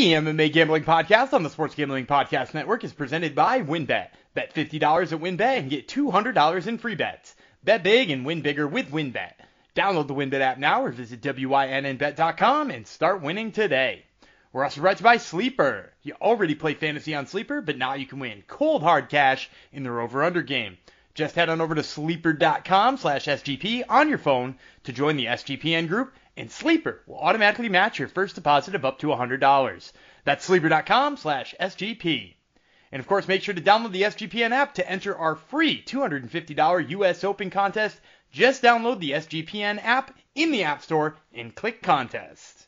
The 0.00 0.14
MMA 0.14 0.50
Gambling 0.50 0.84
Podcast 0.84 1.34
on 1.34 1.42
the 1.42 1.50
Sports 1.50 1.74
Gambling 1.74 2.06
Podcast 2.06 2.54
Network 2.54 2.84
is 2.84 2.92
presented 2.94 3.34
by 3.34 3.60
WynnBet. 3.60 4.08
Bet 4.32 4.54
$50 4.54 5.12
at 5.12 5.20
WynnBet 5.20 5.58
and 5.58 5.68
get 5.68 5.88
$200 5.88 6.66
in 6.66 6.78
free 6.78 6.94
bets. 6.94 7.36
Bet 7.62 7.82
big 7.82 8.08
and 8.08 8.24
win 8.24 8.40
bigger 8.40 8.66
with 8.66 8.90
WynnBet. 8.90 9.34
Download 9.76 10.06
the 10.06 10.14
WynnBet 10.14 10.40
app 10.40 10.56
now 10.56 10.84
or 10.84 10.90
visit 10.90 11.20
WYNNBet.com 11.20 12.70
and 12.70 12.86
start 12.86 13.20
winning 13.20 13.52
today. 13.52 14.06
We're 14.54 14.64
also 14.64 14.80
brought 14.80 14.96
to 14.96 15.02
you 15.02 15.04
by 15.04 15.18
Sleeper. 15.18 15.92
You 16.02 16.14
already 16.14 16.54
play 16.54 16.72
fantasy 16.72 17.14
on 17.14 17.26
Sleeper, 17.26 17.60
but 17.60 17.76
now 17.76 17.92
you 17.92 18.06
can 18.06 18.20
win 18.20 18.42
cold 18.48 18.82
hard 18.82 19.10
cash 19.10 19.50
in 19.70 19.82
their 19.82 20.00
over-under 20.00 20.40
game. 20.40 20.78
Just 21.12 21.34
head 21.34 21.50
on 21.50 21.60
over 21.60 21.74
to 21.74 21.82
sleeper.com 21.82 22.96
slash 22.96 23.26
SGP 23.26 23.82
on 23.86 24.08
your 24.08 24.16
phone 24.16 24.56
to 24.84 24.94
join 24.94 25.18
the 25.18 25.26
SGPN 25.26 25.88
group, 25.88 26.14
and 26.40 26.50
Sleeper 26.50 27.02
will 27.06 27.18
automatically 27.18 27.68
match 27.68 27.98
your 27.98 28.08
first 28.08 28.34
deposit 28.34 28.74
of 28.74 28.82
up 28.82 28.98
to 29.00 29.08
$100. 29.08 29.92
That's 30.24 30.42
sleeper.com 30.42 31.18
slash 31.18 31.54
SGP. 31.60 32.34
And 32.90 32.98
of 32.98 33.06
course, 33.06 33.28
make 33.28 33.42
sure 33.42 33.52
to 33.52 33.60
download 33.60 33.92
the 33.92 34.04
SGPN 34.04 34.52
app 34.52 34.72
to 34.76 34.90
enter 34.90 35.14
our 35.14 35.36
free 35.36 35.82
$250 35.82 36.88
US 36.88 37.24
Open 37.24 37.50
contest. 37.50 38.00
Just 38.32 38.62
download 38.62 39.00
the 39.00 39.10
SGPN 39.10 39.84
app 39.84 40.16
in 40.34 40.50
the 40.50 40.62
App 40.62 40.82
Store 40.82 41.18
and 41.34 41.54
click 41.54 41.82
contest. 41.82 42.59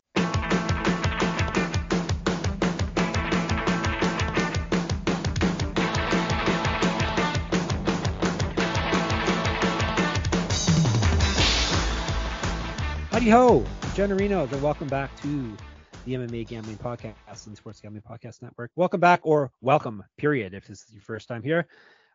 Howdy 13.23 13.31
ho, 13.31 13.65
John 13.95 14.11
and 14.11 14.61
welcome 14.61 14.89
back 14.89 15.15
to 15.21 15.55
the 16.03 16.13
MMA 16.13 16.45
Gambling 16.45 16.75
Podcast 16.75 17.47
and 17.47 17.55
Sports 17.55 17.79
Gambling 17.79 18.03
Podcast 18.03 18.41
Network. 18.41 18.69
Welcome 18.75 18.99
back, 18.99 19.21
or 19.23 19.49
welcome, 19.61 20.03
period, 20.17 20.53
if 20.53 20.67
this 20.67 20.83
is 20.83 20.91
your 20.91 21.03
first 21.03 21.29
time 21.29 21.41
here. 21.41 21.65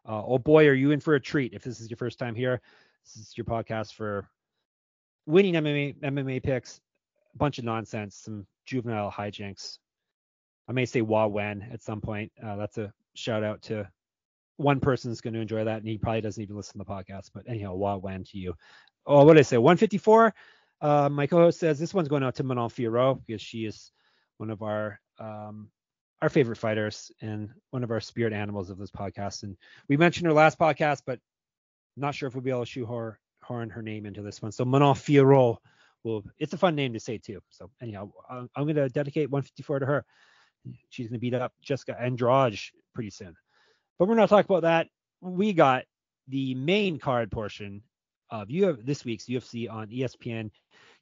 Uh, 0.06 0.22
oh 0.22 0.36
boy, 0.36 0.68
are 0.68 0.74
you 0.74 0.90
in 0.90 1.00
for 1.00 1.14
a 1.14 1.20
treat 1.20 1.54
if 1.54 1.64
this 1.64 1.80
is 1.80 1.88
your 1.88 1.96
first 1.96 2.18
time 2.18 2.34
here. 2.34 2.60
This 3.06 3.26
is 3.26 3.32
your 3.38 3.46
podcast 3.46 3.94
for 3.94 4.28
winning 5.24 5.54
MMA 5.54 5.98
MMA 6.00 6.42
picks, 6.42 6.78
a 7.34 7.38
bunch 7.38 7.58
of 7.58 7.64
nonsense, 7.64 8.14
some 8.14 8.46
juvenile 8.66 9.10
hijinks. 9.10 9.78
I 10.68 10.72
may 10.72 10.84
say 10.84 11.00
Wah 11.00 11.26
Wen 11.26 11.66
at 11.72 11.80
some 11.80 12.02
point. 12.02 12.30
Uh, 12.44 12.56
that's 12.56 12.76
a 12.76 12.92
shout 13.14 13.42
out 13.42 13.62
to 13.62 13.88
one 14.58 14.78
person's 14.78 15.22
going 15.22 15.32
to 15.32 15.40
enjoy 15.40 15.64
that, 15.64 15.78
and 15.78 15.88
he 15.88 15.96
probably 15.96 16.20
doesn't 16.20 16.42
even 16.42 16.56
listen 16.56 16.78
to 16.78 16.84
the 16.84 16.92
podcast. 16.92 17.30
But 17.32 17.48
anyhow, 17.48 17.76
Wah 17.76 17.96
Wen 17.96 18.24
to 18.24 18.36
you. 18.36 18.52
Oh, 19.06 19.24
what 19.24 19.32
did 19.32 19.40
I 19.40 19.44
say? 19.44 19.56
154. 19.56 20.34
Uh, 20.80 21.08
my 21.08 21.26
co-host 21.26 21.58
says 21.58 21.78
this 21.78 21.94
one's 21.94 22.08
going 22.08 22.22
out 22.22 22.36
to 22.36 22.44
Manon 22.44 22.68
Fiorot 22.68 23.20
because 23.26 23.42
she 23.42 23.64
is 23.64 23.92
one 24.36 24.50
of 24.50 24.62
our 24.62 25.00
um, 25.18 25.70
our 26.22 26.28
favorite 26.28 26.56
fighters 26.56 27.10
and 27.20 27.50
one 27.70 27.84
of 27.84 27.90
our 27.90 28.00
spirit 28.00 28.32
animals 28.32 28.70
of 28.70 28.78
this 28.78 28.90
podcast. 28.90 29.42
And 29.44 29.56
we 29.88 29.96
mentioned 29.96 30.26
her 30.26 30.32
last 30.32 30.58
podcast, 30.58 31.02
but 31.06 31.20
not 31.96 32.14
sure 32.14 32.28
if 32.28 32.34
we'll 32.34 32.42
be 32.42 32.50
able 32.50 32.64
to 32.64 32.66
shoehorn 32.66 33.70
her 33.70 33.82
name 33.82 34.06
into 34.06 34.22
this 34.22 34.42
one. 34.42 34.52
So 34.52 34.64
Manon 34.64 34.94
Fiorot 34.94 35.58
will. 36.04 36.24
It's 36.38 36.52
a 36.52 36.58
fun 36.58 36.74
name 36.74 36.92
to 36.92 37.00
say 37.00 37.18
too. 37.18 37.40
So 37.50 37.70
anyhow, 37.80 38.10
I'm, 38.28 38.48
I'm 38.54 38.64
going 38.64 38.76
to 38.76 38.88
dedicate 38.88 39.30
154 39.30 39.80
to 39.80 39.86
her. 39.86 40.04
She's 40.90 41.06
going 41.06 41.14
to 41.14 41.20
beat 41.20 41.34
up 41.34 41.52
Jessica 41.62 41.96
Andrade 42.00 42.58
pretty 42.94 43.10
soon. 43.10 43.34
But 43.98 44.08
we're 44.08 44.14
not 44.14 44.28
talking 44.28 44.50
about 44.50 44.62
that. 44.62 44.88
We 45.20 45.52
got 45.52 45.84
the 46.28 46.54
main 46.54 46.98
card 46.98 47.30
portion 47.30 47.82
of 48.30 48.50
you 48.50 48.66
have 48.66 48.84
this 48.84 49.04
week's 49.04 49.26
UFC 49.26 49.70
on 49.70 49.88
ESPN. 49.88 50.50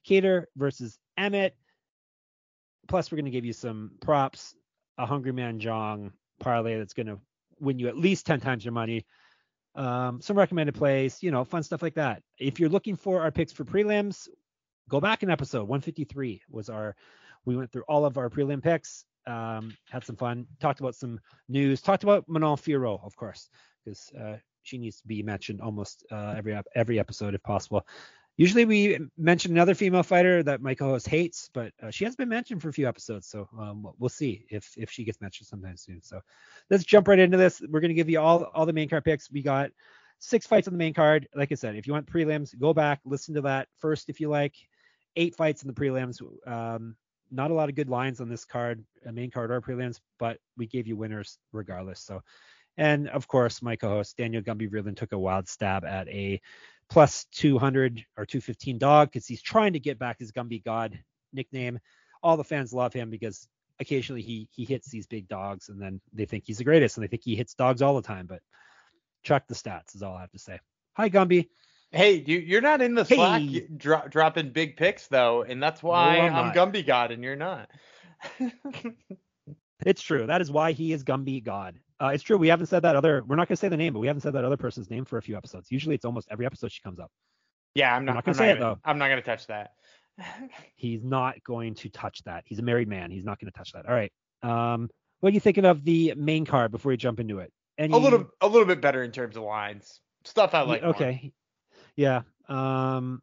Kattar 0.07 0.45
versus 0.55 0.97
Emmett. 1.17 1.55
Plus, 2.87 3.11
we're 3.11 3.17
going 3.17 3.25
to 3.25 3.31
give 3.31 3.45
you 3.45 3.53
some 3.53 3.91
props, 3.99 4.55
a 4.97 5.05
Hungry 5.05 5.33
Man 5.33 5.59
Jong 5.59 6.13
parlay 6.39 6.77
that's 6.77 6.93
going 6.93 7.07
to 7.07 7.19
win 7.59 7.79
you 7.79 7.87
at 7.87 7.97
least 7.97 8.25
10 8.25 8.39
times 8.39 8.63
your 8.63 8.71
money. 8.71 9.05
Um, 9.75 10.21
some 10.21 10.37
recommended 10.37 10.75
plays, 10.75 11.21
you 11.21 11.31
know, 11.31 11.43
fun 11.43 11.63
stuff 11.63 11.81
like 11.81 11.95
that. 11.95 12.23
If 12.39 12.59
you're 12.59 12.69
looking 12.69 12.95
for 12.95 13.21
our 13.21 13.31
picks 13.31 13.51
for 13.51 13.63
prelims, 13.65 14.27
go 14.89 14.99
back 14.99 15.21
in 15.21 15.29
episode 15.29 15.67
153 15.67 16.41
was 16.49 16.69
our, 16.69 16.95
we 17.45 17.55
went 17.55 17.71
through 17.71 17.83
all 17.87 18.05
of 18.05 18.17
our 18.17 18.29
prelim 18.29 18.63
picks, 18.63 19.05
um, 19.27 19.75
had 19.89 20.03
some 20.03 20.15
fun, 20.15 20.47
talked 20.59 20.79
about 20.79 20.95
some 20.95 21.19
news, 21.49 21.81
talked 21.81 22.03
about 22.03 22.27
Manon 22.27 22.55
Fiorot, 22.55 23.05
of 23.05 23.15
course, 23.15 23.49
because 23.83 24.09
uh, 24.19 24.37
she 24.67 24.77
needs 24.77 24.99
to 25.01 25.07
be 25.07 25.23
mentioned 25.23 25.61
almost 25.61 26.05
uh, 26.11 26.33
every 26.37 26.59
every 26.75 26.99
episode 26.99 27.33
if 27.33 27.43
possible. 27.43 27.87
Usually 28.35 28.65
we 28.65 28.99
mention 29.17 29.51
another 29.51 29.73
female 29.73 30.03
fighter 30.03 30.43
that 30.43 30.61
my 30.61 30.75
co-host 30.75 31.07
hates, 31.07 31.49
but 31.53 31.71
uh, 31.81 31.89
she 31.89 32.05
has 32.05 32.15
been 32.15 32.29
mentioned 32.29 32.61
for 32.61 32.69
a 32.69 32.73
few 32.73 32.87
episodes, 32.87 33.27
so 33.27 33.49
um, 33.59 33.87
we'll 33.97 34.09
see 34.09 34.45
if 34.49 34.73
if 34.77 34.91
she 34.91 35.03
gets 35.03 35.21
mentioned 35.21 35.47
sometime 35.47 35.77
soon. 35.77 36.03
So 36.03 36.21
let's 36.69 36.83
jump 36.83 37.07
right 37.07 37.17
into 37.17 37.37
this. 37.37 37.61
We're 37.67 37.79
gonna 37.79 37.93
give 37.95 38.09
you 38.09 38.19
all 38.19 38.43
all 38.53 38.65
the 38.65 38.73
main 38.73 38.89
card 38.89 39.05
picks. 39.05 39.31
We 39.31 39.41
got 39.41 39.71
six 40.19 40.45
fights 40.45 40.67
on 40.67 40.73
the 40.73 40.77
main 40.79 40.93
card. 40.93 41.27
Like 41.33 41.51
I 41.51 41.55
said, 41.55 41.75
if 41.75 41.87
you 41.87 41.93
want 41.93 42.05
prelims, 42.05 42.57
go 42.59 42.73
back 42.73 42.99
listen 43.05 43.33
to 43.35 43.41
that 43.41 43.69
first 43.77 44.09
if 44.09 44.19
you 44.19 44.29
like. 44.29 44.53
Eight 45.15 45.35
fights 45.35 45.63
in 45.63 45.67
the 45.67 45.73
prelims. 45.73 46.21
Um, 46.45 46.95
not 47.31 47.51
a 47.51 47.53
lot 47.53 47.69
of 47.69 47.75
good 47.75 47.89
lines 47.89 48.21
on 48.21 48.29
this 48.29 48.45
card, 48.45 48.83
uh, 49.05 49.11
main 49.11 49.31
card 49.31 49.51
or 49.51 49.61
prelims, 49.61 49.99
but 50.19 50.37
we 50.57 50.67
gave 50.67 50.87
you 50.87 50.95
winners 50.95 51.39
regardless. 51.51 52.01
So, 52.01 52.21
and 52.77 53.09
of 53.09 53.27
course, 53.27 53.61
my 53.61 53.75
co-host 53.75 54.17
Daniel 54.17 54.41
Gumby 54.43 54.69
Vreeland 54.69 54.97
took 54.97 55.11
a 55.11 55.19
wild 55.19 55.47
stab 55.47 55.83
at 55.83 56.07
a 56.09 56.39
plus 56.89 57.25
200 57.33 58.05
or 58.17 58.25
215 58.25 58.77
dog 58.77 59.09
because 59.11 59.27
he's 59.27 59.41
trying 59.41 59.73
to 59.73 59.79
get 59.79 59.99
back 59.99 60.19
his 60.19 60.31
Gumby 60.31 60.63
God 60.63 60.97
nickname. 61.33 61.79
All 62.23 62.37
the 62.37 62.43
fans 62.43 62.73
love 62.73 62.93
him 62.93 63.09
because 63.09 63.47
occasionally 63.79 64.21
he 64.21 64.47
he 64.51 64.65
hits 64.65 64.89
these 64.89 65.07
big 65.07 65.27
dogs 65.27 65.69
and 65.69 65.81
then 65.81 66.01
they 66.13 66.25
think 66.25 66.43
he's 66.45 66.57
the 66.59 66.63
greatest 66.63 66.97
and 66.97 67.03
they 67.03 67.07
think 67.07 67.23
he 67.23 67.35
hits 67.35 67.55
dogs 67.55 67.81
all 67.81 67.95
the 67.95 68.07
time. 68.07 68.27
But 68.27 68.41
check 69.23 69.47
the 69.47 69.55
stats 69.55 69.95
is 69.95 70.03
all 70.03 70.15
I 70.15 70.21
have 70.21 70.31
to 70.31 70.39
say. 70.39 70.59
Hi 70.93 71.09
Gumby. 71.09 71.49
Hey, 71.91 72.23
you, 72.25 72.37
you're 72.39 72.61
not 72.61 72.81
in 72.81 72.95
the 72.95 73.05
Slack 73.05 73.43
dro- 73.77 74.07
dropping 74.09 74.51
big 74.51 74.75
picks 74.75 75.07
though, 75.07 75.43
and 75.43 75.63
that's 75.63 75.81
why 75.81 76.17
No, 76.17 76.21
I'm 76.21 76.35
I'm. 76.35 76.53
Gumby 76.53 76.85
God 76.85 77.11
and 77.11 77.23
you're 77.23 77.35
not. 77.35 77.69
It's 79.85 80.01
true. 80.01 80.25
That 80.25 80.41
is 80.41 80.51
why 80.51 80.71
he 80.71 80.91
is 80.91 81.03
Gumby 81.03 81.43
God. 81.43 81.79
Uh, 81.99 82.07
it's 82.07 82.23
true. 82.23 82.37
We 82.37 82.47
haven't 82.47 82.67
said 82.67 82.83
that 82.83 82.95
other. 82.95 83.23
We're 83.25 83.35
not 83.35 83.47
gonna 83.47 83.57
say 83.57 83.69
the 83.69 83.77
name, 83.77 83.93
but 83.93 83.99
we 83.99 84.07
haven't 84.07 84.21
said 84.21 84.33
that 84.33 84.45
other 84.45 84.57
person's 84.57 84.89
name 84.89 85.05
for 85.05 85.17
a 85.17 85.21
few 85.21 85.35
episodes. 85.35 85.71
Usually, 85.71 85.95
it's 85.95 86.05
almost 86.05 86.27
every 86.29 86.45
episode 86.45 86.71
she 86.71 86.81
comes 86.81 86.99
up. 86.99 87.11
yeah, 87.75 87.95
I'm 87.95 88.05
not, 88.05 88.15
not 88.15 88.25
gonna 88.25 88.35
I'm 88.35 88.37
say 88.37 88.51
it, 88.51 88.59
though. 88.59 88.77
I'm 88.85 88.97
not 88.97 89.09
gonna 89.09 89.21
touch 89.21 89.47
that. 89.47 89.71
He's 90.75 91.03
not 91.03 91.43
going 91.43 91.75
to 91.75 91.89
touch 91.89 92.23
that. 92.23 92.43
He's 92.45 92.59
a 92.59 92.63
married 92.63 92.87
man. 92.87 93.11
He's 93.11 93.25
not 93.25 93.39
going 93.39 93.51
to 93.51 93.57
touch 93.57 93.73
that. 93.73 93.85
All 93.85 93.93
right. 93.93 94.11
Um, 94.43 94.89
what 95.19 95.31
are 95.31 95.33
you 95.33 95.39
thinking 95.39 95.65
of 95.65 95.83
the 95.83 96.13
main 96.15 96.45
card 96.45 96.71
before 96.71 96.91
you 96.91 96.97
jump 96.97 97.19
into 97.19 97.39
it? 97.39 97.51
Any, 97.77 97.93
a 97.93 97.97
little 97.97 98.27
a 98.41 98.47
little 98.47 98.65
bit 98.65 98.81
better 98.81 99.03
in 99.03 99.11
terms 99.11 99.37
of 99.37 99.43
lines. 99.43 99.99
Stuff 100.25 100.53
I 100.53 100.61
like. 100.61 100.81
more. 100.81 100.91
okay. 100.91 101.31
Yeah. 101.95 102.21
Um, 102.49 103.21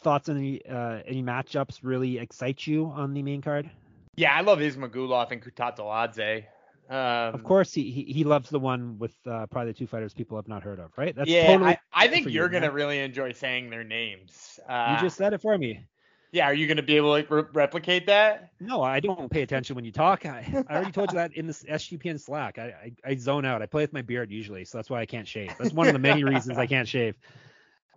thoughts 0.00 0.28
on 0.28 0.38
any 0.38 0.64
uh, 0.66 1.00
any 1.06 1.22
matchups 1.22 1.80
really 1.82 2.18
excite 2.18 2.66
you 2.66 2.86
on 2.86 3.12
the 3.12 3.22
main 3.22 3.42
card? 3.42 3.70
Yeah, 4.16 4.34
I 4.34 4.40
love 4.40 4.58
Ismagulov 4.58 5.30
and 5.32 5.42
Kutateladze. 5.42 6.44
Um, 6.90 7.34
Of 7.34 7.44
course, 7.44 7.72
he, 7.72 7.90
he 7.92 8.04
he 8.12 8.24
loves 8.24 8.50
the 8.50 8.58
one 8.58 8.98
with 8.98 9.14
uh, 9.26 9.46
probably 9.46 9.72
the 9.72 9.78
two 9.78 9.86
fighters 9.86 10.12
people 10.12 10.36
have 10.36 10.48
not 10.48 10.62
heard 10.64 10.80
of, 10.80 10.90
right? 10.98 11.14
That's 11.14 11.30
yeah, 11.30 11.46
totally. 11.46 11.70
I, 11.70 11.78
I 11.92 12.08
think 12.08 12.24
for 12.24 12.30
you, 12.30 12.36
you're 12.36 12.48
gonna 12.48 12.66
man. 12.66 12.74
really 12.74 12.98
enjoy 12.98 13.32
saying 13.32 13.70
their 13.70 13.84
names. 13.84 14.58
Uh, 14.68 14.96
you 14.96 15.00
just 15.06 15.16
said 15.16 15.32
it 15.32 15.40
for 15.40 15.56
me. 15.56 15.86
yeah, 16.32 16.46
are 16.46 16.54
you 16.54 16.66
gonna 16.66 16.82
be 16.82 16.96
able 16.96 17.08
to 17.08 17.12
like, 17.12 17.30
re- 17.30 17.50
replicate 17.52 18.06
that? 18.06 18.50
No, 18.60 18.82
I 18.82 19.00
don't 19.00 19.30
pay 19.30 19.42
attention 19.42 19.76
when 19.76 19.84
you 19.84 19.92
talk. 19.92 20.26
I, 20.26 20.64
I 20.68 20.74
already 20.74 20.92
told 20.92 21.12
you 21.12 21.16
that 21.18 21.32
in 21.34 21.46
this 21.46 21.62
SGPN 21.64 22.20
Slack. 22.20 22.58
I, 22.58 22.92
I 23.04 23.10
I 23.12 23.16
zone 23.16 23.44
out. 23.44 23.62
I 23.62 23.66
play 23.66 23.82
with 23.84 23.92
my 23.92 24.02
beard 24.02 24.30
usually, 24.30 24.64
so 24.64 24.78
that's 24.78 24.90
why 24.90 25.00
I 25.00 25.06
can't 25.06 25.28
shave. 25.28 25.54
That's 25.58 25.72
one 25.72 25.86
of 25.88 25.92
the 25.92 25.98
many 26.00 26.24
reasons 26.24 26.58
I 26.58 26.66
can't 26.66 26.88
shave. 26.88 27.16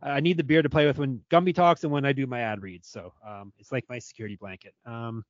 I 0.02 0.20
need 0.20 0.38
the 0.38 0.44
beard 0.44 0.64
to 0.64 0.70
play 0.70 0.86
with 0.86 0.98
when 0.98 1.22
Gumby 1.30 1.56
talks 1.56 1.84
and 1.84 1.92
when 1.92 2.06
I 2.06 2.12
do 2.14 2.28
my 2.28 2.42
ad 2.42 2.62
reads. 2.62 2.90
So 2.90 3.14
um, 3.28 3.54
it's 3.58 3.72
like 3.72 3.86
my 3.90 4.00
security 4.00 4.36
blanket. 4.36 4.74
Um, 4.86 5.24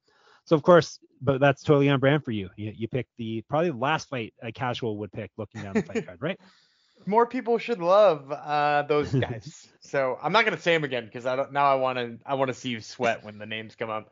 so 0.45 0.55
of 0.55 0.63
course, 0.63 0.99
but 1.21 1.39
that's 1.39 1.63
totally 1.63 1.89
on 1.89 1.99
brand 1.99 2.23
for 2.23 2.31
you. 2.31 2.49
You, 2.57 2.73
you 2.75 2.87
picked 2.87 3.11
the 3.17 3.43
probably 3.49 3.71
the 3.71 3.77
last 3.77 4.09
fight 4.09 4.33
a 4.41 4.51
casual 4.51 4.97
would 4.97 5.11
pick 5.11 5.31
looking 5.37 5.61
down 5.61 5.73
the 5.73 5.83
fight 5.83 6.05
card, 6.05 6.21
right? 6.21 6.39
More 7.05 7.25
people 7.25 7.57
should 7.57 7.79
love 7.79 8.31
uh, 8.31 8.83
those 8.83 9.11
guys. 9.13 9.67
so 9.81 10.17
I'm 10.21 10.31
not 10.31 10.45
gonna 10.45 10.59
say 10.59 10.73
them 10.73 10.83
again 10.83 11.05
because 11.05 11.25
I 11.25 11.35
don't 11.35 11.51
now. 11.51 11.65
I 11.65 11.75
want 11.75 11.97
to 11.97 12.17
I 12.25 12.35
want 12.35 12.49
to 12.49 12.53
see 12.53 12.69
you 12.69 12.81
sweat 12.81 13.23
when 13.23 13.37
the 13.37 13.45
names 13.45 13.75
come 13.75 13.89
up. 13.89 14.11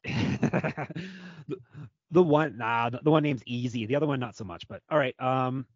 the, 0.04 1.56
the 2.10 2.22
one 2.22 2.56
nah 2.56 2.88
the, 2.88 3.00
the 3.02 3.10
one 3.10 3.22
name's 3.22 3.42
easy 3.46 3.84
the 3.84 3.96
other 3.96 4.06
one 4.06 4.20
not 4.20 4.36
so 4.36 4.44
much 4.44 4.66
but 4.68 4.80
all 4.90 4.98
right 4.98 5.20
um 5.20 5.66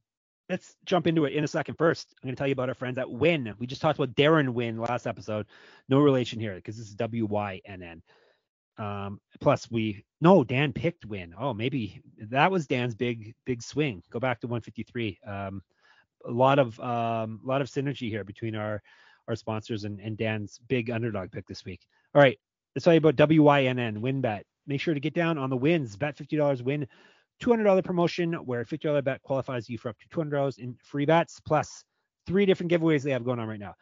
let's 0.49 0.77
jump 0.85 1.07
into 1.07 1.25
it 1.25 1.33
in 1.33 1.45
a 1.45 1.49
second 1.49 1.75
first 1.77 2.15
i'm 2.23 2.29
going 2.29 2.35
to 2.35 2.39
tell 2.39 2.47
you 2.47 2.53
about 2.53 2.69
our 2.69 2.75
friends 2.75 2.99
at 2.99 3.11
win 3.11 3.53
we 3.59 3.67
just 3.67 3.83
talked 3.83 3.99
about 3.99 4.15
darren 4.15 4.51
win 4.51 4.79
last 4.79 5.07
episode 5.07 5.47
no 5.89 5.99
relation 5.99 6.39
here 6.39 6.55
because 6.55 6.79
this 6.79 6.87
is 6.87 6.95
w-y-n-n 6.95 8.01
um 8.79 9.21
plus 9.41 9.71
we 9.71 10.05
no 10.21 10.43
dan 10.43 10.73
picked 10.73 11.05
win 11.05 11.35
oh 11.39 11.53
maybe 11.53 12.01
that 12.31 12.51
was 12.51 12.67
dan's 12.67 12.95
big 12.95 13.35
big 13.45 13.63
swing 13.63 14.03
go 14.11 14.19
back 14.19 14.41
to 14.41 14.47
153 14.47 15.19
um 15.27 15.63
a 16.27 16.31
lot 16.31 16.59
of 16.59 16.79
um 16.81 17.41
a 17.45 17.49
lot 17.49 17.61
of 17.61 17.69
synergy 17.69 18.09
here 18.09 18.25
between 18.25 18.55
our 18.55 18.83
our 19.29 19.37
sponsors 19.37 19.85
and, 19.85 20.01
and 20.01 20.17
dan's 20.17 20.59
big 20.69 20.91
underdog 20.91 21.31
pick 21.31 21.47
this 21.47 21.65
week 21.65 21.81
all 22.15 22.23
right 22.23 22.39
let's 22.75 22.85
tell 22.85 22.95
you 22.95 22.99
about 22.99 23.17
WYNN 23.17 23.99
WynnBet. 23.99 24.43
make 24.67 24.81
sure 24.81 24.95
to 24.95 25.01
get 25.01 25.15
down 25.15 25.39
on 25.39 25.51
the 25.51 25.57
wins. 25.57 25.97
Bet 25.97 26.17
$50 26.17 26.63
win 26.63 26.87
$200 27.43 27.85
promotion 27.85 28.35
where 28.35 28.61
a 28.61 28.67
$50 28.67 29.03
bet 29.05 29.23
qualifies 29.23 29.69
you 29.69 29.79
for 29.79 29.89
up 29.89 29.97
to 29.99 30.09
$200 30.09 30.59
in 30.59 30.77
free 30.83 31.05
bets 31.05 31.41
plus 31.41 31.85
three 32.27 32.47
different 32.47 32.71
giveaways 32.71 33.03
they 33.03 33.11
have 33.11 33.25
going 33.25 33.39
on 33.39 33.49
right 33.49 33.61
now. 33.61 33.75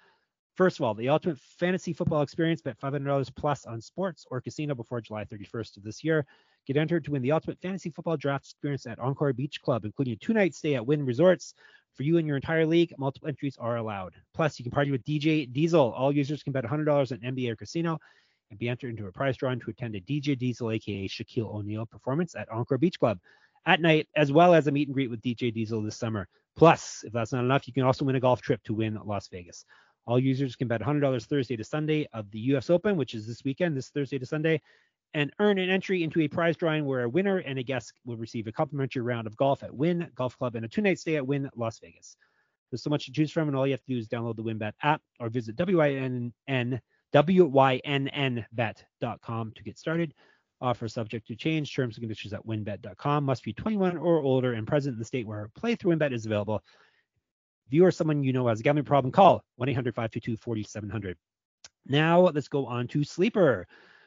First 0.56 0.78
of 0.78 0.84
all, 0.84 0.94
the 0.94 1.08
ultimate 1.08 1.38
fantasy 1.38 1.92
football 1.92 2.22
experience 2.22 2.60
bet 2.60 2.78
$500 2.78 3.34
plus 3.34 3.64
on 3.66 3.80
sports 3.80 4.26
or 4.30 4.40
casino 4.40 4.74
before 4.74 5.00
July 5.00 5.24
31st 5.24 5.76
of 5.76 5.84
this 5.84 6.04
year. 6.04 6.26
Get 6.66 6.76
entered 6.76 7.04
to 7.04 7.12
win 7.12 7.22
the 7.22 7.32
ultimate 7.32 7.60
fantasy 7.60 7.90
football 7.90 8.16
draft 8.16 8.46
experience 8.46 8.86
at 8.86 8.98
Encore 8.98 9.32
Beach 9.32 9.62
Club, 9.62 9.84
including 9.84 10.14
a 10.14 10.16
two-night 10.16 10.54
stay 10.54 10.74
at 10.74 10.86
Wynn 10.86 11.06
Resorts. 11.06 11.54
For 11.94 12.02
you 12.02 12.18
and 12.18 12.26
your 12.26 12.36
entire 12.36 12.66
league, 12.66 12.94
multiple 12.98 13.28
entries 13.28 13.56
are 13.58 13.76
allowed. 13.76 14.14
Plus, 14.34 14.58
you 14.58 14.64
can 14.64 14.72
party 14.72 14.90
with 14.90 15.04
DJ 15.04 15.50
Diesel. 15.52 15.92
All 15.92 16.12
users 16.12 16.42
can 16.42 16.52
bet 16.52 16.64
$100 16.64 17.12
on 17.12 17.18
NBA 17.18 17.50
or 17.50 17.56
casino 17.56 17.98
and 18.50 18.58
be 18.58 18.68
entered 18.68 18.90
into 18.90 19.06
a 19.06 19.12
prize 19.12 19.36
drawing 19.36 19.60
to 19.60 19.70
attend 19.70 19.94
a 19.94 20.00
DJ 20.00 20.36
Diesel, 20.38 20.70
aka 20.70 21.08
Shaquille 21.08 21.52
O'Neal, 21.52 21.86
performance 21.86 22.34
at 22.34 22.50
Encore 22.50 22.78
Beach 22.78 22.98
Club 22.98 23.18
at 23.66 23.80
night, 23.80 24.08
as 24.16 24.32
well 24.32 24.54
as 24.54 24.66
a 24.66 24.72
meet 24.72 24.88
and 24.88 24.94
greet 24.94 25.10
with 25.10 25.20
DJ 25.22 25.52
Diesel 25.52 25.82
this 25.82 25.96
summer. 25.96 26.28
Plus, 26.56 27.04
if 27.04 27.12
that's 27.12 27.32
not 27.32 27.44
enough, 27.44 27.66
you 27.66 27.72
can 27.72 27.84
also 27.84 28.04
win 28.04 28.16
a 28.16 28.20
golf 28.20 28.42
trip 28.42 28.62
to 28.64 28.74
Wynn 28.74 28.98
Las 29.04 29.28
Vegas. 29.28 29.64
All 30.10 30.18
users 30.18 30.56
can 30.56 30.66
bet 30.66 30.80
$100 30.80 31.24
Thursday 31.26 31.56
to 31.56 31.62
Sunday 31.62 32.08
of 32.12 32.28
the 32.32 32.40
US 32.54 32.68
Open, 32.68 32.96
which 32.96 33.14
is 33.14 33.28
this 33.28 33.44
weekend, 33.44 33.76
this 33.76 33.90
Thursday 33.90 34.18
to 34.18 34.26
Sunday, 34.26 34.60
and 35.14 35.30
earn 35.38 35.56
an 35.60 35.70
entry 35.70 36.02
into 36.02 36.20
a 36.20 36.26
prize 36.26 36.56
drawing 36.56 36.84
where 36.84 37.04
a 37.04 37.08
winner 37.08 37.38
and 37.38 37.60
a 37.60 37.62
guest 37.62 37.92
will 38.04 38.16
receive 38.16 38.48
a 38.48 38.52
complimentary 38.52 39.02
round 39.02 39.28
of 39.28 39.36
golf 39.36 39.62
at 39.62 39.72
Wynn 39.72 40.10
Golf 40.16 40.36
Club 40.36 40.56
and 40.56 40.64
a 40.64 40.68
two-night 40.68 40.98
stay 40.98 41.14
at 41.14 41.24
Wynn 41.24 41.48
Las 41.54 41.78
Vegas. 41.78 42.16
There's 42.72 42.82
so 42.82 42.90
much 42.90 43.06
to 43.06 43.12
choose 43.12 43.30
from, 43.30 43.46
and 43.46 43.56
all 43.56 43.68
you 43.68 43.72
have 43.72 43.84
to 43.84 43.92
do 43.92 43.98
is 43.98 44.08
download 44.08 44.34
the 44.34 44.42
WynnBet 44.42 44.72
app 44.82 45.00
or 45.20 45.28
visit 45.28 45.54
WYNN, 45.54 46.32
WYNNBet.com 47.14 48.32
to 49.54 49.62
get 49.62 49.78
started. 49.78 50.12
Offer 50.60 50.88
subject 50.88 51.28
to 51.28 51.36
change. 51.36 51.72
Terms 51.72 51.96
and 51.96 52.02
conditions 52.02 52.32
at 52.32 52.44
wynnbet.com. 52.44 53.22
Must 53.22 53.44
be 53.44 53.52
21 53.52 53.96
or 53.96 54.18
older 54.22 54.54
and 54.54 54.66
present 54.66 54.94
in 54.94 54.98
the 54.98 55.04
state 55.04 55.28
where 55.28 55.48
play 55.54 55.76
through 55.76 55.94
WynnBet 55.94 56.12
is 56.12 56.26
available. 56.26 56.64
If 57.70 57.74
you 57.74 57.84
or 57.84 57.92
someone 57.92 58.24
you 58.24 58.32
know 58.32 58.48
has 58.48 58.58
a 58.58 58.64
gambling 58.64 58.84
problem, 58.84 59.12
call 59.12 59.44
1-800-522-4700. 59.60 61.14
Now 61.86 62.18
let's 62.22 62.48
go 62.48 62.66
on 62.66 62.88
to 62.88 63.04
Sleeper. 63.04 63.64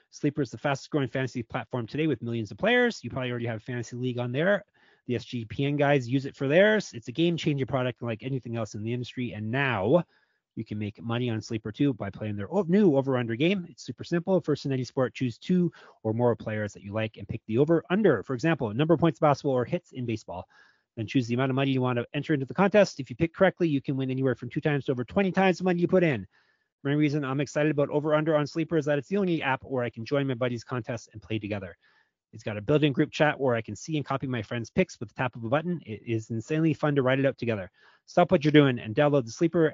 Sleeper 0.09 0.41
is 0.41 0.51
the 0.51 0.57
fastest 0.57 0.89
growing 0.89 1.07
fantasy 1.07 1.43
platform 1.43 1.87
today 1.87 2.07
with 2.07 2.21
millions 2.21 2.51
of 2.51 2.57
players. 2.57 3.01
You 3.05 3.09
probably 3.09 3.31
already 3.31 3.45
have 3.45 3.59
a 3.59 3.61
fantasy 3.61 3.95
league 3.95 4.19
on 4.19 4.33
there. 4.33 4.65
The 5.07 5.13
SGPN 5.13 5.77
guys 5.77 6.09
use 6.09 6.25
it 6.25 6.35
for 6.35 6.49
theirs. 6.49 6.91
It's 6.93 7.07
a 7.07 7.13
game 7.13 7.37
changing 7.37 7.65
product 7.65 8.03
like 8.03 8.21
anything 8.21 8.57
else 8.57 8.75
in 8.75 8.83
the 8.83 8.91
industry. 8.91 9.31
And 9.31 9.49
now 9.49 10.03
you 10.55 10.65
can 10.65 10.77
make 10.77 11.01
money 11.01 11.29
on 11.29 11.41
Sleeper 11.41 11.71
too 11.71 11.93
by 11.93 12.09
playing 12.09 12.35
their 12.35 12.49
new 12.67 12.97
over 12.97 13.15
under 13.15 13.37
game. 13.37 13.65
It's 13.69 13.85
super 13.85 14.03
simple. 14.03 14.41
First 14.41 14.65
in 14.65 14.73
any 14.73 14.83
sport, 14.83 15.13
choose 15.13 15.37
two 15.37 15.71
or 16.03 16.11
more 16.11 16.35
players 16.35 16.73
that 16.73 16.83
you 16.83 16.91
like 16.91 17.15
and 17.15 17.29
pick 17.29 17.39
the 17.47 17.59
over 17.59 17.81
under. 17.89 18.23
For 18.23 18.33
example, 18.33 18.73
number 18.73 18.93
of 18.93 18.99
points 18.99 19.21
in 19.21 19.25
basketball 19.25 19.53
or 19.53 19.63
hits 19.63 19.93
in 19.93 20.05
baseball. 20.05 20.49
Then 20.95 21.07
choose 21.07 21.27
the 21.27 21.33
amount 21.33 21.49
of 21.49 21.55
money 21.55 21.71
you 21.71 21.81
want 21.81 21.97
to 21.97 22.05
enter 22.13 22.33
into 22.33 22.45
the 22.45 22.53
contest. 22.53 22.99
If 22.99 23.09
you 23.09 23.15
pick 23.15 23.33
correctly, 23.33 23.67
you 23.67 23.81
can 23.81 23.97
win 23.97 24.11
anywhere 24.11 24.35
from 24.35 24.49
two 24.49 24.61
times 24.61 24.85
to 24.85 24.91
over 24.91 25.03
20 25.03 25.31
times 25.31 25.57
the 25.57 25.63
money 25.63 25.79
you 25.79 25.87
put 25.87 26.03
in. 26.03 26.27
Main 26.83 26.97
reason 26.97 27.23
I'm 27.23 27.39
excited 27.39 27.71
about 27.71 27.89
Over 27.89 28.13
Under 28.13 28.35
on 28.35 28.45
Sleeper 28.45 28.77
is 28.77 28.85
that 28.85 28.97
it's 28.97 29.07
the 29.07 29.17
only 29.17 29.41
app 29.41 29.63
where 29.63 29.83
I 29.83 29.89
can 29.89 30.05
join 30.05 30.27
my 30.27 30.33
buddies' 30.33 30.65
contests 30.65 31.07
and 31.13 31.21
play 31.21 31.39
together. 31.39 31.77
It's 32.33 32.43
got 32.43 32.57
a 32.57 32.61
built-in 32.61 32.91
group 32.91 33.11
chat 33.11 33.39
where 33.39 33.55
I 33.55 33.61
can 33.61 33.75
see 33.75 33.95
and 33.95 34.05
copy 34.05 34.27
my 34.27 34.41
friends' 34.41 34.69
picks 34.69 34.99
with 34.99 35.09
the 35.09 35.15
tap 35.15 35.35
of 35.35 35.43
a 35.45 35.49
button. 35.49 35.79
It 35.85 36.01
is 36.05 36.29
insanely 36.29 36.73
fun 36.73 36.95
to 36.95 37.01
write 37.01 37.19
it 37.19 37.25
out 37.25 37.37
together. 37.37 37.71
Stop 38.05 38.31
what 38.31 38.43
you're 38.43 38.51
doing 38.51 38.79
and 38.79 38.93
download 38.93 39.25
the 39.25 39.31
Sleeper 39.31 39.73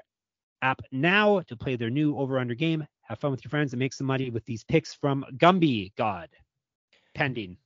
app 0.62 0.80
now 0.92 1.40
to 1.40 1.56
play 1.56 1.74
their 1.76 1.90
new 1.90 2.16
Over 2.16 2.38
Under 2.38 2.54
game. 2.54 2.86
Have 3.02 3.18
fun 3.18 3.32
with 3.32 3.44
your 3.44 3.50
friends 3.50 3.72
and 3.72 3.80
make 3.80 3.92
some 3.92 4.06
money 4.06 4.30
with 4.30 4.44
these 4.44 4.62
picks 4.62 4.94
from 4.94 5.24
Gumby 5.36 5.92
God. 5.96 6.28
Pending. 7.14 7.56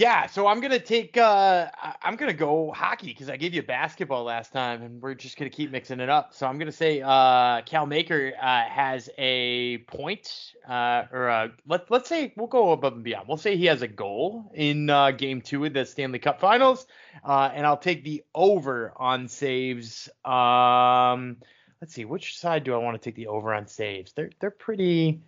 Yeah, 0.00 0.28
so 0.28 0.46
I'm 0.46 0.60
gonna 0.62 0.78
take 0.78 1.18
uh 1.18 1.66
I'm 2.02 2.16
gonna 2.16 2.32
go 2.32 2.72
hockey 2.72 3.08
because 3.08 3.28
I 3.28 3.36
gave 3.36 3.52
you 3.52 3.62
basketball 3.62 4.24
last 4.24 4.50
time 4.50 4.80
and 4.80 5.02
we're 5.02 5.12
just 5.12 5.36
gonna 5.36 5.50
keep 5.50 5.70
mixing 5.70 6.00
it 6.00 6.08
up. 6.08 6.32
So 6.32 6.46
I'm 6.46 6.58
gonna 6.58 6.72
say 6.72 7.02
uh 7.04 7.60
Cale 7.66 7.84
Makar 7.84 8.32
uh, 8.40 8.62
has 8.62 9.10
a 9.18 9.76
point 9.88 10.54
uh 10.66 11.04
or 11.12 11.28
uh 11.28 11.48
let 11.66 11.90
let's 11.90 12.08
say 12.08 12.32
we'll 12.34 12.46
go 12.46 12.72
above 12.72 12.94
and 12.94 13.04
beyond. 13.04 13.28
We'll 13.28 13.36
say 13.36 13.58
he 13.58 13.66
has 13.66 13.82
a 13.82 13.88
goal 13.88 14.50
in 14.54 14.88
uh 14.88 15.10
game 15.10 15.42
two 15.42 15.66
of 15.66 15.74
the 15.74 15.84
Stanley 15.84 16.18
Cup 16.18 16.40
finals. 16.40 16.86
Uh 17.22 17.50
and 17.52 17.66
I'll 17.66 17.76
take 17.76 18.02
the 18.02 18.24
over 18.34 18.94
on 18.96 19.28
saves. 19.28 20.08
Um 20.24 21.36
let's 21.82 21.92
see, 21.92 22.06
which 22.06 22.38
side 22.38 22.64
do 22.64 22.72
I 22.72 22.78
want 22.78 22.94
to 22.94 23.06
take 23.06 23.16
the 23.16 23.26
over 23.26 23.52
on 23.52 23.66
saves? 23.66 24.14
They're 24.14 24.30
they're 24.40 24.50
pretty 24.50 25.20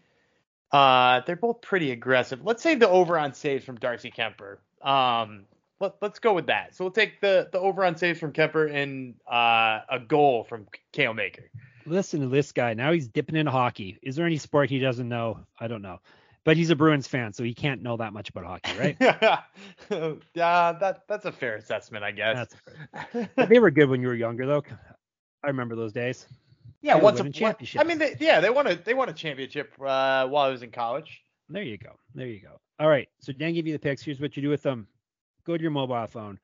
uh, 0.72 1.20
they're 1.26 1.36
both 1.36 1.60
pretty 1.60 1.90
aggressive. 1.90 2.44
Let's 2.44 2.62
say 2.62 2.74
the 2.74 2.88
over 2.88 3.18
on 3.18 3.34
saves 3.34 3.64
from 3.64 3.76
Darcy 3.76 4.10
Kuemper. 4.10 4.58
Um, 4.80 5.44
let, 5.80 5.94
us 6.02 6.18
go 6.18 6.32
with 6.32 6.46
that. 6.46 6.74
So 6.74 6.84
we'll 6.84 6.92
take 6.92 7.20
the 7.20 7.48
the 7.52 7.58
over 7.58 7.84
on 7.84 7.96
saves 7.96 8.18
from 8.18 8.32
Kuemper 8.32 8.72
and 8.72 9.14
uh, 9.30 9.80
a 9.90 10.00
goal 10.06 10.44
from 10.44 10.66
Cale 10.92 11.12
Makar. 11.12 11.50
Listen 11.84 12.20
to 12.20 12.28
this 12.28 12.52
guy. 12.52 12.74
Now 12.74 12.92
he's 12.92 13.08
dipping 13.08 13.36
into 13.36 13.50
hockey. 13.50 13.98
Is 14.02 14.16
there 14.16 14.24
any 14.24 14.38
sport 14.38 14.70
he 14.70 14.78
doesn't 14.78 15.08
know? 15.08 15.40
I 15.58 15.66
don't 15.66 15.82
know. 15.82 15.98
But 16.44 16.56
he's 16.56 16.70
a 16.70 16.76
Bruins 16.76 17.06
fan, 17.06 17.32
so 17.32 17.44
he 17.44 17.54
can't 17.54 17.82
know 17.82 17.98
that 17.98 18.12
much 18.12 18.30
about 18.30 18.44
hockey, 18.44 18.76
right? 18.76 18.96
yeah, 20.34 20.72
that 20.72 21.02
that's 21.06 21.24
a 21.24 21.30
fair 21.30 21.56
assessment, 21.56 22.02
I 22.02 22.10
guess. 22.10 22.48
They 23.36 23.60
were 23.60 23.70
good 23.70 23.88
when 23.88 24.00
you 24.00 24.08
were 24.08 24.14
younger, 24.14 24.46
though. 24.46 24.64
I 25.44 25.48
remember 25.48 25.76
those 25.76 25.92
days. 25.92 26.26
Yeah, 26.82 26.96
what's 26.96 27.20
a 27.20 27.30
championship? 27.30 27.80
I 27.80 27.84
mean, 27.84 27.98
they, 27.98 28.16
yeah, 28.18 28.40
they 28.40 28.50
won 28.50 28.66
a 28.66 28.74
they 28.74 28.92
won 28.92 29.08
a 29.08 29.12
championship 29.12 29.72
uh, 29.80 30.26
while 30.26 30.46
I 30.46 30.48
was 30.48 30.62
in 30.62 30.70
college. 30.70 31.22
There 31.48 31.62
you 31.62 31.78
go. 31.78 31.90
There 32.14 32.26
you 32.26 32.40
go. 32.40 32.60
All 32.80 32.88
right. 32.88 33.08
So 33.20 33.32
Dan 33.32 33.54
gave 33.54 33.66
you 33.66 33.72
the 33.72 33.78
picks. 33.78 34.02
Here's 34.02 34.20
what 34.20 34.36
you 34.36 34.42
do 34.42 34.48
with 34.48 34.62
them. 34.62 34.88
Go 35.46 35.56
to 35.56 35.62
your 35.62 35.70
mobile 35.70 36.06
phone. 36.06 36.38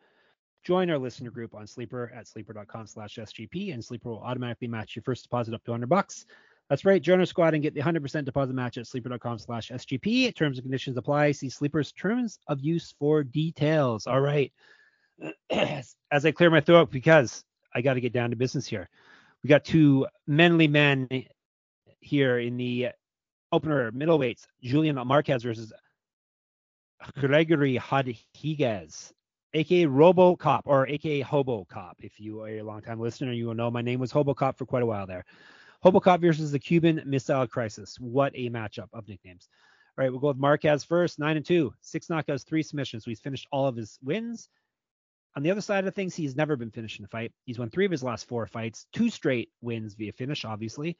Join 0.65 0.91
our 0.91 0.99
listener 0.99 1.31
group 1.31 1.55
on 1.55 1.67
Sleeper 1.67 2.13
at 2.15 2.29
sleeper.com 2.29 2.87
slash 2.87 3.17
SGP, 3.17 3.73
and 3.73 3.85
Sleeper 3.85 4.11
will 4.11 4.21
automatically 4.21 4.69
match 4.69 4.95
your 4.97 5.03
first 5.03 5.23
deposit 5.23 5.55
up 5.55 5.65
to 5.65 5.71
100 5.71 5.89
bucks. 5.89 6.27
That's 6.69 6.85
right. 6.85 7.01
Join 7.01 7.21
our 7.21 7.27
squad 7.27 7.55
and 7.55 7.63
get 7.63 7.75
the 7.75 7.81
100% 7.81 8.25
deposit 8.25 8.53
match 8.53 8.77
at 8.77 8.87
sleeper.com 8.87 9.39
slash 9.39 9.71
SGP. 9.71 10.35
Terms 10.35 10.59
and 10.59 10.65
conditions 10.65 10.97
apply. 10.99 11.33
See 11.33 11.49
Sleeper's 11.49 11.93
terms 11.93 12.39
of 12.49 12.61
use 12.61 12.95
for 12.99 13.25
details. 13.25 14.07
All 14.07 14.21
right. 14.21 14.53
As 15.51 15.97
I 16.25 16.31
clear 16.33 16.51
my 16.51 16.61
throat 16.61 16.91
because 16.91 17.45
I 17.75 17.81
got 17.81 17.95
to 17.95 18.01
get 18.01 18.13
down 18.13 18.31
to 18.31 18.37
business 18.37 18.67
here. 18.67 18.91
We 19.43 19.49
got 19.49 19.65
two 19.65 20.07
manly 20.27 20.69
men 20.69 21.09
here 22.01 22.39
in 22.39 22.57
the 22.57 22.89
opener 23.53 23.93
middleweights. 23.93 24.47
Julian 24.63 24.97
Marquez 25.07 25.43
versus 25.43 25.73
Gregory 27.19 27.81
Rodriguez, 27.91 29.13
aka 29.55 29.87
RoboCop 29.87 30.63
or 30.65 30.89
aka 30.89 31.23
HoboCop. 31.23 31.93
If 32.01 32.19
you 32.19 32.43
are 32.43 32.49
a 32.49 32.63
long-time 32.63 32.99
listener, 32.99 33.33
you 33.33 33.47
will 33.47 33.55
know 33.55 33.71
my 33.71 33.83
name 33.83 34.01
was 34.01 34.13
HoboCop 34.13 34.59
for 34.59 34.67
quite 34.67 34.83
a 34.83 34.87
while 34.87 35.07
there. 35.07 35.25
HoboCop 35.85 36.21
versus 36.21 36.51
the 36.51 36.59
Cuban 36.59 37.03
Missile 37.07 37.47
Crisis. 37.47 37.97
What 38.01 38.33
a 38.35 38.51
matchup 38.51 38.89
of 38.93 39.07
nicknames. 39.07 39.49
All 39.97 40.03
right, 40.05 40.11
we'll 40.11 40.21
go 40.21 40.29
with 40.29 40.37
Marquez 40.37 40.83
first. 40.83 41.21
Nine 41.21 41.37
and 41.37 41.47
two, 41.47 41.73
six 41.81 42.09
knockouts, 42.09 42.45
three 42.45 42.63
submissions. 42.63 43.05
So 43.05 43.11
he's 43.11 43.21
finished 43.21 43.47
all 43.53 43.67
of 43.67 43.77
his 43.77 43.99
wins. 44.03 44.49
On 45.39 45.45
the 45.45 45.53
other 45.53 45.61
side 45.61 45.87
of 45.87 45.95
things, 45.95 46.17
he's 46.17 46.35
never 46.35 46.57
been 46.57 46.73
finished 46.73 46.99
in 46.99 47.05
a 47.05 47.09
fight. 47.09 47.31
He's 47.45 47.61
won 47.61 47.71
three 47.71 47.85
of 47.85 47.93
his 47.93 48.03
last 48.03 48.27
four 48.27 48.45
fights, 48.49 48.89
two 48.93 49.09
straight 49.09 49.51
wins 49.61 49.95
via 49.95 50.13
finish, 50.13 50.45
obviously. 50.45 50.97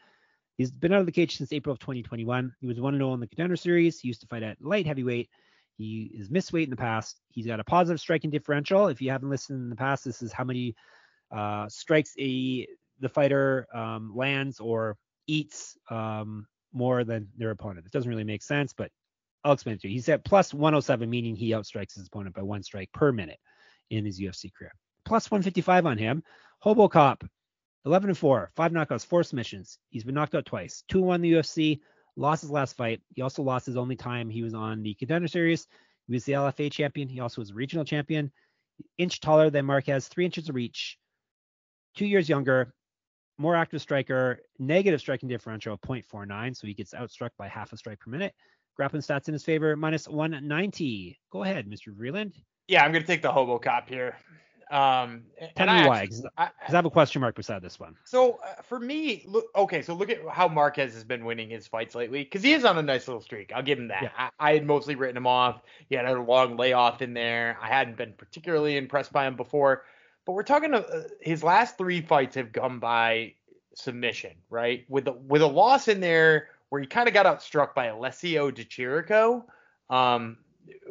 He's 0.57 0.71
been 0.71 0.93
out 0.93 1.01
of 1.01 1.07
the 1.07 1.13
cage 1.13 1.37
since 1.37 1.53
April 1.53 1.73
of 1.73 1.81
2021. 1.81 2.55
He 2.61 2.69
was 2.69 2.79
1 2.79 2.97
0 2.97 3.15
in 3.15 3.19
the 3.19 3.27
contender 3.27 3.57
series. 3.57 3.99
He 3.99 4.07
used 4.07 4.21
to 4.21 4.29
fight 4.29 4.45
at 4.45 4.63
light 4.63 4.87
heavyweight. 4.87 5.29
He 5.77 6.13
is 6.15 6.31
missed 6.31 6.53
weight 6.53 6.63
in 6.63 6.71
the 6.71 6.77
past. 6.77 7.21
He's 7.31 7.49
got 7.49 7.59
a 7.59 7.65
positive 7.65 7.99
striking 7.99 8.31
differential. 8.31 8.87
If 8.87 9.03
you 9.03 9.11
haven't 9.11 9.29
listened 9.29 9.61
in 9.61 9.71
the 9.71 9.75
past, 9.75 10.05
this 10.05 10.23
is 10.23 10.33
how 10.33 10.45
many 10.45 10.77
uh, 11.33 11.69
strikes 11.69 12.15
a 12.21 12.65
the 13.01 13.09
fighter 13.09 13.67
um, 13.75 14.13
lands 14.15 14.61
or 14.61 14.97
eats 15.27 15.77
um, 15.91 16.47
more 16.73 17.03
than 17.03 17.27
their 17.37 17.51
opponent. 17.51 17.87
It 17.87 17.93
doesn't 17.93 18.09
really 18.09 18.23
make 18.23 18.45
sense, 18.45 18.73
but 18.73 18.93
I'll 19.43 19.55
explain 19.55 19.75
it 19.75 19.81
to 19.81 19.89
you. 19.89 19.95
He's 19.95 20.09
at 20.09 20.25
plus 20.25 20.55
107, 20.55 21.11
meaning 21.11 21.35
he 21.35 21.51
outstrikes 21.51 21.97
his 21.97 22.07
opponent 22.07 22.37
by 22.37 22.43
one 22.43 22.63
strike 22.63 22.93
per 22.93 23.11
minute 23.11 23.41
in 23.91 24.05
his 24.05 24.21
UFC 24.21 24.53
career. 24.53 24.73
Plus 25.05 25.31
155 25.31 25.87
on 25.87 25.99
him. 25.99 26.23
Hobo 26.61 26.89
Cop, 26.89 27.25
11 27.85 28.11
and 28.11 28.19
4, 28.19 28.51
five 28.57 28.73
knockouts, 28.73 29.07
four 29.07 29.23
submissions. 29.23 29.79
He's 29.91 30.05
been 30.05 30.15
knocked 30.15 30.35
out 30.35 30.47
twice. 30.47 30.83
2 30.89 31.01
1 31.01 31.21
the 31.21 31.33
UFC, 31.35 31.81
lost 32.17 32.43
his 32.43 32.51
last 32.51 32.77
fight. 32.77 33.01
He 33.15 33.23
also 33.23 33.43
lost 33.43 33.67
his 33.67 33.77
only 33.77 33.97
time 33.97 34.29
he 34.29 34.43
was 34.43 34.55
on 34.55 34.83
the 34.83 34.95
contender 34.95 35.29
series. 35.29 35.67
He 36.07 36.15
was 36.15 36.25
the 36.25 36.33
LFA 36.33 36.71
champion. 36.73 37.09
He 37.09 37.21
also 37.21 37.41
was 37.41 37.51
a 37.51 37.55
regional 37.55 37.85
champion. 37.85 38.33
Inch 38.97 39.21
taller 39.21 39.51
than 39.51 39.65
Marquez, 39.65 40.09
three 40.09 40.25
inches 40.25 40.49
of 40.49 40.55
reach, 40.55 40.99
two 41.97 42.07
years 42.07 42.29
younger, 42.29 42.73
more 43.39 43.57
active 43.57 43.81
striker, 43.81 44.41
negative 44.59 45.01
striking 45.01 45.29
differential 45.29 45.75
of 45.75 45.81
0.49, 45.81 46.57
so 46.57 46.67
he 46.67 46.75
gets 46.75 46.95
outstruck 46.95 47.31
by 47.39 47.49
half 47.49 47.73
a 47.73 47.77
strike 47.77 48.01
per 48.01 48.11
minute. 48.11 48.35
Grappling 48.77 49.03
stats 49.03 49.29
in 49.29 49.33
his 49.33 49.45
favor, 49.45 49.75
minus 49.77 50.09
190. 50.09 51.19
Go 51.33 51.43
ahead, 51.43 51.67
Mr. 51.69 51.93
Vreeland. 51.93 52.35
Yeah, 52.69 52.85
I'm 52.85 52.93
gonna 52.93 53.05
take 53.05 53.23
the 53.23 53.33
hobo 53.33 53.59
cop 53.59 53.89
here. 53.89 54.17
Um, 54.71 55.23
Tell 55.57 55.67
and 55.67 55.79
me 55.79 55.85
I 55.85 55.89
why, 55.89 56.01
because 56.03 56.27
I- 56.37 56.51
I 56.69 56.71
have 56.71 56.85
a 56.85 56.91
question 56.91 57.23
mark 57.23 57.35
beside 57.35 57.63
this 57.63 57.81
one. 57.81 57.97
So 58.05 58.39
uh, 58.45 58.61
for 58.63 58.79
me, 58.79 59.25
look, 59.27 59.47
okay, 59.57 59.81
so 59.81 59.95
look 59.95 60.11
at 60.11 60.19
how 60.31 60.47
Marquez 60.47 60.93
has 60.93 61.05
been 61.05 61.25
winning 61.25 61.49
his 61.49 61.67
fights 61.67 61.95
lately 61.95 62.23
because 62.25 62.43
he 62.43 62.53
is 62.53 62.67
on 62.67 62.77
a 62.77 62.83
nice 62.83 63.09
little 63.09 63.23
streak. 63.23 63.51
I'll 63.55 63.63
give 63.63 63.79
him 63.79 63.89
that. 63.89 64.03
Yeah. 64.03 64.11
I, 64.19 64.31
I 64.39 64.53
had 64.53 64.67
mostly 64.67 64.95
written 64.95 65.17
him 65.17 65.27
off. 65.27 65.63
He 65.89 65.95
had 65.95 66.05
a 66.05 66.21
long 66.21 66.59
layoff 66.59 67.01
in 67.01 67.15
there. 67.15 67.57
I 67.63 67.69
hadn't 67.69 67.97
been 67.97 68.13
particularly 68.13 68.77
impressed 68.77 69.11
by 69.11 69.27
him 69.27 69.37
before, 69.37 69.85
but 70.27 70.33
we're 70.33 70.43
talking. 70.43 70.75
Uh, 70.75 71.05
his 71.23 71.43
last 71.43 71.79
three 71.79 72.03
fights 72.03 72.35
have 72.35 72.53
gone 72.53 72.79
by 72.79 73.33
submission, 73.75 74.33
right? 74.51 74.85
With 74.91 75.09
a, 75.09 75.13
with 75.13 75.41
a 75.41 75.47
loss 75.47 75.89
in 75.89 76.01
there 76.01 76.49
where 76.69 76.83
he 76.83 76.87
kind 76.87 77.09
of 77.09 77.15
got 77.15 77.25
outstruck 77.25 77.75
by 77.75 77.87
Alessio 77.87 78.51
Di 78.51 78.65
Chirico. 78.65 79.45
Um, 79.89 80.37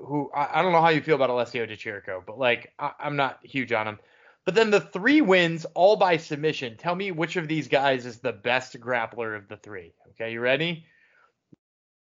who 0.03 0.29
I, 0.35 0.59
I 0.59 0.61
don't 0.61 0.71
know 0.71 0.81
how 0.81 0.89
you 0.89 1.01
feel 1.01 1.15
about 1.15 1.29
Alessio 1.29 1.65
Di 1.65 1.75
Chirico, 1.75 2.21
but 2.25 2.37
like 2.39 2.73
I, 2.79 2.91
I'm 2.99 3.15
not 3.15 3.39
huge 3.43 3.71
on 3.71 3.87
him. 3.87 3.99
But 4.45 4.55
then 4.55 4.69
the 4.71 4.79
three 4.79 5.19
wins 5.21 5.65
all 5.73 5.97
by 5.97 6.17
submission. 6.17 6.77
Tell 6.77 6.95
me 6.95 7.11
which 7.11 7.35
of 7.35 7.47
these 7.49 7.67
guys 7.67 8.05
is 8.05 8.19
the 8.19 8.31
best 8.31 8.79
grappler 8.79 9.35
of 9.35 9.47
the 9.49 9.57
three. 9.57 9.93
Okay, 10.11 10.31
you 10.31 10.39
ready? 10.39 10.85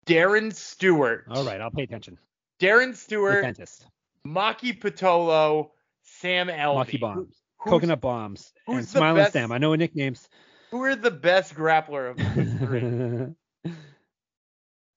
Darren 0.06 0.52
Stewart. 0.54 1.24
All 1.30 1.44
right, 1.44 1.60
I'll 1.60 1.70
pay 1.70 1.84
attention. 1.84 2.18
Darren 2.60 2.90
The 2.90 2.96
Stewart, 2.96 3.42
dentist. 3.42 3.86
Maki 4.26 4.78
Pitolo, 4.78 5.70
Sam 6.02 6.48
Alvey. 6.48 6.74
Lucky 6.74 6.98
bombs. 6.98 7.18
Who's- 7.18 7.70
Coconut 7.72 8.02
bombs. 8.02 8.52
And 8.68 8.80
the 8.82 8.86
Smiling 8.86 9.22
best- 9.22 9.32
Sam. 9.32 9.50
I 9.50 9.56
know 9.56 9.72
a 9.72 9.76
nicknames. 9.78 10.28
Who 10.70 10.82
are 10.82 10.94
the 10.96 11.10
best 11.10 11.54
grappler 11.54 12.10
of 12.10 12.16
these 12.36 12.52
three? 12.58 13.72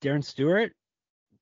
Darren 0.01 0.24
Stewart. 0.24 0.74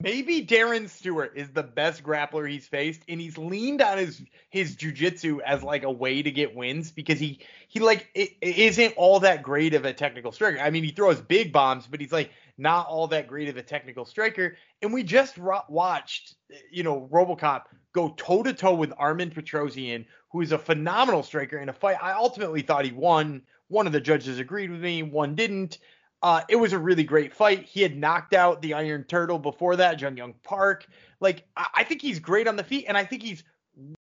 Maybe 0.01 0.45
Darren 0.45 0.89
Stewart 0.89 1.33
is 1.35 1.49
the 1.49 1.63
best 1.63 2.03
grappler 2.03 2.49
he's 2.49 2.67
faced, 2.67 3.01
and 3.07 3.19
he's 3.19 3.37
leaned 3.37 3.81
on 3.81 3.97
his 3.97 4.21
his 4.49 4.75
jujitsu 4.75 5.39
as 5.41 5.63
like 5.63 5.83
a 5.83 5.91
way 5.91 6.21
to 6.21 6.31
get 6.31 6.55
wins 6.55 6.91
because 6.91 7.19
he 7.19 7.39
he 7.67 7.79
like 7.79 8.09
isn't 8.41 8.93
all 8.97 9.21
that 9.21 9.41
great 9.41 9.73
of 9.73 9.85
a 9.85 9.93
technical 9.93 10.31
striker. 10.31 10.59
I 10.59 10.69
mean, 10.69 10.83
he 10.83 10.91
throws 10.91 11.21
big 11.21 11.53
bombs, 11.53 11.87
but 11.87 12.01
he's 12.01 12.11
like 12.11 12.31
not 12.57 12.87
all 12.87 13.07
that 13.07 13.27
great 13.27 13.49
of 13.49 13.57
a 13.57 13.63
technical 13.63 14.05
striker. 14.05 14.57
And 14.81 14.93
we 14.93 15.03
just 15.03 15.37
ro- 15.37 15.63
watched, 15.69 16.35
you 16.71 16.83
know, 16.83 17.09
RoboCop 17.11 17.63
go 17.93 18.09
toe 18.17 18.43
to 18.43 18.53
toe 18.53 18.75
with 18.75 18.93
Armen 18.97 19.31
Petrosyan, 19.31 20.05
who 20.31 20.41
is 20.41 20.51
a 20.51 20.57
phenomenal 20.57 21.23
striker 21.23 21.57
in 21.57 21.69
a 21.69 21.73
fight. 21.73 21.97
I 22.01 22.13
ultimately 22.13 22.61
thought 22.61 22.85
he 22.85 22.91
won. 22.91 23.43
One 23.67 23.87
of 23.87 23.93
the 23.93 24.01
judges 24.01 24.39
agreed 24.39 24.69
with 24.69 24.81
me, 24.81 25.03
one 25.03 25.35
didn't. 25.35 25.79
Uh, 26.25 26.41
it 26.49 26.55
was 26.55 26.73
a 26.73 26.79
really 26.79 27.03
great 27.03 27.31
fight. 27.31 27.65
He 27.65 27.83
had 27.83 27.95
knocked 27.95 28.33
out 28.33 28.59
the 28.59 28.73
Iron 28.73 29.03
Turtle 29.03 29.37
before 29.37 29.75
that, 29.75 29.99
Jun 29.99 30.17
Yong 30.17 30.33
Park. 30.41 30.87
Like, 31.19 31.43
I, 31.55 31.67
I 31.75 31.83
think 31.83 32.01
he's 32.01 32.17
great 32.17 32.47
on 32.47 32.55
the 32.55 32.63
feet, 32.63 32.85
and 32.87 32.97
I 32.97 33.05
think 33.05 33.21
he's 33.21 33.43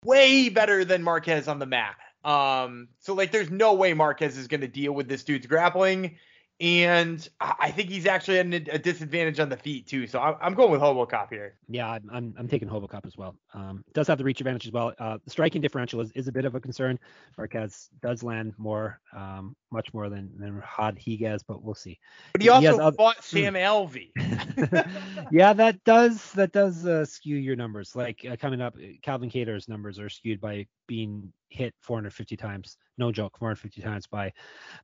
way 0.05 0.47
better 0.47 0.85
than 0.85 1.03
Marquez 1.03 1.49
on 1.49 1.59
the 1.59 1.65
mat. 1.65 1.97
Um, 2.23 2.87
so 2.99 3.13
like, 3.13 3.33
there's 3.33 3.51
no 3.51 3.73
way 3.73 3.93
Marquez 3.93 4.37
is 4.37 4.47
going 4.47 4.61
to 4.61 4.69
deal 4.69 4.93
with 4.93 5.09
this 5.09 5.25
dude's 5.25 5.47
grappling, 5.47 6.15
and 6.63 7.27
I, 7.41 7.71
think 7.71 7.89
he's 7.89 8.05
actually 8.05 8.39
at 8.39 8.45
a 8.45 8.79
disadvantage 8.79 9.41
on 9.41 9.49
the 9.49 9.57
feet 9.57 9.85
too. 9.85 10.07
So 10.07 10.21
I'm, 10.21 10.53
going 10.53 10.71
with 10.71 10.79
HoboCop 10.79 11.29
here. 11.29 11.55
Yeah, 11.67 11.89
I'm, 11.89 12.33
I'm, 12.37 12.47
taking 12.47 12.69
Hobocop 12.69 13.05
as 13.05 13.17
well. 13.17 13.35
Um, 13.53 13.83
does 13.93 14.07
have 14.07 14.17
the 14.17 14.23
reach 14.23 14.39
advantage 14.39 14.65
as 14.67 14.71
well. 14.71 14.93
Uh, 14.97 15.17
the 15.25 15.29
striking 15.29 15.61
differential 15.61 15.99
is, 15.99 16.13
is 16.13 16.29
a 16.29 16.31
bit 16.31 16.45
of 16.45 16.55
a 16.55 16.61
concern. 16.61 16.97
Marquez 17.37 17.89
does 18.01 18.23
land 18.23 18.53
more, 18.57 19.01
um, 19.13 19.57
much 19.73 19.93
more 19.93 20.07
than 20.07 20.31
than 20.37 20.63
Rodriguez, 20.79 21.43
but 21.43 21.61
we'll 21.61 21.75
see. 21.75 21.99
But 22.31 22.41
he 22.41 22.45
He 22.45 22.49
also 22.49 22.79
other- 22.79 22.95
fought 22.95 23.21
Sam 23.21 23.55
Alvey. 23.55 24.11
yeah, 25.31 25.51
that 25.51 25.83
does 25.83 26.31
that 26.31 26.53
does 26.53 26.85
uh, 26.85 27.03
skew 27.03 27.35
your 27.35 27.57
numbers. 27.57 27.93
Like 27.93 28.25
uh, 28.29 28.37
coming 28.37 28.61
up, 28.61 28.77
Calvin 29.01 29.29
Kattar's 29.29 29.67
numbers 29.67 29.99
are 29.99 30.07
skewed 30.07 30.39
by 30.39 30.65
being 30.87 31.33
hit 31.49 31.73
450 31.81 32.37
times. 32.37 32.77
No 32.97 33.11
joke, 33.11 33.37
450 33.37 33.81
times 33.81 34.07
by 34.07 34.31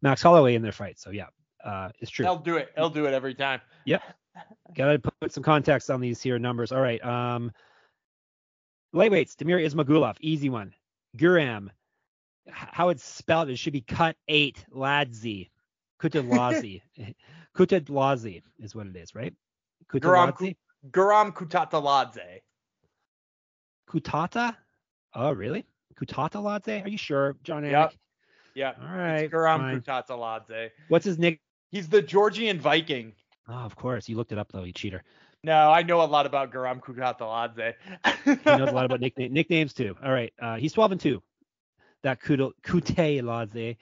Max 0.02 0.22
Holloway 0.22 0.56
in 0.56 0.62
their 0.62 0.74
fight. 0.74 1.00
So 1.00 1.12
yeah, 1.12 1.28
uh, 1.64 1.90
it's 2.00 2.12
true. 2.12 2.26
He'll 2.26 2.38
do 2.38 2.58
it. 2.58 2.72
He'll 2.76 2.90
do 2.90 3.06
it 3.06 3.14
every 3.14 3.36
time. 3.36 3.62
Yep. 3.86 4.02
Gotta 4.76 5.00
put 5.00 5.32
some 5.32 5.44
context 5.44 5.90
on 5.90 6.00
these 6.02 6.22
here 6.22 6.40
numbers. 6.40 6.72
All 6.72 6.82
right. 6.82 7.04
Um, 7.04 7.52
lightweights. 8.94 9.36
Damir 9.36 9.64
Ismagulov, 9.66 10.18
easy 10.22 10.50
one. 10.50 10.74
Guram, 11.18 11.70
how 12.50 12.90
it's 12.90 13.04
spelled, 13.04 13.50
it 13.50 13.58
should 13.58 13.74
be 13.74 13.82
cut 13.82 14.16
eight. 14.28 14.64
Ladzi, 14.74 15.50
Kutadlazi, 16.02 16.82
Kutadlazi 17.58 18.42
is 18.60 18.76
what 18.76 18.88
it 18.88 18.96
is, 18.96 19.16
right? 19.16 19.34
Guram 19.92 20.32
Kutadlazi, 20.32 20.56
Guram 20.92 21.34
Kutataladze. 21.34 22.42
Kutata. 23.90 24.56
Oh, 25.16 25.32
really? 25.32 25.66
Kutataladze? 26.00 26.86
Are 26.86 26.90
you 26.90 26.98
sure, 26.98 27.36
John 27.44 27.66
Eric? 27.66 27.98
Yeah. 28.56 28.74
All 28.82 28.98
right. 28.98 29.24
It's 29.24 29.34
Guram. 29.34 29.84
Kutataladze. 29.84 30.70
What's 30.88 31.06
his 31.06 31.18
nick? 31.18 31.42
He's 31.72 31.88
the 31.88 32.02
Georgian 32.02 32.60
Viking. 32.60 33.14
Oh, 33.48 33.54
of 33.54 33.76
course. 33.76 34.10
You 34.10 34.16
looked 34.16 34.32
it 34.32 34.38
up 34.38 34.52
though, 34.52 34.64
you 34.64 34.74
cheater. 34.74 35.04
No, 35.44 35.72
I 35.72 35.84
know 35.84 36.02
a 36.02 36.04
lot 36.04 36.26
about 36.26 36.52
Guram 36.52 36.82
Kutataladze. 36.82 37.74
He 38.26 38.58
knows 38.58 38.70
a 38.70 38.74
lot 38.74 38.86
about 38.86 39.00
nickname, 39.00 39.32
nicknames 39.34 39.74
too. 39.74 39.96
All 40.04 40.12
right. 40.12 40.34
Uh, 40.40 40.58
he's 40.58 40.74
12 40.74 40.92
and 40.94 41.02
2. 41.02 41.24
That 42.04 42.22
Kute 42.22 43.22
Ladze. 43.24 43.78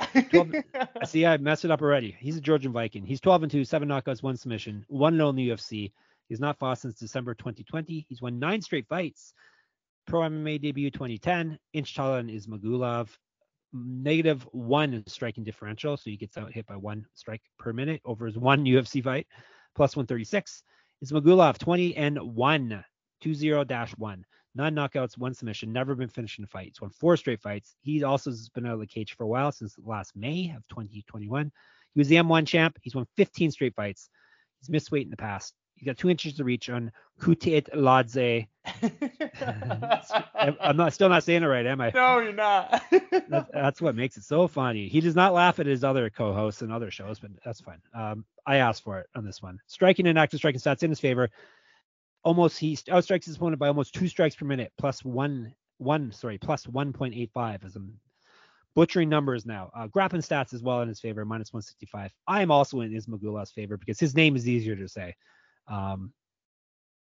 I 0.00 1.04
See, 1.06 1.26
I 1.26 1.36
messed 1.38 1.64
it 1.64 1.70
up 1.70 1.82
already. 1.82 2.16
He's 2.18 2.36
a 2.36 2.40
Georgian 2.40 2.72
Viking. 2.72 3.04
He's 3.04 3.20
12 3.20 3.44
and 3.44 3.52
2, 3.52 3.64
seven 3.64 3.88
knockouts, 3.88 4.22
one 4.22 4.36
submission, 4.36 4.84
one 4.88 5.20
and 5.20 5.28
in 5.30 5.36
the 5.36 5.48
UFC. 5.50 5.92
He's 6.28 6.40
not 6.40 6.58
fought 6.58 6.78
since 6.78 6.94
December 6.94 7.34
2020. 7.34 8.06
He's 8.08 8.20
won 8.20 8.38
nine 8.38 8.60
straight 8.62 8.86
fights. 8.86 9.32
Pro 10.06 10.20
MMA 10.20 10.60
debut 10.60 10.90
2010. 10.90 11.58
Inch 11.72 11.94
taller 11.94 12.18
than 12.18 12.30
Ismagulov. 12.30 13.08
Negative 13.72 14.42
one 14.52 14.94
in 14.94 15.06
striking 15.06 15.44
differential, 15.44 15.96
so 15.96 16.10
he 16.10 16.16
gets 16.16 16.38
out 16.38 16.52
hit 16.52 16.66
by 16.66 16.76
one 16.76 17.06
strike 17.14 17.42
per 17.58 17.72
minute 17.72 18.00
over 18.04 18.26
his 18.26 18.38
one 18.38 18.64
UFC 18.64 19.02
fight, 19.02 19.26
plus 19.74 19.94
136. 19.94 20.62
Ismagulov 21.04 21.58
20 21.58 21.96
and 21.96 22.18
1, 22.18 22.84
20 23.22 23.64
dash 23.66 23.92
1. 23.96 24.24
Nine 24.54 24.74
knockouts, 24.74 25.16
one 25.16 25.34
submission, 25.34 25.72
never 25.72 25.94
been 25.94 26.08
finished 26.08 26.38
in 26.38 26.44
a 26.44 26.48
fight. 26.48 26.66
He's 26.68 26.80
won 26.80 26.90
four 26.90 27.16
straight 27.16 27.40
fights. 27.40 27.76
He 27.82 28.02
also 28.02 28.30
has 28.30 28.48
been 28.48 28.66
out 28.66 28.74
of 28.74 28.80
the 28.80 28.86
cage 28.86 29.14
for 29.14 29.24
a 29.24 29.28
while 29.28 29.52
since 29.52 29.76
last 29.84 30.16
May 30.16 30.52
of 30.56 30.66
2021. 30.68 31.52
He 31.94 32.00
was 32.00 32.08
the 32.08 32.16
M1 32.16 32.46
champ. 32.46 32.78
He's 32.82 32.94
won 32.94 33.06
15 33.16 33.52
straight 33.52 33.74
fights. 33.74 34.10
He's 34.58 34.70
missed 34.70 34.90
weight 34.90 35.04
in 35.04 35.10
the 35.10 35.16
past. 35.16 35.54
He's 35.78 35.86
got 35.86 35.96
two 35.96 36.10
inches 36.10 36.34
to 36.34 36.44
reach 36.44 36.68
on 36.70 36.90
Kutit 37.20 37.68
Ladze. 37.72 38.48
I'm 40.60 40.76
not 40.76 40.92
still 40.92 41.08
not 41.08 41.22
saying 41.22 41.44
it 41.44 41.46
right, 41.46 41.64
am 41.66 41.80
I? 41.80 41.92
no, 41.94 42.18
you're 42.18 42.32
not. 42.32 42.82
That's, 43.28 43.50
that's 43.52 43.80
what 43.80 43.94
makes 43.94 44.16
it 44.16 44.24
so 44.24 44.48
funny. 44.48 44.88
He 44.88 45.00
does 45.00 45.14
not 45.14 45.34
laugh 45.34 45.60
at 45.60 45.66
his 45.66 45.84
other 45.84 46.10
co-hosts 46.10 46.62
and 46.62 46.72
other 46.72 46.90
shows, 46.90 47.18
but 47.20 47.30
that's 47.44 47.60
fine. 47.60 47.80
Um, 47.94 48.24
I 48.46 48.56
asked 48.56 48.82
for 48.82 48.98
it 48.98 49.06
on 49.14 49.24
this 49.24 49.42
one. 49.42 49.60
Striking 49.66 50.06
and 50.06 50.18
active 50.18 50.38
striking 50.38 50.60
stats 50.60 50.82
in 50.82 50.90
his 50.90 50.98
favor. 51.00 51.30
Almost 52.24 52.58
he 52.58 52.74
outstrikes 52.76 53.26
his 53.26 53.36
opponent 53.36 53.60
by 53.60 53.68
almost 53.68 53.94
two 53.94 54.08
strikes 54.08 54.34
per 54.34 54.46
minute, 54.46 54.72
plus 54.78 55.04
one 55.04 55.54
one 55.78 56.10
sorry, 56.10 56.38
plus 56.38 56.66
1.85 56.66 57.64
as 57.64 57.76
I'm 57.76 57.92
butchering 58.74 59.08
numbers 59.08 59.46
now. 59.46 59.70
Uh, 59.74 59.86
grappling 59.86 60.22
stats 60.22 60.52
as 60.52 60.62
well 60.62 60.82
in 60.82 60.88
his 60.88 61.00
favor, 61.00 61.24
minus 61.24 61.52
165. 61.52 62.12
I 62.26 62.42
am 62.42 62.50
also 62.50 62.80
in 62.80 62.92
Ismagulov's 62.92 63.52
favor 63.52 63.76
because 63.76 64.00
his 64.00 64.14
name 64.14 64.36
is 64.36 64.48
easier 64.48 64.76
to 64.76 64.88
say. 64.88 65.14
Um, 65.68 66.12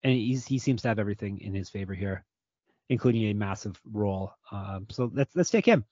and 0.05 0.13
he's, 0.13 0.47
he 0.47 0.59
seems 0.59 0.83
to 0.83 0.89
have 0.89 0.99
everything 0.99 1.41
in 1.41 1.55
his 1.55 1.71
favor 1.71 1.95
here, 1.95 2.25
including 2.89 3.25
a 3.25 3.35
massive 3.35 3.81
role. 3.93 4.33
Um, 4.51 4.87
so 4.91 5.11
let's 5.13 5.35
let's 5.37 5.51
take 5.51 5.67
him. 5.67 5.85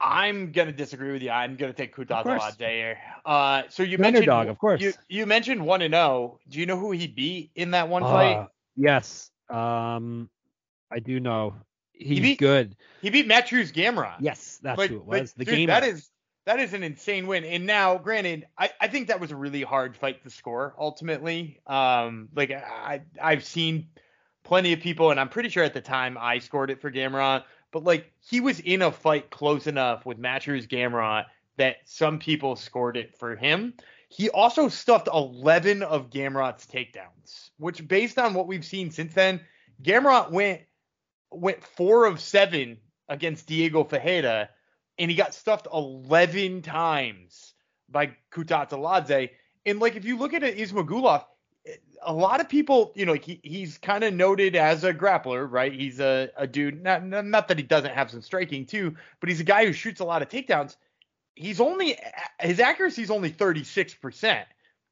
I'm 0.00 0.52
gonna 0.52 0.72
disagree 0.72 1.12
with 1.12 1.22
you. 1.22 1.30
I'm 1.30 1.56
gonna 1.56 1.72
take 1.72 1.94
course. 1.94 2.56
Here. 2.58 2.98
Uh, 3.24 3.62
so 3.68 3.82
you 3.82 3.98
mentioned 3.98 4.28
underdog, 4.28 4.48
of 4.48 4.58
course. 4.58 4.80
You 4.80 4.92
you 5.08 5.26
mentioned 5.26 5.64
one 5.64 5.82
and 5.82 5.92
zero. 5.92 6.38
Do 6.48 6.58
you 6.58 6.66
know 6.66 6.78
who 6.78 6.90
he 6.92 7.06
beat 7.06 7.50
in 7.54 7.72
that 7.72 7.88
one 7.88 8.02
fight? 8.02 8.36
Uh, 8.36 8.46
yes. 8.76 9.30
Um, 9.50 10.30
I 10.90 11.00
do 11.00 11.20
know. 11.20 11.54
He's 11.92 12.20
beat- 12.20 12.38
good. 12.38 12.76
He 13.02 13.10
beat 13.10 13.28
Mateusz 13.28 13.72
Gamrot. 13.72 14.16
Yes, 14.20 14.58
that's 14.62 14.78
like, 14.78 14.90
who 14.90 14.96
it 14.96 15.06
like, 15.06 15.20
was. 15.22 15.32
the 15.34 15.44
dude, 15.44 15.54
game. 15.54 15.66
that 15.66 15.84
is 15.84 16.08
that 16.46 16.60
is 16.60 16.72
an 16.72 16.82
insane 16.82 17.26
win. 17.26 17.44
And 17.44 17.66
now, 17.66 17.98
granted, 17.98 18.46
I, 18.58 18.70
I 18.80 18.88
think 18.88 19.08
that 19.08 19.20
was 19.20 19.30
a 19.30 19.36
really 19.36 19.62
hard 19.62 19.96
fight 19.96 20.22
to 20.24 20.30
score 20.30 20.74
ultimately. 20.78 21.60
Um, 21.66 22.28
like 22.34 22.50
I 22.50 23.02
I've 23.20 23.44
seen 23.44 23.88
plenty 24.42 24.72
of 24.72 24.80
people, 24.80 25.10
and 25.10 25.20
I'm 25.20 25.28
pretty 25.28 25.48
sure 25.48 25.64
at 25.64 25.74
the 25.74 25.80
time 25.80 26.16
I 26.18 26.38
scored 26.38 26.70
it 26.70 26.80
for 26.80 26.90
Gamrot, 26.90 27.44
but 27.72 27.84
like 27.84 28.12
he 28.20 28.40
was 28.40 28.60
in 28.60 28.82
a 28.82 28.90
fight 28.90 29.30
close 29.30 29.66
enough 29.66 30.06
with 30.06 30.18
Mateusz 30.18 30.66
Gamrot 30.66 31.26
that 31.56 31.76
some 31.84 32.18
people 32.18 32.56
scored 32.56 32.96
it 32.96 33.18
for 33.18 33.36
him. 33.36 33.74
He 34.08 34.28
also 34.30 34.68
stuffed 34.68 35.08
11 35.12 35.82
of 35.82 36.10
Gamrot's 36.10 36.66
takedowns, 36.66 37.50
which 37.58 37.86
based 37.86 38.18
on 38.18 38.34
what 38.34 38.48
we've 38.48 38.64
seen 38.64 38.90
since 38.90 39.14
then, 39.14 39.40
Gamrot 39.82 40.30
went 40.30 40.62
went 41.30 41.62
four 41.62 42.06
of 42.06 42.20
seven 42.20 42.78
against 43.08 43.46
Diego 43.46 43.84
Ferreira, 43.84 44.50
and 45.00 45.10
he 45.10 45.16
got 45.16 45.34
stuffed 45.34 45.66
11 45.72 46.60
times 46.60 47.54
by 47.88 48.14
Kutataladze. 48.30 49.30
And 49.64 49.80
like 49.80 49.96
if 49.96 50.04
you 50.04 50.18
look 50.18 50.34
at 50.34 50.42
it, 50.42 50.58
Ismagulov, 50.58 51.24
a 52.02 52.12
lot 52.12 52.40
of 52.40 52.50
people, 52.50 52.92
you 52.94 53.06
know, 53.06 53.14
he, 53.14 53.40
he's 53.42 53.78
kind 53.78 54.04
of 54.04 54.12
noted 54.12 54.54
as 54.54 54.84
a 54.84 54.92
grappler, 54.92 55.50
right? 55.50 55.72
He's 55.72 56.00
a, 56.00 56.28
a 56.36 56.46
dude, 56.46 56.82
not, 56.82 57.02
not 57.04 57.48
that 57.48 57.56
he 57.56 57.64
doesn't 57.64 57.94
have 57.94 58.10
some 58.10 58.20
striking 58.20 58.66
too, 58.66 58.94
but 59.20 59.30
he's 59.30 59.40
a 59.40 59.44
guy 59.44 59.64
who 59.64 59.72
shoots 59.72 60.00
a 60.00 60.04
lot 60.04 60.20
of 60.20 60.28
takedowns. 60.28 60.76
He's 61.34 61.60
only, 61.60 61.98
his 62.38 62.60
accuracy 62.60 63.02
is 63.02 63.10
only 63.10 63.30
36%. 63.30 64.44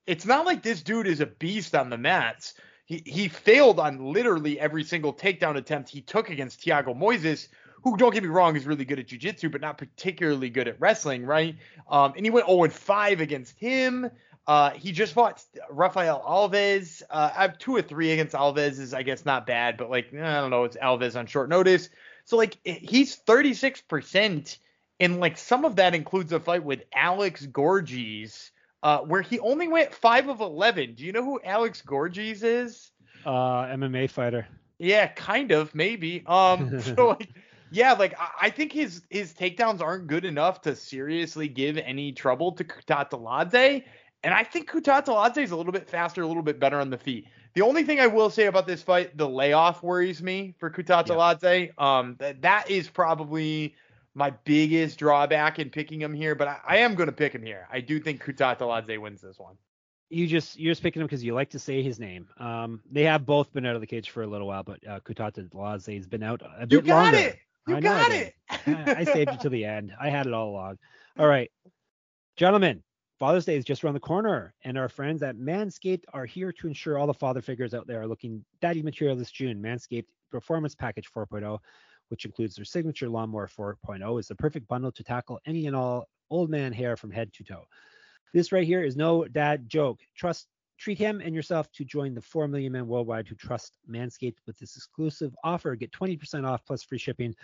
It's 0.06 0.24
not 0.24 0.46
like 0.46 0.62
this 0.62 0.80
dude 0.80 1.06
is 1.06 1.20
a 1.20 1.26
beast 1.26 1.74
on 1.74 1.90
the 1.90 1.98
mats. 1.98 2.54
He, 2.86 3.02
he 3.04 3.28
failed 3.28 3.78
on 3.78 4.12
literally 4.12 4.58
every 4.58 4.84
single 4.84 5.12
takedown 5.12 5.56
attempt 5.56 5.90
he 5.90 6.00
took 6.00 6.30
against 6.30 6.62
Thiago 6.62 6.98
Moises, 6.98 7.48
who, 7.82 7.96
don't 7.96 8.12
get 8.12 8.22
me 8.22 8.28
wrong, 8.28 8.56
is 8.56 8.66
really 8.66 8.84
good 8.84 8.98
at 8.98 9.06
jiu-jitsu, 9.06 9.48
but 9.50 9.60
not 9.60 9.78
particularly 9.78 10.50
good 10.50 10.68
at 10.68 10.80
wrestling, 10.80 11.24
right? 11.24 11.56
Um, 11.90 12.12
and 12.16 12.24
he 12.24 12.30
went 12.30 12.46
0-5 12.46 13.20
against 13.20 13.58
him. 13.58 14.10
Uh, 14.48 14.70
he 14.70 14.92
just 14.92 15.12
fought 15.12 15.44
Rafael 15.70 16.22
Alves. 16.26 17.02
Uh, 17.10 17.30
I 17.36 17.42
have 17.42 17.58
two 17.58 17.76
or 17.76 17.82
three 17.82 18.12
against 18.12 18.34
Alves 18.34 18.80
is 18.80 18.94
I 18.94 19.02
guess 19.02 19.26
not 19.26 19.46
bad, 19.46 19.76
but 19.76 19.90
like 19.90 20.08
I 20.14 20.40
don't 20.40 20.48
know, 20.50 20.64
it's 20.64 20.76
Alves 20.78 21.16
on 21.16 21.26
short 21.26 21.50
notice. 21.50 21.90
So 22.24 22.38
like 22.38 22.56
he's 22.64 23.18
36%, 23.18 24.56
and 25.00 25.20
like 25.20 25.36
some 25.36 25.66
of 25.66 25.76
that 25.76 25.94
includes 25.94 26.32
a 26.32 26.40
fight 26.40 26.64
with 26.64 26.82
Alex 26.94 27.44
Gorgees, 27.44 28.50
uh, 28.82 29.00
where 29.00 29.20
he 29.20 29.38
only 29.38 29.68
went 29.68 29.92
five 29.92 30.30
of 30.30 30.40
11. 30.40 30.94
Do 30.94 31.04
you 31.04 31.12
know 31.12 31.24
who 31.24 31.40
Alex 31.44 31.82
Gorgees 31.86 32.42
is? 32.42 32.90
Uh, 33.26 33.66
MMA 33.66 34.08
fighter. 34.08 34.48
Yeah, 34.78 35.08
kind 35.08 35.52
of, 35.52 35.74
maybe. 35.74 36.24
Um, 36.26 36.80
so 36.96 37.08
like, 37.08 37.28
yeah, 37.70 37.92
like 37.92 38.14
I 38.40 38.50
think 38.50 38.72
his 38.72 39.02
his 39.10 39.32
takedowns 39.32 39.80
aren't 39.80 40.06
good 40.06 40.24
enough 40.24 40.62
to 40.62 40.76
seriously 40.76 41.48
give 41.48 41.78
any 41.78 42.12
trouble 42.12 42.52
to 42.52 42.64
Kutateladze. 42.64 43.84
And 44.24 44.34
I 44.34 44.42
think 44.42 44.70
Kutateladze 44.70 45.38
is 45.38 45.52
a 45.52 45.56
little 45.56 45.72
bit 45.72 45.88
faster, 45.88 46.22
a 46.22 46.26
little 46.26 46.42
bit 46.42 46.58
better 46.58 46.80
on 46.80 46.90
the 46.90 46.98
feet. 46.98 47.26
The 47.54 47.62
only 47.62 47.84
thing 47.84 48.00
I 48.00 48.08
will 48.08 48.30
say 48.30 48.46
about 48.46 48.66
this 48.66 48.82
fight, 48.82 49.16
the 49.16 49.28
layoff 49.28 49.82
worries 49.82 50.22
me 50.22 50.54
for 50.58 50.70
Kutateladze. 50.70 51.66
Yeah. 51.66 51.98
Um, 51.98 52.16
that 52.18 52.42
that 52.42 52.70
is 52.70 52.88
probably 52.88 53.74
my 54.14 54.30
biggest 54.44 54.98
drawback 54.98 55.58
in 55.58 55.70
picking 55.70 56.00
him 56.00 56.12
here, 56.14 56.34
but 56.34 56.48
I, 56.48 56.58
I 56.66 56.76
am 56.78 56.94
going 56.94 57.06
to 57.06 57.12
pick 57.12 57.32
him 57.32 57.42
here. 57.42 57.66
I 57.72 57.80
do 57.80 58.00
think 58.00 58.22
Kutateladze 58.24 59.00
wins 59.00 59.20
this 59.20 59.38
one. 59.38 59.56
You 60.10 60.26
just 60.26 60.58
you're 60.58 60.72
just 60.72 60.82
picking 60.82 61.00
him 61.00 61.06
because 61.06 61.22
you 61.22 61.34
like 61.34 61.50
to 61.50 61.58
say 61.58 61.82
his 61.82 62.00
name. 62.00 62.28
Um, 62.38 62.80
they 62.90 63.04
have 63.04 63.26
both 63.26 63.52
been 63.52 63.66
out 63.66 63.74
of 63.74 63.80
the 63.80 63.86
cage 63.86 64.10
for 64.10 64.22
a 64.22 64.26
little 64.26 64.46
while, 64.46 64.62
but 64.62 64.86
uh, 64.86 65.00
Kutateladze 65.00 65.94
has 65.96 66.06
been 66.06 66.22
out 66.22 66.42
a 66.42 66.66
bit 66.66 66.72
longer. 66.72 66.76
you 66.76 66.82
got 66.82 67.02
longer. 67.02 67.18
It. 67.18 67.38
You 67.68 67.76
I 67.76 67.80
got 67.80 68.10
it. 68.10 68.34
I, 68.50 68.94
I 68.98 69.04
saved 69.04 69.30
it 69.30 69.40
to 69.40 69.48
the 69.48 69.64
end. 69.64 69.92
I 70.00 70.08
had 70.08 70.26
it 70.26 70.32
all 70.32 70.50
along. 70.50 70.78
All 71.18 71.28
right, 71.28 71.50
gentlemen, 72.36 72.82
Father's 73.18 73.44
Day 73.44 73.56
is 73.56 73.64
just 73.64 73.84
around 73.84 73.94
the 73.94 74.00
corner, 74.00 74.54
and 74.64 74.78
our 74.78 74.88
friends 74.88 75.22
at 75.22 75.36
Manscaped 75.36 76.04
are 76.12 76.24
here 76.24 76.52
to 76.52 76.66
ensure 76.66 76.98
all 76.98 77.06
the 77.06 77.14
father 77.14 77.42
figures 77.42 77.74
out 77.74 77.86
there 77.86 78.00
are 78.00 78.06
looking 78.06 78.44
daddy 78.60 78.82
material 78.82 79.16
this 79.16 79.30
June. 79.30 79.60
Manscaped 79.60 80.06
Performance 80.30 80.74
Package 80.74 81.08
4.0, 81.14 81.58
which 82.08 82.24
includes 82.24 82.54
their 82.56 82.64
signature 82.64 83.08
lawnmower 83.08 83.48
4.0, 83.48 84.20
is 84.20 84.28
the 84.28 84.34
perfect 84.34 84.68
bundle 84.68 84.92
to 84.92 85.02
tackle 85.02 85.40
any 85.46 85.66
and 85.66 85.74
all 85.76 86.08
old 86.30 86.48
man 86.48 86.72
hair 86.72 86.96
from 86.96 87.10
head 87.10 87.32
to 87.34 87.44
toe. 87.44 87.64
This 88.32 88.52
right 88.52 88.66
here 88.66 88.82
is 88.82 88.96
no 88.96 89.24
dad 89.24 89.68
joke. 89.68 90.00
Trust 90.16 90.46
treat 90.78 90.98
him 90.98 91.20
and 91.20 91.34
yourself 91.34 91.70
to 91.72 91.84
join 91.84 92.14
the 92.14 92.22
4 92.22 92.48
million 92.48 92.72
men 92.72 92.86
worldwide 92.86 93.28
who 93.28 93.34
trust 93.34 93.78
Manscaped 93.90 94.38
with 94.46 94.58
this 94.58 94.76
exclusive 94.76 95.34
offer. 95.44 95.74
Get 95.74 95.92
20% 95.92 96.46
off 96.46 96.64
plus 96.64 96.82
free 96.82 96.98
shipping 96.98 97.34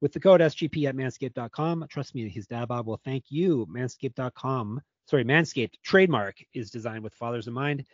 with 0.00 0.12
the 0.12 0.20
code 0.20 0.40
SGP 0.40 0.86
at 0.88 0.96
manscaped.com. 0.96 1.86
Trust 1.90 2.14
me, 2.14 2.28
his 2.28 2.46
dad 2.46 2.68
Bob 2.68 2.86
will 2.86 3.00
thank 3.04 3.24
you. 3.28 3.66
Manscaped.com 3.70 4.80
sorry, 5.06 5.24
Manscaped 5.24 5.74
trademark 5.82 6.36
is 6.52 6.70
designed 6.70 7.02
with 7.02 7.14
fathers 7.14 7.46
in 7.46 7.54
mind. 7.54 7.84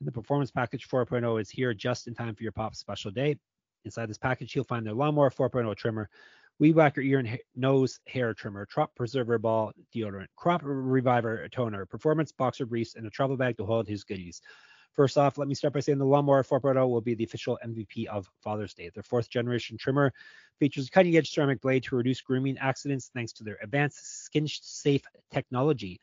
And 0.00 0.08
the 0.08 0.12
Performance 0.12 0.50
Package 0.50 0.88
4.0 0.88 1.40
is 1.40 1.50
here 1.50 1.72
just 1.72 2.08
in 2.08 2.14
time 2.14 2.34
for 2.34 2.42
your 2.42 2.52
pop's 2.52 2.78
special 2.78 3.10
day. 3.10 3.36
Inside 3.84 4.08
this 4.08 4.18
package, 4.18 4.54
you'll 4.54 4.64
find 4.64 4.84
their 4.84 4.94
Lawnmower 4.94 5.30
4.0 5.30 5.76
trimmer, 5.76 6.08
Weed 6.60 6.76
Whacker 6.76 7.00
ear 7.00 7.18
and 7.18 7.28
ha- 7.28 7.38
nose 7.56 7.98
hair 8.06 8.32
trimmer, 8.32 8.66
Crop 8.66 8.94
Preserver 8.94 9.38
ball 9.38 9.72
deodorant, 9.94 10.28
Crop 10.36 10.62
Reviver 10.64 11.48
toner, 11.48 11.84
Performance 11.84 12.30
boxer 12.30 12.64
briefs, 12.64 12.94
and 12.94 13.06
a 13.06 13.10
travel 13.10 13.36
bag 13.36 13.56
to 13.56 13.66
hold 13.66 13.88
his 13.88 14.04
goodies. 14.04 14.40
First 14.92 15.18
off, 15.18 15.38
let 15.38 15.48
me 15.48 15.54
start 15.54 15.74
by 15.74 15.80
saying 15.80 15.98
the 15.98 16.04
Lawnmower 16.04 16.44
4.0 16.44 16.88
will 16.88 17.00
be 17.00 17.14
the 17.14 17.24
official 17.24 17.58
MVP 17.66 18.06
of 18.06 18.30
Father's 18.40 18.74
Day. 18.74 18.90
Their 18.94 19.02
fourth 19.02 19.28
generation 19.28 19.76
trimmer 19.76 20.12
features 20.60 20.86
a 20.86 20.90
cutting 20.90 21.16
edge 21.16 21.30
ceramic 21.30 21.60
blade 21.60 21.82
to 21.84 21.96
reduce 21.96 22.20
grooming 22.20 22.56
accidents 22.58 23.10
thanks 23.12 23.32
to 23.32 23.44
their 23.44 23.58
advanced 23.60 24.24
skin 24.24 24.46
safe 24.46 25.02
technology. 25.32 25.98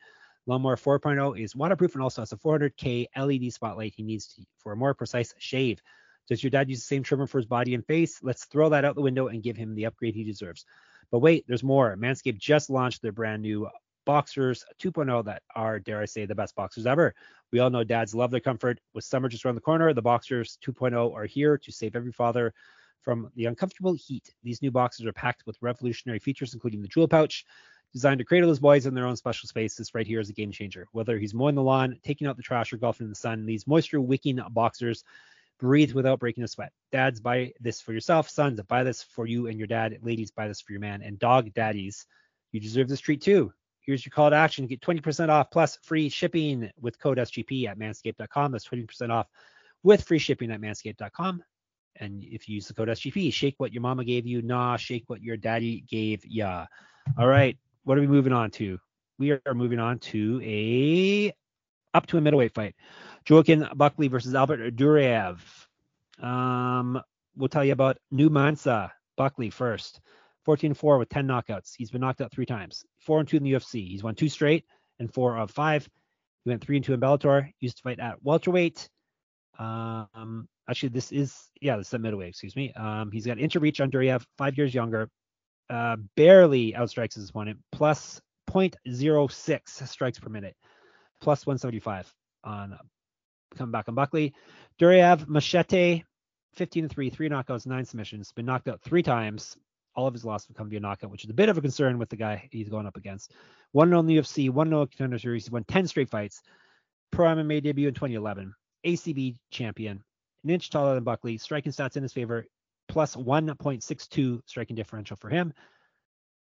Lawnmower 0.46 0.76
4.0 0.76 1.42
is 1.42 1.56
waterproof 1.56 1.94
and 1.94 2.02
also 2.02 2.20
has 2.20 2.32
a 2.32 2.36
400K 2.36 3.06
LED 3.16 3.50
spotlight 3.50 3.94
he 3.96 4.02
needs 4.02 4.26
to, 4.34 4.42
for 4.58 4.72
a 4.72 4.76
more 4.76 4.92
precise 4.92 5.34
shave. 5.38 5.80
Does 6.28 6.42
your 6.42 6.50
dad 6.50 6.68
use 6.70 6.80
the 6.80 6.86
same 6.86 7.02
trimmer 7.02 7.26
for 7.26 7.38
his 7.38 7.46
body 7.46 7.74
and 7.74 7.84
face? 7.84 8.20
Let's 8.22 8.44
throw 8.44 8.68
that 8.70 8.84
out 8.84 8.94
the 8.94 9.02
window 9.02 9.28
and 9.28 9.42
give 9.42 9.56
him 9.56 9.74
the 9.74 9.86
upgrade 9.86 10.14
he 10.14 10.24
deserves. 10.24 10.64
But 11.10 11.18
wait, 11.18 11.44
there's 11.46 11.64
more. 11.64 11.96
Manscaped 11.96 12.38
just 12.38 12.70
launched 12.70 13.02
their 13.02 13.12
brand 13.12 13.42
new 13.42 13.68
Boxers 14.04 14.64
2.0 14.80 15.24
that 15.26 15.42
are, 15.54 15.78
dare 15.78 16.00
I 16.00 16.06
say, 16.06 16.26
the 16.26 16.34
best 16.34 16.56
boxers 16.56 16.86
ever. 16.86 17.14
We 17.52 17.60
all 17.60 17.70
know 17.70 17.84
dads 17.84 18.14
love 18.14 18.30
their 18.30 18.40
comfort. 18.40 18.80
With 18.94 19.04
summer 19.04 19.28
just 19.28 19.44
around 19.44 19.54
the 19.54 19.60
corner, 19.60 19.92
the 19.92 20.02
Boxers 20.02 20.58
2.0 20.66 21.14
are 21.14 21.26
here 21.26 21.58
to 21.58 21.72
save 21.72 21.94
every 21.94 22.12
father 22.12 22.52
from 23.02 23.30
the 23.36 23.46
uncomfortable 23.46 23.94
heat. 23.94 24.34
These 24.42 24.62
new 24.62 24.70
boxers 24.70 25.06
are 25.06 25.12
packed 25.12 25.46
with 25.46 25.56
revolutionary 25.60 26.18
features, 26.18 26.54
including 26.54 26.82
the 26.82 26.88
jewel 26.88 27.08
pouch, 27.08 27.44
designed 27.92 28.18
to 28.18 28.24
cradle 28.24 28.48
his 28.48 28.60
boys 28.60 28.86
in 28.86 28.94
their 28.94 29.06
own 29.06 29.16
special 29.16 29.48
space. 29.48 29.74
This 29.74 29.94
right 29.94 30.06
here 30.06 30.20
is 30.20 30.30
a 30.30 30.34
game 30.34 30.50
changer. 30.50 30.86
Whether 30.92 31.18
he's 31.18 31.34
mowing 31.34 31.54
the 31.54 31.62
lawn, 31.62 31.98
taking 32.02 32.26
out 32.26 32.36
the 32.36 32.42
trash, 32.42 32.72
or 32.72 32.78
golfing 32.78 33.04
in 33.04 33.10
the 33.10 33.16
sun, 33.16 33.44
these 33.44 33.66
moisture 33.66 34.00
wicking 34.00 34.40
boxers 34.50 35.04
breathe 35.62 35.92
without 35.92 36.20
breaking 36.20 36.44
a 36.44 36.48
sweat. 36.48 36.72
Dads, 36.90 37.20
buy 37.20 37.52
this 37.60 37.80
for 37.80 37.92
yourself. 37.92 38.28
Sons, 38.28 38.60
buy 38.68 38.84
this 38.84 39.02
for 39.02 39.26
you 39.26 39.46
and 39.46 39.58
your 39.58 39.66
dad. 39.66 39.98
Ladies, 40.02 40.30
buy 40.30 40.48
this 40.48 40.60
for 40.60 40.72
your 40.72 40.80
man. 40.80 41.02
And 41.02 41.18
dog 41.18 41.52
daddies, 41.54 42.06
you 42.52 42.60
deserve 42.60 42.88
this 42.88 43.00
treat 43.00 43.22
too. 43.22 43.52
Here's 43.80 44.04
your 44.04 44.10
call 44.10 44.30
to 44.30 44.36
action. 44.36 44.66
Get 44.66 44.80
20% 44.80 45.28
off 45.30 45.50
plus 45.50 45.78
free 45.82 46.08
shipping 46.08 46.70
with 46.80 46.98
code 46.98 47.18
SGP 47.18 47.66
at 47.66 47.78
manscaped.com. 47.78 48.52
That's 48.52 48.68
20% 48.68 49.10
off 49.10 49.26
with 49.82 50.04
free 50.04 50.18
shipping 50.18 50.50
at 50.50 50.60
manscaped.com. 50.60 51.42
And 51.96 52.22
if 52.24 52.48
you 52.48 52.56
use 52.56 52.68
the 52.68 52.74
code 52.74 52.88
SGP, 52.88 53.32
shake 53.32 53.54
what 53.58 53.72
your 53.72 53.82
mama 53.82 54.04
gave 54.04 54.26
you. 54.26 54.42
Nah, 54.42 54.76
shake 54.76 55.04
what 55.08 55.22
your 55.22 55.36
daddy 55.36 55.84
gave 55.88 56.24
ya. 56.24 56.66
All 57.18 57.26
right 57.26 57.56
what 57.84 57.98
are 57.98 58.00
we 58.00 58.06
moving 58.06 58.32
on 58.32 58.50
to? 58.52 58.78
We 59.18 59.32
are 59.32 59.54
moving 59.54 59.78
on 59.78 59.98
to 60.00 60.40
a 60.42 61.32
up 61.94 62.06
to 62.06 62.18
a 62.18 62.20
middleweight 62.20 62.54
fight. 62.54 62.74
Joaquin 63.28 63.68
Buckley 63.74 64.08
versus 64.08 64.34
Albert 64.34 64.76
Duraev. 64.76 65.38
Um, 66.20 67.00
we'll 67.36 67.48
tell 67.48 67.64
you 67.64 67.72
about 67.72 67.98
New 68.10 68.30
Mansa 68.30 68.92
Buckley 69.16 69.50
first. 69.50 70.00
14-4 70.46 70.98
with 70.98 71.08
10 71.08 71.26
knockouts. 71.26 71.72
He's 71.76 71.90
been 71.90 72.00
knocked 72.00 72.20
out 72.20 72.32
three 72.32 72.46
times. 72.46 72.84
Four 72.98 73.20
and 73.20 73.28
two 73.28 73.36
in 73.36 73.44
the 73.44 73.52
UFC. 73.52 73.88
He's 73.88 74.02
won 74.02 74.14
two 74.14 74.28
straight 74.28 74.64
and 74.98 75.12
four 75.12 75.38
of 75.38 75.50
five. 75.50 75.88
He 76.44 76.50
went 76.50 76.62
three 76.62 76.76
and 76.76 76.84
two 76.84 76.94
in 76.94 77.00
Bellator. 77.00 77.52
Used 77.60 77.76
to 77.76 77.82
fight 77.82 78.00
at 78.00 78.22
welterweight. 78.22 78.88
Um, 79.58 80.48
actually, 80.68 80.88
this 80.88 81.12
is 81.12 81.36
yeah, 81.60 81.76
this 81.76 81.88
is 81.88 81.94
at 81.94 82.00
middleweight. 82.00 82.30
Excuse 82.30 82.56
me. 82.56 82.72
Um, 82.72 83.12
he's 83.12 83.26
got 83.26 83.38
inch 83.38 83.54
reach 83.54 83.80
on 83.80 83.90
Duraev, 83.90 84.24
five 84.36 84.58
years 84.58 84.74
younger 84.74 85.08
uh, 85.72 85.96
barely 86.16 86.72
outstrikes 86.72 87.14
his 87.14 87.30
opponent, 87.30 87.58
plus 87.72 88.20
0.06 88.50 89.88
strikes 89.88 90.18
per 90.18 90.28
minute, 90.28 90.54
plus 91.20 91.46
175 91.46 92.12
on 92.44 92.78
come 93.56 93.70
back 93.70 93.88
on 93.88 93.94
Buckley. 93.94 94.34
Duraev 94.78 95.28
Machete, 95.28 96.04
15 96.54 96.88
3, 96.88 97.10
three 97.10 97.28
knockouts, 97.28 97.66
nine 97.66 97.84
submissions, 97.84 98.32
been 98.32 98.46
knocked 98.46 98.68
out 98.68 98.80
three 98.82 99.02
times. 99.02 99.56
All 99.94 100.06
of 100.06 100.14
his 100.14 100.24
losses 100.24 100.48
have 100.48 100.56
come 100.56 100.70
via 100.70 100.80
knockout, 100.80 101.10
which 101.10 101.24
is 101.24 101.30
a 101.30 101.34
bit 101.34 101.48
of 101.48 101.58
a 101.58 101.60
concern 101.60 101.98
with 101.98 102.08
the 102.08 102.16
guy 102.16 102.48
he's 102.50 102.68
going 102.68 102.86
up 102.86 102.96
against. 102.96 103.32
One 103.72 103.92
in 103.92 104.06
the 104.06 104.16
UFC, 104.16 104.48
one 104.50 104.70
no 104.70 104.86
contender 104.86 105.18
series. 105.18 105.50
Won 105.50 105.64
10 105.64 105.86
straight 105.86 106.08
fights. 106.08 106.42
Pro 107.10 107.26
MMA 107.26 107.62
debut 107.62 107.88
in 107.88 107.94
2011. 107.94 108.54
ACB 108.86 109.36
champion. 109.50 110.02
An 110.44 110.50
inch 110.50 110.70
taller 110.70 110.94
than 110.94 111.04
Buckley. 111.04 111.36
Striking 111.36 111.72
stats 111.72 111.96
in 111.96 112.02
his 112.02 112.12
favor 112.12 112.46
plus 112.88 113.16
1.62 113.16 114.40
striking 114.46 114.76
differential 114.76 115.16
for 115.16 115.28
him. 115.28 115.52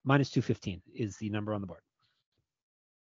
Minus 0.03 0.29
215 0.31 0.81
is 0.95 1.17
the 1.17 1.29
number 1.29 1.53
on 1.53 1.61
the 1.61 1.67
board. 1.67 1.81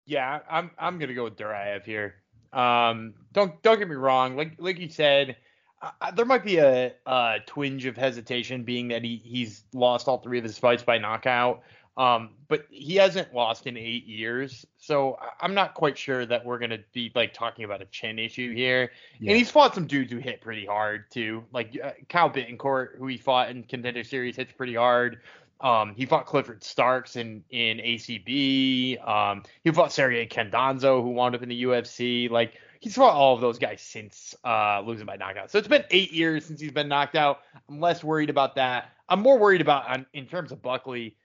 Yeah, 0.06 0.40
I'm 0.50 0.70
I'm 0.78 0.98
gonna 0.98 1.14
go 1.14 1.24
with 1.24 1.36
Duraev 1.36 1.84
here. 1.84 2.14
Um, 2.52 3.14
don't 3.32 3.60
don't 3.62 3.78
get 3.78 3.88
me 3.88 3.96
wrong. 3.96 4.36
Like 4.36 4.54
like 4.58 4.78
you 4.78 4.88
said, 4.88 5.36
uh, 5.82 6.10
there 6.12 6.24
might 6.24 6.44
be 6.44 6.58
a, 6.58 6.92
a 7.06 7.38
twinge 7.46 7.84
of 7.86 7.96
hesitation, 7.96 8.64
being 8.64 8.88
that 8.88 9.04
he 9.04 9.20
he's 9.24 9.64
lost 9.72 10.08
all 10.08 10.18
three 10.18 10.38
of 10.38 10.44
his 10.44 10.58
fights 10.58 10.82
by 10.82 10.98
knockout. 10.98 11.62
Um, 11.96 12.30
but 12.46 12.66
he 12.70 12.94
hasn't 12.94 13.34
lost 13.34 13.66
in 13.66 13.76
eight 13.76 14.06
years, 14.06 14.64
so 14.76 15.18
I'm 15.40 15.52
not 15.52 15.74
quite 15.74 15.98
sure 15.98 16.24
that 16.26 16.44
we're 16.44 16.60
gonna 16.60 16.78
be 16.92 17.10
like 17.16 17.34
talking 17.34 17.64
about 17.64 17.82
a 17.82 17.86
chin 17.86 18.20
issue 18.20 18.54
here. 18.54 18.92
Yeah. 19.18 19.30
And 19.30 19.38
he's 19.38 19.50
fought 19.50 19.74
some 19.74 19.88
dudes 19.88 20.12
who 20.12 20.18
hit 20.18 20.40
pretty 20.40 20.64
hard 20.64 21.10
too, 21.10 21.42
like 21.52 21.76
uh, 21.82 21.90
Kyle 22.08 22.30
Bittencourt, 22.30 22.96
who 22.98 23.08
he 23.08 23.18
fought 23.18 23.50
in 23.50 23.64
Contender 23.64 24.04
Series, 24.04 24.36
hits 24.36 24.52
pretty 24.52 24.76
hard. 24.76 25.18
Um, 25.60 25.94
he 25.96 26.06
fought 26.06 26.26
Clifford 26.26 26.62
Starks 26.62 27.16
in 27.16 27.42
in 27.50 27.78
ACB. 27.78 29.06
Um, 29.06 29.42
he 29.64 29.72
fought 29.72 29.92
Sergey 29.92 30.26
Khandozhko, 30.26 31.02
who 31.02 31.10
wound 31.10 31.34
up 31.34 31.42
in 31.42 31.48
the 31.48 31.64
UFC. 31.64 32.30
Like 32.30 32.54
he's 32.80 32.94
fought 32.94 33.14
all 33.14 33.34
of 33.34 33.40
those 33.40 33.58
guys 33.58 33.80
since 33.80 34.34
uh, 34.44 34.82
losing 34.84 35.06
by 35.06 35.16
knockout. 35.16 35.50
So 35.50 35.58
it's 35.58 35.68
been 35.68 35.84
eight 35.90 36.12
years 36.12 36.44
since 36.44 36.60
he's 36.60 36.72
been 36.72 36.88
knocked 36.88 37.16
out. 37.16 37.40
I'm 37.68 37.80
less 37.80 38.04
worried 38.04 38.30
about 38.30 38.54
that. 38.54 38.92
I'm 39.08 39.20
more 39.20 39.38
worried 39.38 39.60
about 39.60 39.88
on, 39.88 40.06
in 40.12 40.26
terms 40.26 40.52
of 40.52 40.62
Buckley. 40.62 41.16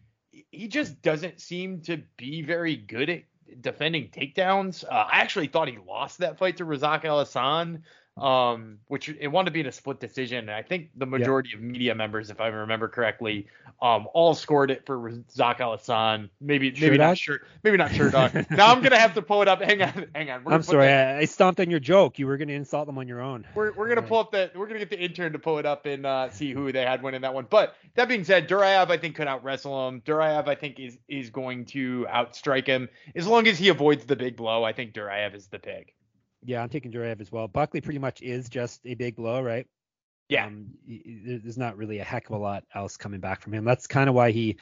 He 0.50 0.68
just 0.68 1.02
doesn't 1.04 1.40
seem 1.40 1.82
to 1.82 2.02
be 2.18 2.42
very 2.42 2.76
good 2.76 3.10
at 3.10 3.24
defending 3.62 4.10
takedowns. 4.10 4.84
Uh, 4.84 5.08
I 5.12 5.20
actually 5.20 5.48
thought 5.48 5.68
he 5.68 5.78
lost 5.88 6.20
that 6.20 6.40
fight 6.40 6.58
to 6.58 6.66
Razak 6.66 7.04
Alhassan 7.04 7.84
um, 8.18 8.78
which 8.88 9.10
it 9.10 9.28
wanted 9.28 9.46
to 9.46 9.52
be 9.52 9.60
in 9.62 9.66
a 9.66 9.72
split 9.72 10.00
decision. 10.00 10.50
I 10.50 10.62
think 10.62 10.90
the 10.96 11.06
majority 11.06 11.54
of 11.56 11.62
media 11.62 11.96
members, 11.96 12.30
if 12.30 12.40
I 12.40 12.48
remember 12.48 12.88
correctly, 12.88 13.48
um, 13.82 14.08
all 14.14 14.36
scored 14.36 14.70
it 14.70 14.86
for 14.86 15.12
Zak 15.32 15.60
Alhassan. 15.60 16.30
Maybe 16.40 16.72
maybe 16.80 16.98
not 16.98 17.18
sure, 17.18 17.42
maybe 17.64 17.78
not 17.78 17.92
sure. 17.92 18.12
Now 18.14 18.72
I'm 18.72 18.82
gonna 18.82 19.00
have 19.00 19.16
to 19.16 19.22
pull 19.22 19.42
it 19.42 19.48
up. 19.48 19.62
Hang 19.62 19.82
on, 19.82 20.06
hang 20.14 20.30
on. 20.30 20.44
I'm 20.46 20.62
sorry, 20.62 20.86
that, 20.86 21.18
I 21.18 21.26
stomped 21.26 21.60
on 21.60 21.70
your 21.72 21.80
joke. 21.80 22.20
You 22.20 22.28
were 22.28 22.38
gonna 22.38 22.54
insult 22.54 22.86
them 22.86 22.98
on 22.98 23.08
your 23.08 23.22
own. 23.22 23.46
We're 23.56 23.74
we're 23.74 23.90
gonna 23.90 24.08
pull 24.08 24.20
up 24.20 24.32
that. 24.34 24.56
We're 24.56 24.68
gonna 24.68 24.80
get 24.80 24.92
the 24.92 25.00
intern 25.00 25.34
to 25.34 25.40
pull 25.40 25.58
it 25.58 25.66
up 25.66 25.86
and 25.86 26.06
uh, 26.06 26.30
see 26.30 26.54
who 26.54 26.72
they 26.72 26.84
had 26.84 27.02
winning 27.02 27.22
that 27.22 27.34
one. 27.34 27.48
But 27.50 27.76
that 27.96 28.08
being 28.08 28.24
said, 28.24 28.48
Duraev 28.48 28.92
I 28.92 28.98
think 28.98 29.16
could 29.16 29.28
out 29.28 29.44
wrestle 29.44 29.88
him. 29.88 30.02
Duraev 30.02 30.48
I 30.48 30.56
think 30.56 30.80
is 30.80 30.98
is 31.08 31.32
going 31.32 31.66
to 31.68 32.06
outstrike 32.10 32.68
him 32.68 32.90
as 33.16 33.26
long 33.26 33.48
as 33.48 33.58
he 33.58 33.70
avoids 33.70 34.06
the 34.06 34.16
big 34.16 34.36
blow. 34.36 34.64
I 34.64 34.74
think 34.74 34.94
Duraev 34.94 35.34
is 35.34 35.48
the 35.48 35.60
pick. 35.60 35.96
Yeah, 36.46 36.62
I'm 36.62 36.70
taking 36.70 36.92
Duraev 36.92 37.22
as 37.22 37.32
well. 37.32 37.48
Buckley 37.48 37.82
pretty 37.82 38.00
much 38.00 38.22
is 38.22 38.50
just 38.50 38.82
a 38.86 38.96
big 38.96 39.16
blow, 39.16 39.42
right? 39.42 39.68
Yeah. 40.30 40.48
Um, 40.48 40.74
there's 40.88 41.58
not 41.58 41.78
really 41.78 42.00
a 42.00 42.04
heck 42.04 42.30
of 42.30 42.36
a 42.36 42.38
lot 42.38 42.64
else 42.74 42.98
coming 42.98 43.20
back 43.20 43.42
from 43.42 43.54
him. 43.54 43.66
That's 43.66 43.88
kind 43.88 44.10
of 44.10 44.16
why 44.16 44.32
he 44.32 44.58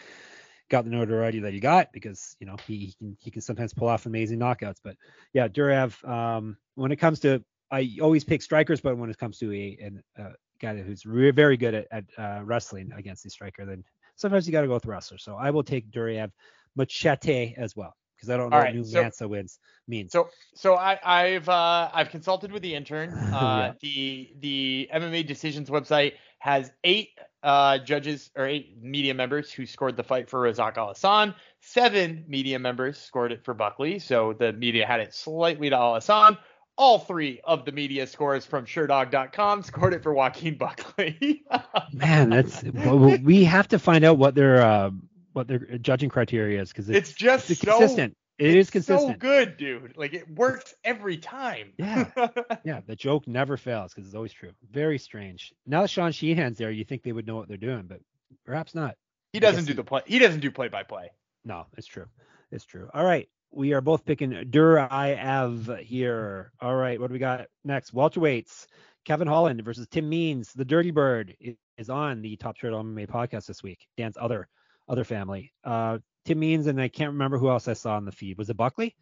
got 0.69 0.85
the 0.85 0.89
notoriety 0.89 1.39
that 1.41 1.53
he 1.53 1.59
got 1.59 1.91
because 1.91 2.35
you 2.39 2.47
know 2.47 2.55
he, 2.65 2.77
he 2.77 2.93
can 2.97 3.17
he 3.19 3.31
can 3.31 3.41
sometimes 3.41 3.73
pull 3.73 3.87
off 3.87 4.05
amazing 4.05 4.39
knockouts. 4.39 4.77
But 4.83 4.95
yeah, 5.33 5.47
Duraev. 5.47 6.07
Um, 6.07 6.57
when 6.75 6.91
it 6.91 6.97
comes 6.97 7.19
to 7.21 7.43
I 7.69 7.97
always 8.01 8.23
pick 8.23 8.41
strikers, 8.41 8.81
but 8.81 8.97
when 8.97 9.09
it 9.09 9.17
comes 9.17 9.37
to 9.39 9.51
a, 9.53 9.91
a 10.17 10.21
uh, 10.21 10.33
guy 10.59 10.75
who's 10.77 11.05
re- 11.05 11.31
very 11.31 11.57
good 11.57 11.73
at, 11.73 11.87
at 11.91 12.03
uh, 12.17 12.41
wrestling 12.43 12.91
against 12.95 13.23
the 13.23 13.29
striker, 13.29 13.65
then 13.65 13.83
sometimes 14.15 14.45
you 14.45 14.51
got 14.51 14.61
to 14.61 14.67
go 14.67 14.73
with 14.73 14.85
wrestler. 14.85 15.17
So 15.17 15.35
I 15.35 15.51
will 15.51 15.63
take 15.63 15.89
Duraev 15.89 16.31
Machete 16.75 17.55
as 17.57 17.75
well 17.75 17.93
because 18.21 18.33
I 18.33 18.37
don't 18.37 18.51
know 18.51 18.57
what 18.57 18.75
New 18.75 19.11
so, 19.11 19.27
wins 19.27 19.59
means. 19.87 20.11
So 20.11 20.29
so 20.53 20.75
I, 20.75 21.29
have 21.29 21.49
uh, 21.49 21.89
I've 21.91 22.09
consulted 22.09 22.51
with 22.51 22.61
the 22.61 22.75
intern. 22.75 23.11
Uh, 23.31 23.71
yeah. 23.71 23.73
The 23.81 24.33
the 24.39 24.89
MMA 24.93 25.25
Decisions 25.25 25.69
website 25.69 26.13
has 26.39 26.71
eight 26.83 27.11
uh, 27.43 27.77
judges 27.77 28.29
or 28.35 28.45
eight 28.45 28.75
media 28.81 29.13
members 29.13 29.51
who 29.51 29.65
scored 29.65 29.95
the 29.95 30.03
fight 30.03 30.29
for 30.29 30.41
Razak 30.41 30.75
Alhassan. 30.75 31.33
Seven 31.61 32.25
media 32.27 32.59
members 32.59 32.97
scored 32.97 33.31
it 33.31 33.45
for 33.45 33.53
Buckley, 33.53 33.99
so 33.99 34.33
the 34.33 34.51
media 34.51 34.85
had 34.85 34.99
it 34.99 35.13
slightly 35.13 35.69
to 35.69 35.75
Alhassan. 35.75 36.37
All 36.77 36.99
three 36.99 37.39
of 37.45 37.63
the 37.63 37.71
media 37.71 38.05
scores 38.05 38.45
from 38.45 38.65
Sherdog.com 38.65 39.63
scored 39.63 39.93
it 39.93 40.03
for 40.03 40.13
Joaquin 40.13 40.57
Buckley. 40.57 41.43
Man, 41.93 42.29
that's 42.29 42.63
we 42.63 43.43
have 43.45 43.67
to 43.69 43.79
find 43.79 44.03
out 44.03 44.17
what 44.17 44.35
their 44.35 44.61
uh, 44.61 44.91
what 45.33 45.47
their 45.47 45.67
uh, 45.73 45.77
judging 45.77 46.09
criteria 46.09 46.61
is 46.61 46.69
because 46.69 46.89
it's, 46.89 47.09
it's, 47.09 47.17
just 47.17 47.51
it's 47.51 47.61
so, 47.61 47.77
consistent. 47.77 48.15
It 48.37 48.55
is 48.55 48.69
consistent. 48.71 49.13
So 49.13 49.17
good, 49.17 49.57
dude. 49.57 49.93
Like 49.97 50.13
it 50.13 50.29
works 50.29 50.73
every 50.83 51.17
time. 51.17 51.73
yeah, 51.77 52.09
yeah. 52.63 52.81
The 52.85 52.95
joke 52.95 53.27
never 53.27 53.55
fails 53.55 53.93
because 53.93 54.07
it's 54.07 54.15
always 54.15 54.33
true. 54.33 54.51
Very 54.71 54.97
strange. 54.97 55.53
Now 55.67 55.81
that 55.81 55.89
Sean 55.89 56.11
Sheehan's 56.11 56.57
there, 56.57 56.71
you 56.71 56.83
think 56.83 57.03
they 57.03 57.11
would 57.11 57.27
know 57.27 57.35
what 57.35 57.47
they're 57.47 57.57
doing, 57.57 57.85
but 57.87 57.99
perhaps 58.45 58.73
not. 58.73 58.95
He 59.33 59.39
doesn't 59.39 59.65
do 59.65 59.73
the 59.73 59.83
play. 59.83 60.01
He 60.05 60.19
doesn't 60.19 60.39
do 60.39 60.51
play 60.51 60.67
by 60.67 60.83
play. 60.83 61.11
No, 61.45 61.67
it's 61.77 61.87
true. 61.87 62.07
It's 62.51 62.65
true. 62.65 62.89
All 62.93 63.05
right. 63.05 63.29
We 63.53 63.73
are 63.73 63.81
both 63.81 64.05
picking 64.05 64.31
Duraev 64.31 65.79
here. 65.79 66.51
All 66.61 66.75
right. 66.75 66.99
What 66.99 67.07
do 67.07 67.13
we 67.13 67.19
got 67.19 67.47
next? 67.63 67.93
Welterweights. 67.93 68.67
Kevin 69.03 69.27
Holland 69.27 69.63
versus 69.63 69.87
Tim 69.89 70.07
Means. 70.07 70.53
The 70.53 70.65
Dirty 70.65 70.91
Bird 70.91 71.35
is 71.77 71.89
on 71.89 72.21
the 72.21 72.35
Top 72.37 72.57
Turtle 72.57 72.83
MMA 72.83 73.07
podcast 73.07 73.45
this 73.47 73.63
week. 73.63 73.87
Dan's 73.97 74.17
other 74.19 74.47
other 74.91 75.03
family. 75.03 75.53
Uh, 75.63 75.99
Tim 76.25 76.39
Means 76.39 76.67
and 76.67 76.79
I 76.79 76.89
can't 76.89 77.13
remember 77.13 77.37
who 77.37 77.49
else 77.49 77.67
I 77.67 77.73
saw 77.73 77.95
on 77.95 78.05
the 78.05 78.11
feed. 78.11 78.37
Was 78.37 78.49
it 78.49 78.57
Buckley? 78.57 78.95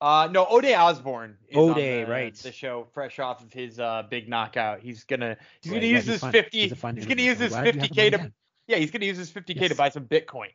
Uh, 0.00 0.28
no, 0.32 0.46
Ode 0.48 0.72
Osbourne. 0.72 1.36
Ode, 1.54 1.76
the, 1.76 2.04
right? 2.04 2.34
The 2.34 2.52
show, 2.52 2.86
fresh 2.92 3.18
off 3.18 3.42
of 3.42 3.52
his 3.52 3.78
uh, 3.78 4.04
big 4.08 4.28
knockout. 4.28 4.80
He's 4.80 5.04
gonna 5.04 5.36
he's 5.60 5.72
right, 5.72 5.78
gonna 5.78 5.86
yeah, 5.86 5.96
use 5.96 6.06
his 6.06 6.24
fifty. 6.24 6.68
He's, 6.68 6.70
he's 6.70 7.06
gonna 7.06 7.22
use 7.22 7.38
his 7.38 7.54
fifty 7.54 7.88
k 7.88 8.10
to 8.10 8.32
yeah. 8.66 8.78
He's 8.78 8.90
gonna 8.90 9.04
use 9.04 9.18
his 9.18 9.30
fifty 9.30 9.52
k 9.54 9.62
yes. 9.62 9.70
to 9.70 9.76
buy 9.76 9.90
some 9.90 10.06
Bitcoin. 10.06 10.48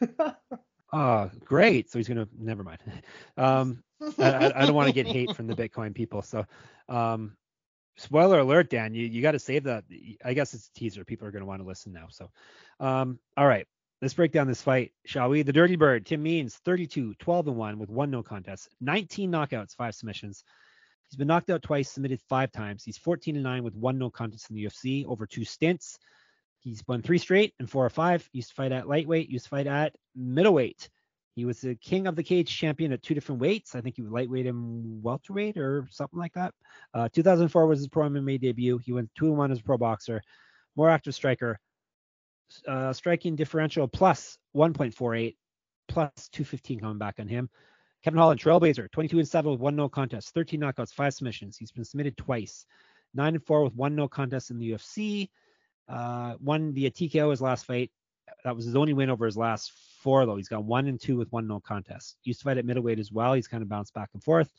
oh, 0.92 1.30
great. 1.44 1.90
So 1.90 1.98
he's 1.98 2.08
gonna 2.08 2.28
never 2.38 2.62
mind. 2.64 2.80
Um, 3.38 3.82
I, 4.18 4.52
I, 4.54 4.64
don't 4.64 4.74
want 4.74 4.88
to 4.88 4.94
get 4.94 5.06
hate 5.06 5.36
from 5.36 5.46
the 5.46 5.54
Bitcoin 5.54 5.94
people. 5.94 6.22
So, 6.22 6.46
um, 6.88 7.36
spoiler 7.98 8.38
alert, 8.38 8.70
Dan. 8.70 8.94
You 8.94 9.06
you 9.06 9.20
got 9.20 9.32
to 9.32 9.38
save 9.38 9.64
that. 9.64 9.84
I 10.24 10.32
guess 10.32 10.54
it's 10.54 10.68
a 10.68 10.78
teaser. 10.78 11.04
People 11.04 11.28
are 11.28 11.30
gonna 11.30 11.44
want 11.44 11.60
to 11.60 11.68
listen 11.68 11.92
now. 11.92 12.06
So, 12.08 12.30
um, 12.80 13.18
all 13.36 13.46
right. 13.46 13.66
Let's 14.02 14.12
break 14.12 14.30
down 14.30 14.46
this 14.46 14.60
fight, 14.60 14.92
shall 15.06 15.30
we? 15.30 15.40
The 15.40 15.54
Dirty 15.54 15.76
Bird, 15.76 16.04
Tim 16.04 16.22
Means, 16.22 16.56
32, 16.56 17.14
12 17.14 17.48
and 17.48 17.56
1 17.56 17.78
with 17.78 17.88
one 17.88 18.10
no 18.10 18.22
contest, 18.22 18.68
19 18.82 19.32
knockouts, 19.32 19.74
five 19.74 19.94
submissions. 19.94 20.44
He's 21.08 21.16
been 21.16 21.28
knocked 21.28 21.48
out 21.48 21.62
twice, 21.62 21.90
submitted 21.90 22.20
five 22.28 22.52
times. 22.52 22.84
He's 22.84 22.98
14 22.98 23.36
and 23.36 23.44
9 23.44 23.64
with 23.64 23.74
one 23.74 23.96
no 23.96 24.10
contest 24.10 24.50
in 24.50 24.56
the 24.56 24.64
UFC 24.64 25.06
over 25.06 25.26
two 25.26 25.44
stints. 25.44 25.98
He's 26.60 26.82
won 26.86 27.00
three 27.00 27.16
straight 27.16 27.54
and 27.58 27.70
four 27.70 27.86
or 27.86 27.90
five. 27.90 28.28
He 28.32 28.38
Used 28.38 28.50
to 28.50 28.54
fight 28.54 28.72
at 28.72 28.86
lightweight, 28.86 29.30
used 29.30 29.46
to 29.46 29.50
fight 29.50 29.66
at 29.66 29.94
middleweight. 30.14 30.90
He 31.34 31.46
was 31.46 31.62
the 31.62 31.76
king 31.76 32.06
of 32.06 32.16
the 32.16 32.22
cage 32.22 32.54
champion 32.54 32.92
at 32.92 33.02
two 33.02 33.14
different 33.14 33.40
weights. 33.40 33.74
I 33.74 33.80
think 33.80 33.96
he 33.96 34.02
was 34.02 34.10
lightweight 34.10 34.46
and 34.46 35.02
welterweight 35.02 35.56
or 35.56 35.86
something 35.90 36.18
like 36.18 36.34
that. 36.34 36.52
Uh, 36.92 37.08
2004 37.14 37.66
was 37.66 37.78
his 37.78 37.88
pro 37.88 38.08
MMA 38.08 38.40
debut. 38.40 38.78
He 38.78 38.92
went 38.92 39.10
two 39.14 39.26
and 39.26 39.38
one 39.38 39.52
as 39.52 39.60
a 39.60 39.62
pro 39.62 39.78
boxer, 39.78 40.20
more 40.76 40.90
active 40.90 41.14
striker 41.14 41.60
uh, 42.66 42.92
striking 42.92 43.36
differential 43.36 43.88
plus 43.88 44.38
1.48, 44.56 45.36
plus 45.88 46.28
215 46.32 46.80
coming 46.80 46.98
back 46.98 47.16
on 47.18 47.28
him. 47.28 47.48
Kevin 48.04 48.18
Holland, 48.18 48.40
Trailblazer, 48.40 48.90
22 48.90 49.18
and 49.18 49.28
7 49.28 49.50
with 49.50 49.60
one 49.60 49.76
no 49.76 49.88
contest, 49.88 50.32
13 50.34 50.60
knockouts, 50.60 50.94
five 50.94 51.14
submissions. 51.14 51.56
He's 51.56 51.72
been 51.72 51.84
submitted 51.84 52.16
twice, 52.16 52.64
9 53.14 53.34
and 53.34 53.44
4 53.44 53.64
with 53.64 53.74
one 53.74 53.96
no 53.96 54.06
contest 54.06 54.50
in 54.50 54.58
the 54.58 54.72
UFC. 54.72 55.28
Uh, 55.88 56.34
won 56.40 56.72
via 56.72 56.90
TKO 56.90 57.30
his 57.30 57.40
last 57.40 57.66
fight. 57.66 57.90
That 58.44 58.56
was 58.56 58.64
his 58.64 58.76
only 58.76 58.92
win 58.92 59.10
over 59.10 59.24
his 59.24 59.36
last 59.36 59.72
four, 60.02 60.26
though. 60.26 60.36
He's 60.36 60.48
got 60.48 60.64
one 60.64 60.86
and 60.88 61.00
two 61.00 61.16
with 61.16 61.30
one 61.32 61.46
no 61.46 61.60
contest. 61.60 62.16
Used 62.24 62.40
to 62.40 62.44
fight 62.44 62.58
at 62.58 62.64
middleweight 62.64 62.98
as 62.98 63.12
well. 63.12 63.32
He's 63.34 63.48
kind 63.48 63.62
of 63.62 63.68
bounced 63.68 63.94
back 63.94 64.10
and 64.14 64.22
forth. 64.22 64.52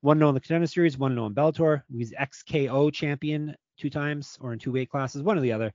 One 0.00 0.18
no 0.18 0.28
in 0.28 0.34
the 0.34 0.40
contender 0.40 0.66
series, 0.66 0.98
one 0.98 1.14
no 1.14 1.26
in 1.26 1.34
Bellator. 1.34 1.82
He's 1.92 2.12
XKO 2.12 2.92
champion 2.92 3.56
two 3.76 3.90
times 3.90 4.38
or 4.40 4.52
in 4.52 4.58
two 4.58 4.72
weight 4.72 4.90
classes, 4.90 5.22
one 5.22 5.38
or 5.38 5.40
the 5.40 5.52
other. 5.52 5.72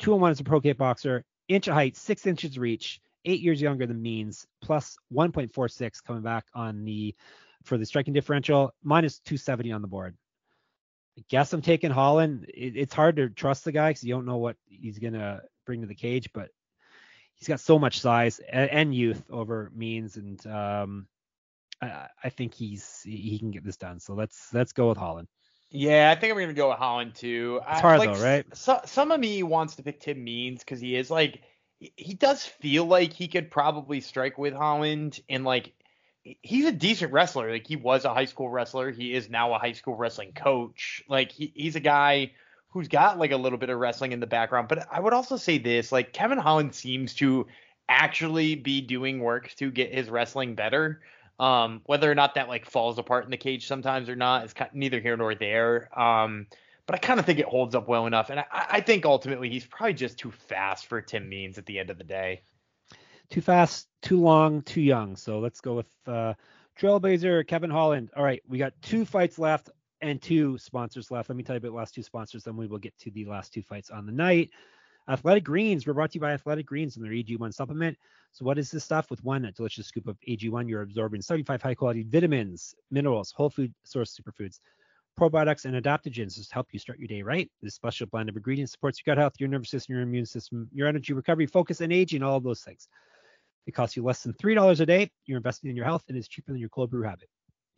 Two 0.00 0.14
and 0.14 0.20
one 0.20 0.30
as 0.32 0.40
a 0.40 0.44
pro 0.44 0.60
kickboxer, 0.60 1.22
inch 1.48 1.68
of 1.68 1.74
height, 1.74 1.96
six 1.96 2.26
inches 2.26 2.58
reach, 2.58 3.00
eight 3.26 3.40
years 3.40 3.60
younger 3.60 3.86
than 3.86 4.00
Means, 4.00 4.46
plus 4.62 4.96
1.46 5.12 6.02
coming 6.02 6.22
back 6.22 6.46
on 6.54 6.84
the 6.84 7.14
for 7.64 7.76
the 7.76 7.84
striking 7.84 8.14
differential, 8.14 8.72
minus 8.82 9.18
270 9.20 9.72
on 9.72 9.82
the 9.82 9.88
board. 9.88 10.16
I 11.18 11.22
guess 11.28 11.52
I'm 11.52 11.60
taking 11.60 11.90
Holland. 11.90 12.46
It, 12.48 12.76
it's 12.76 12.94
hard 12.94 13.16
to 13.16 13.28
trust 13.28 13.64
the 13.64 13.72
guy 13.72 13.90
because 13.90 14.02
you 14.02 14.14
don't 14.14 14.24
know 14.24 14.38
what 14.38 14.56
he's 14.66 14.98
gonna 14.98 15.42
bring 15.66 15.82
to 15.82 15.86
the 15.86 15.94
cage, 15.94 16.30
but 16.32 16.48
he's 17.34 17.48
got 17.48 17.60
so 17.60 17.78
much 17.78 18.00
size 18.00 18.40
and, 18.50 18.70
and 18.70 18.94
youth 18.94 19.22
over 19.30 19.70
Means, 19.74 20.16
and 20.16 20.44
um, 20.46 21.06
I, 21.82 22.06
I 22.24 22.28
think 22.30 22.54
he's 22.54 23.02
he 23.02 23.38
can 23.38 23.50
get 23.50 23.64
this 23.64 23.76
done. 23.76 24.00
So 24.00 24.14
let's 24.14 24.54
let's 24.54 24.72
go 24.72 24.88
with 24.88 24.98
Holland. 24.98 25.28
Yeah, 25.70 26.12
I 26.14 26.18
think 26.18 26.32
I'm 26.32 26.38
gonna 26.38 26.52
go 26.52 26.70
with 26.70 26.78
Holland 26.78 27.14
too. 27.14 27.60
It's 27.68 27.80
hard 27.80 28.00
like, 28.00 28.14
though, 28.14 28.22
right? 28.22 28.56
So, 28.56 28.80
some 28.86 29.12
of 29.12 29.20
me 29.20 29.42
wants 29.42 29.76
to 29.76 29.82
pick 29.82 30.00
Tim 30.00 30.22
Means 30.22 30.60
because 30.60 30.80
he 30.80 30.96
is 30.96 31.10
like 31.10 31.42
he 31.78 32.14
does 32.14 32.44
feel 32.44 32.84
like 32.84 33.12
he 33.12 33.28
could 33.28 33.50
probably 33.50 34.00
strike 34.00 34.36
with 34.36 34.52
Holland 34.52 35.20
and 35.28 35.44
like 35.44 35.72
he's 36.22 36.66
a 36.66 36.72
decent 36.72 37.12
wrestler. 37.12 37.50
Like 37.50 37.66
he 37.66 37.76
was 37.76 38.04
a 38.04 38.12
high 38.12 38.24
school 38.26 38.48
wrestler. 38.48 38.90
He 38.90 39.14
is 39.14 39.30
now 39.30 39.54
a 39.54 39.58
high 39.58 39.72
school 39.72 39.94
wrestling 39.94 40.32
coach. 40.32 41.02
Like 41.08 41.32
he, 41.32 41.52
he's 41.54 41.76
a 41.76 41.80
guy 41.80 42.32
who's 42.70 42.88
got 42.88 43.18
like 43.18 43.32
a 43.32 43.36
little 43.36 43.58
bit 43.58 43.70
of 43.70 43.78
wrestling 43.78 44.12
in 44.12 44.20
the 44.20 44.26
background. 44.26 44.68
But 44.68 44.86
I 44.90 45.00
would 45.00 45.12
also 45.12 45.36
say 45.36 45.58
this, 45.58 45.90
like 45.92 46.12
Kevin 46.12 46.38
Holland 46.38 46.74
seems 46.74 47.14
to 47.14 47.46
actually 47.88 48.54
be 48.54 48.80
doing 48.80 49.20
work 49.20 49.52
to 49.56 49.70
get 49.70 49.94
his 49.94 50.10
wrestling 50.10 50.54
better. 50.54 51.00
Um, 51.40 51.80
whether 51.86 52.10
or 52.10 52.14
not 52.14 52.34
that 52.34 52.48
like 52.48 52.66
falls 52.66 52.98
apart 52.98 53.24
in 53.24 53.30
the 53.30 53.38
cage 53.38 53.66
sometimes 53.66 54.10
or 54.10 54.14
not 54.14 54.44
is 54.44 54.52
kind 54.52 54.70
neither 54.74 55.00
here 55.00 55.16
nor 55.16 55.34
there. 55.34 55.88
Um, 55.98 56.46
but 56.84 56.94
I 56.94 56.98
kind 56.98 57.18
of 57.18 57.24
think 57.24 57.38
it 57.38 57.46
holds 57.46 57.74
up 57.74 57.88
well 57.88 58.06
enough, 58.06 58.28
and 58.28 58.40
I, 58.40 58.44
I, 58.52 58.80
think 58.80 59.06
ultimately 59.06 59.48
he's 59.48 59.64
probably 59.64 59.94
just 59.94 60.18
too 60.18 60.30
fast 60.30 60.86
for 60.86 61.00
Tim 61.00 61.28
Means 61.28 61.56
at 61.56 61.64
the 61.64 61.78
end 61.78 61.88
of 61.88 61.96
the 61.98 62.04
day. 62.04 62.42
Too 63.30 63.40
fast, 63.40 63.88
too 64.02 64.20
long, 64.20 64.60
too 64.62 64.80
young. 64.82 65.16
So 65.16 65.38
let's 65.38 65.60
go 65.60 65.76
with 65.76 65.86
uh, 66.06 66.34
Trailblazer, 66.78 67.46
Kevin 67.46 67.70
Holland. 67.70 68.10
All 68.16 68.24
right, 68.24 68.42
we 68.46 68.58
got 68.58 68.74
two 68.82 69.06
fights 69.06 69.38
left 69.38 69.70
and 70.02 70.20
two 70.20 70.58
sponsors 70.58 71.10
left. 71.10 71.30
Let 71.30 71.36
me 71.36 71.42
tell 71.42 71.54
you 71.54 71.58
about 71.58 71.68
the 71.68 71.76
last 71.76 71.94
two 71.94 72.02
sponsors, 72.02 72.44
then 72.44 72.56
we 72.56 72.66
will 72.66 72.78
get 72.78 72.98
to 72.98 73.10
the 73.10 73.24
last 73.24 73.54
two 73.54 73.62
fights 73.62 73.90
on 73.90 74.04
the 74.04 74.12
night. 74.12 74.50
Athletic 75.08 75.44
Greens, 75.44 75.86
we're 75.86 75.94
brought 75.94 76.12
to 76.12 76.16
you 76.16 76.20
by 76.20 76.32
Athletic 76.32 76.66
Greens 76.66 76.96
and 76.96 77.04
their 77.04 77.12
AG1 77.12 77.52
supplement. 77.52 77.96
So, 78.32 78.44
what 78.44 78.58
is 78.58 78.70
this 78.70 78.84
stuff? 78.84 79.10
With 79.10 79.24
one 79.24 79.50
delicious 79.56 79.86
scoop 79.86 80.06
of 80.06 80.16
AG1, 80.28 80.68
you're 80.68 80.82
absorbing 80.82 81.22
75 81.22 81.62
high 81.62 81.74
quality 81.74 82.04
vitamins, 82.08 82.74
minerals, 82.90 83.32
whole 83.32 83.50
food 83.50 83.74
source 83.84 84.18
superfoods, 84.18 84.60
probiotics, 85.18 85.64
and 85.64 85.74
adaptogens 85.74 86.34
to 86.34 86.54
help 86.54 86.68
you 86.70 86.78
start 86.78 86.98
your 86.98 87.08
day 87.08 87.22
right. 87.22 87.50
This 87.60 87.74
special 87.74 88.06
blend 88.06 88.28
of 88.28 88.36
ingredients 88.36 88.72
supports 88.72 89.00
your 89.04 89.14
gut 89.14 89.20
health, 89.20 89.34
your 89.38 89.48
nervous 89.48 89.70
system, 89.70 89.94
your 89.94 90.02
immune 90.02 90.26
system, 90.26 90.68
your 90.72 90.86
energy 90.86 91.12
recovery, 91.12 91.46
focus, 91.46 91.80
and 91.80 91.92
aging, 91.92 92.22
all 92.22 92.36
of 92.36 92.44
those 92.44 92.60
things. 92.60 92.88
It 93.66 93.72
costs 93.72 93.96
you 93.96 94.04
less 94.04 94.22
than 94.22 94.32
$3 94.34 94.80
a 94.80 94.86
day. 94.86 95.10
You're 95.26 95.36
investing 95.38 95.70
in 95.70 95.76
your 95.76 95.84
health 95.84 96.04
and 96.08 96.16
it's 96.16 96.28
cheaper 96.28 96.52
than 96.52 96.60
your 96.60 96.70
cold 96.70 96.90
brew 96.90 97.02
habit. 97.02 97.28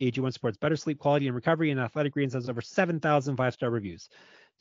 AG1 0.01 0.33
supports 0.33 0.57
better 0.57 0.75
sleep 0.75 0.99
quality 0.99 1.27
and 1.27 1.35
recovery, 1.35 1.71
and 1.71 1.79
Athletic 1.79 2.13
Greens 2.13 2.33
has 2.33 2.49
over 2.49 2.61
7,000 2.61 3.37
five 3.37 3.53
star 3.53 3.69
reviews. 3.69 4.09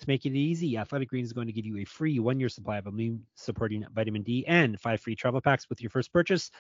To 0.00 0.08
make 0.08 0.26
it 0.26 0.34
easy, 0.34 0.76
Athletic 0.76 1.08
Greens 1.08 1.28
is 1.28 1.32
going 1.32 1.46
to 1.46 1.52
give 1.52 1.66
you 1.66 1.78
a 1.78 1.84
free 1.84 2.18
one 2.18 2.40
year 2.40 2.48
supply 2.48 2.78
of 2.78 2.86
immune 2.86 3.24
supporting 3.34 3.84
vitamin 3.92 4.22
D 4.22 4.44
and 4.46 4.80
five 4.80 5.00
free 5.00 5.14
travel 5.14 5.40
packs 5.40 5.68
with 5.68 5.80
your 5.80 5.90
first 5.90 6.12
purchase. 6.12 6.50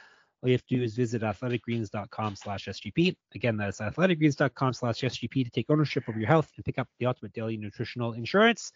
All 0.42 0.48
you 0.48 0.54
have 0.54 0.66
to 0.66 0.76
do 0.76 0.82
is 0.82 0.96
visit 0.96 1.22
athleticgreens.com 1.22 2.36
slash 2.36 2.66
SGP. 2.66 3.16
Again, 3.34 3.56
that 3.58 3.68
is 3.68 3.78
athleticgreens.com 3.78 4.72
slash 4.72 5.00
SGP 5.00 5.44
to 5.44 5.50
take 5.50 5.70
ownership 5.70 6.08
of 6.08 6.16
your 6.16 6.26
health 6.26 6.50
and 6.56 6.64
pick 6.64 6.78
up 6.78 6.88
the 6.98 7.06
ultimate 7.06 7.32
daily 7.32 7.56
nutritional 7.56 8.12
insurance. 8.12 8.72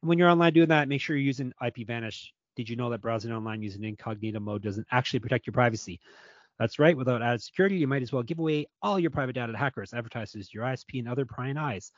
And 0.00 0.08
when 0.08 0.18
you're 0.18 0.30
online 0.30 0.52
doing 0.52 0.68
that, 0.68 0.88
make 0.88 1.00
sure 1.00 1.16
you're 1.16 1.24
using 1.24 1.52
IPVanish. 1.60 2.28
Did 2.54 2.68
you 2.68 2.76
know 2.76 2.90
that 2.90 3.00
browsing 3.00 3.32
online 3.32 3.62
using 3.62 3.82
incognito 3.84 4.38
mode 4.38 4.62
doesn't 4.62 4.86
actually 4.92 5.20
protect 5.20 5.46
your 5.46 5.54
privacy? 5.54 6.00
That's 6.58 6.78
right. 6.78 6.96
Without 6.96 7.22
added 7.22 7.42
security, 7.42 7.76
you 7.76 7.86
might 7.86 8.02
as 8.02 8.12
well 8.12 8.22
give 8.22 8.38
away 8.38 8.66
all 8.82 8.98
your 8.98 9.10
private 9.10 9.34
data 9.34 9.52
to 9.52 9.58
hackers, 9.58 9.94
advertisers, 9.94 10.52
your 10.52 10.64
ISP, 10.64 10.98
and 10.98 11.08
other 11.08 11.24
prying 11.24 11.56
eyes. 11.56 11.92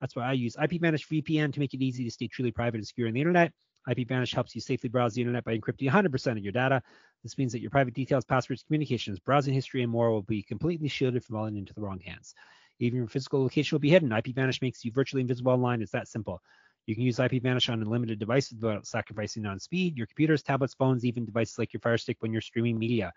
That's 0.00 0.16
why 0.16 0.24
I 0.24 0.32
use 0.32 0.56
IPVanish 0.56 1.06
VPN 1.06 1.52
to 1.52 1.60
make 1.60 1.74
it 1.74 1.82
easy 1.82 2.04
to 2.04 2.10
stay 2.10 2.26
truly 2.26 2.50
private 2.50 2.78
and 2.78 2.86
secure 2.86 3.06
on 3.06 3.14
the 3.14 3.20
internet. 3.20 3.52
IPVanish 3.88 4.34
helps 4.34 4.54
you 4.54 4.60
safely 4.60 4.88
browse 4.88 5.14
the 5.14 5.20
internet 5.22 5.44
by 5.44 5.56
encrypting 5.56 5.86
100% 5.86 6.32
of 6.32 6.42
your 6.42 6.52
data. 6.52 6.82
This 7.22 7.38
means 7.38 7.52
that 7.52 7.60
your 7.60 7.70
private 7.70 7.94
details, 7.94 8.24
passwords, 8.24 8.62
communications, 8.62 9.20
browsing 9.20 9.54
history, 9.54 9.82
and 9.82 9.92
more 9.92 10.10
will 10.10 10.22
be 10.22 10.42
completely 10.42 10.88
shielded 10.88 11.24
from 11.24 11.36
falling 11.36 11.56
into 11.56 11.72
the 11.74 11.80
wrong 11.80 12.00
hands. 12.00 12.34
Even 12.78 12.98
your 12.98 13.08
physical 13.08 13.42
location 13.42 13.76
will 13.76 13.80
be 13.80 13.90
hidden. 13.90 14.08
IPVanish 14.10 14.62
makes 14.62 14.84
you 14.84 14.92
virtually 14.92 15.20
invisible 15.20 15.52
online. 15.52 15.82
It's 15.82 15.92
that 15.92 16.08
simple. 16.08 16.40
You 16.86 16.94
can 16.94 17.04
use 17.04 17.18
IPVanish 17.18 17.70
on 17.70 17.82
unlimited 17.82 18.18
devices 18.18 18.58
without 18.60 18.86
sacrificing 18.86 19.46
on 19.46 19.60
speed. 19.60 19.96
Your 19.96 20.06
computers, 20.06 20.42
tablets, 20.42 20.74
phones, 20.74 21.04
even 21.04 21.26
devices 21.26 21.58
like 21.58 21.72
your 21.72 21.80
Fire 21.80 21.98
Stick 21.98 22.16
when 22.20 22.32
you're 22.32 22.40
streaming 22.40 22.78
media. 22.78 23.12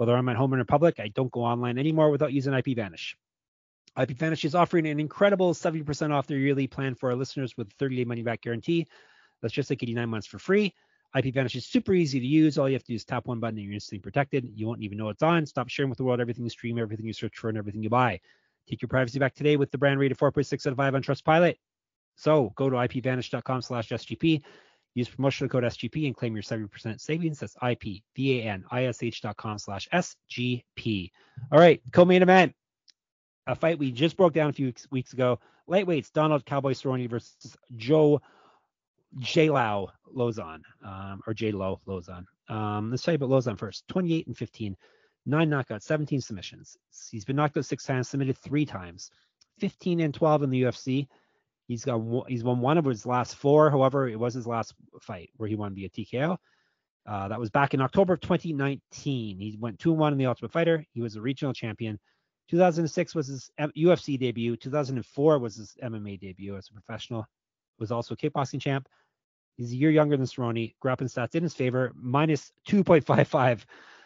Whether 0.00 0.16
I'm 0.16 0.30
at 0.30 0.36
home 0.36 0.54
or 0.54 0.58
in 0.58 0.64
public, 0.64 0.98
I 0.98 1.08
don't 1.08 1.30
go 1.30 1.42
online 1.42 1.76
anymore 1.76 2.08
without 2.08 2.32
using 2.32 2.54
IPVanish. 2.54 3.16
IPVanish 3.98 4.46
is 4.46 4.54
offering 4.54 4.86
an 4.86 4.98
incredible 4.98 5.52
70% 5.52 6.10
off 6.10 6.26
their 6.26 6.38
yearly 6.38 6.66
plan 6.66 6.94
for 6.94 7.10
our 7.10 7.16
listeners 7.16 7.54
with 7.58 7.76
30-day 7.76 8.06
money-back 8.06 8.40
guarantee. 8.40 8.86
That's 9.42 9.52
just 9.52 9.68
like 9.68 9.82
89 9.82 10.08
months 10.08 10.26
for 10.26 10.38
free. 10.38 10.72
IPVanish 11.14 11.54
is 11.54 11.66
super 11.66 11.92
easy 11.92 12.18
to 12.18 12.24
use. 12.24 12.56
All 12.56 12.66
you 12.66 12.76
have 12.76 12.82
to 12.84 12.92
do 12.92 12.94
is 12.94 13.04
tap 13.04 13.26
one 13.26 13.40
button 13.40 13.58
and 13.58 13.66
you're 13.66 13.74
instantly 13.74 14.00
protected. 14.00 14.50
You 14.54 14.66
won't 14.66 14.80
even 14.80 14.96
know 14.96 15.10
it's 15.10 15.22
on. 15.22 15.44
Stop 15.44 15.68
sharing 15.68 15.90
with 15.90 15.98
the 15.98 16.04
world 16.04 16.18
everything 16.18 16.44
you 16.44 16.50
stream, 16.50 16.78
everything 16.78 17.04
you 17.04 17.12
search 17.12 17.36
for, 17.36 17.50
and 17.50 17.58
everything 17.58 17.82
you 17.82 17.90
buy. 17.90 18.20
Take 18.70 18.80
your 18.80 18.88
privacy 18.88 19.18
back 19.18 19.34
today 19.34 19.58
with 19.58 19.70
the 19.70 19.76
brand 19.76 20.00
rated 20.00 20.16
4.6 20.16 20.66
out 20.66 20.72
of 20.72 20.78
5 20.78 20.94
on 20.94 21.02
Trustpilot. 21.02 21.56
So 22.16 22.54
go 22.56 22.70
to 22.70 22.76
ipvanish.com 22.76 23.60
slash 23.60 23.90
SGP. 23.90 24.40
Use 24.94 25.08
promotional 25.08 25.48
code 25.48 25.64
SGP 25.64 26.06
and 26.06 26.16
claim 26.16 26.34
your 26.34 26.42
70% 26.42 27.00
savings. 27.00 27.38
That's 27.38 27.54
ipvanish.com 27.56 29.58
slash 29.58 29.88
SGP. 29.92 31.10
All 31.52 31.58
right, 31.58 31.80
co-main 31.92 32.22
event. 32.22 32.54
A 33.46 33.54
fight 33.54 33.78
we 33.78 33.92
just 33.92 34.16
broke 34.16 34.32
down 34.32 34.50
a 34.50 34.52
few 34.52 34.72
weeks, 34.90 35.12
ago. 35.12 35.38
Lightweights, 35.68 36.12
Donald 36.12 36.44
Cowboy 36.44 36.72
Cerrone 36.72 37.08
versus 37.08 37.56
Joe 37.76 38.20
J. 39.18 39.50
Lau 39.50 39.90
Lauzon, 40.14 40.62
um, 40.84 41.20
or 41.26 41.34
J. 41.34 41.52
Lo 41.52 41.80
Lauzon. 41.86 42.24
Um, 42.48 42.90
let's 42.90 43.02
tell 43.02 43.12
you 43.12 43.16
about 43.16 43.30
Lauzon 43.30 43.58
first. 43.58 43.86
28 43.88 44.26
and 44.26 44.36
15, 44.36 44.76
nine 45.26 45.48
knockouts, 45.48 45.82
17 45.82 46.20
submissions. 46.20 46.76
He's 47.10 47.24
been 47.24 47.36
knocked 47.36 47.56
out 47.56 47.64
six 47.64 47.84
times, 47.84 48.08
submitted 48.08 48.38
three 48.38 48.66
times. 48.66 49.10
15 49.58 50.00
and 50.00 50.14
12 50.14 50.42
in 50.42 50.50
the 50.50 50.62
UFC. 50.62 51.06
He's 51.70 51.84
got 51.84 52.02
he's 52.26 52.42
won 52.42 52.58
one 52.58 52.78
of 52.78 52.84
his 52.84 53.06
last 53.06 53.36
four. 53.36 53.70
However, 53.70 54.08
it 54.08 54.18
was 54.18 54.34
his 54.34 54.44
last 54.44 54.74
fight 55.00 55.30
where 55.36 55.48
he 55.48 55.54
won 55.54 55.72
via 55.72 55.88
TKO. 55.88 56.36
Uh, 57.06 57.28
that 57.28 57.38
was 57.38 57.48
back 57.48 57.74
in 57.74 57.80
October 57.80 58.14
of 58.14 58.20
2019. 58.20 59.38
He 59.38 59.56
went 59.56 59.78
two 59.78 59.92
and 59.92 60.00
one 60.00 60.12
in 60.12 60.18
the 60.18 60.26
Ultimate 60.26 60.50
Fighter. 60.50 60.84
He 60.92 61.00
was 61.00 61.14
a 61.14 61.20
regional 61.20 61.52
champion. 61.52 62.00
2006 62.48 63.14
was 63.14 63.28
his 63.28 63.52
UFC 63.60 64.18
debut. 64.18 64.56
2004 64.56 65.38
was 65.38 65.54
his 65.54 65.76
MMA 65.80 66.18
debut 66.18 66.56
as 66.56 66.68
a 66.68 66.72
professional. 66.72 67.24
Was 67.78 67.92
also 67.92 68.14
a 68.14 68.16
kickboxing 68.16 68.60
champ. 68.60 68.88
He's 69.56 69.70
a 69.70 69.76
year 69.76 69.90
younger 69.90 70.16
than 70.16 70.26
Cerrone. 70.26 70.74
Grappling 70.80 71.08
stats 71.08 71.36
in 71.36 71.44
his 71.44 71.54
favor, 71.54 71.92
minus 71.94 72.50
2.55 72.68 73.64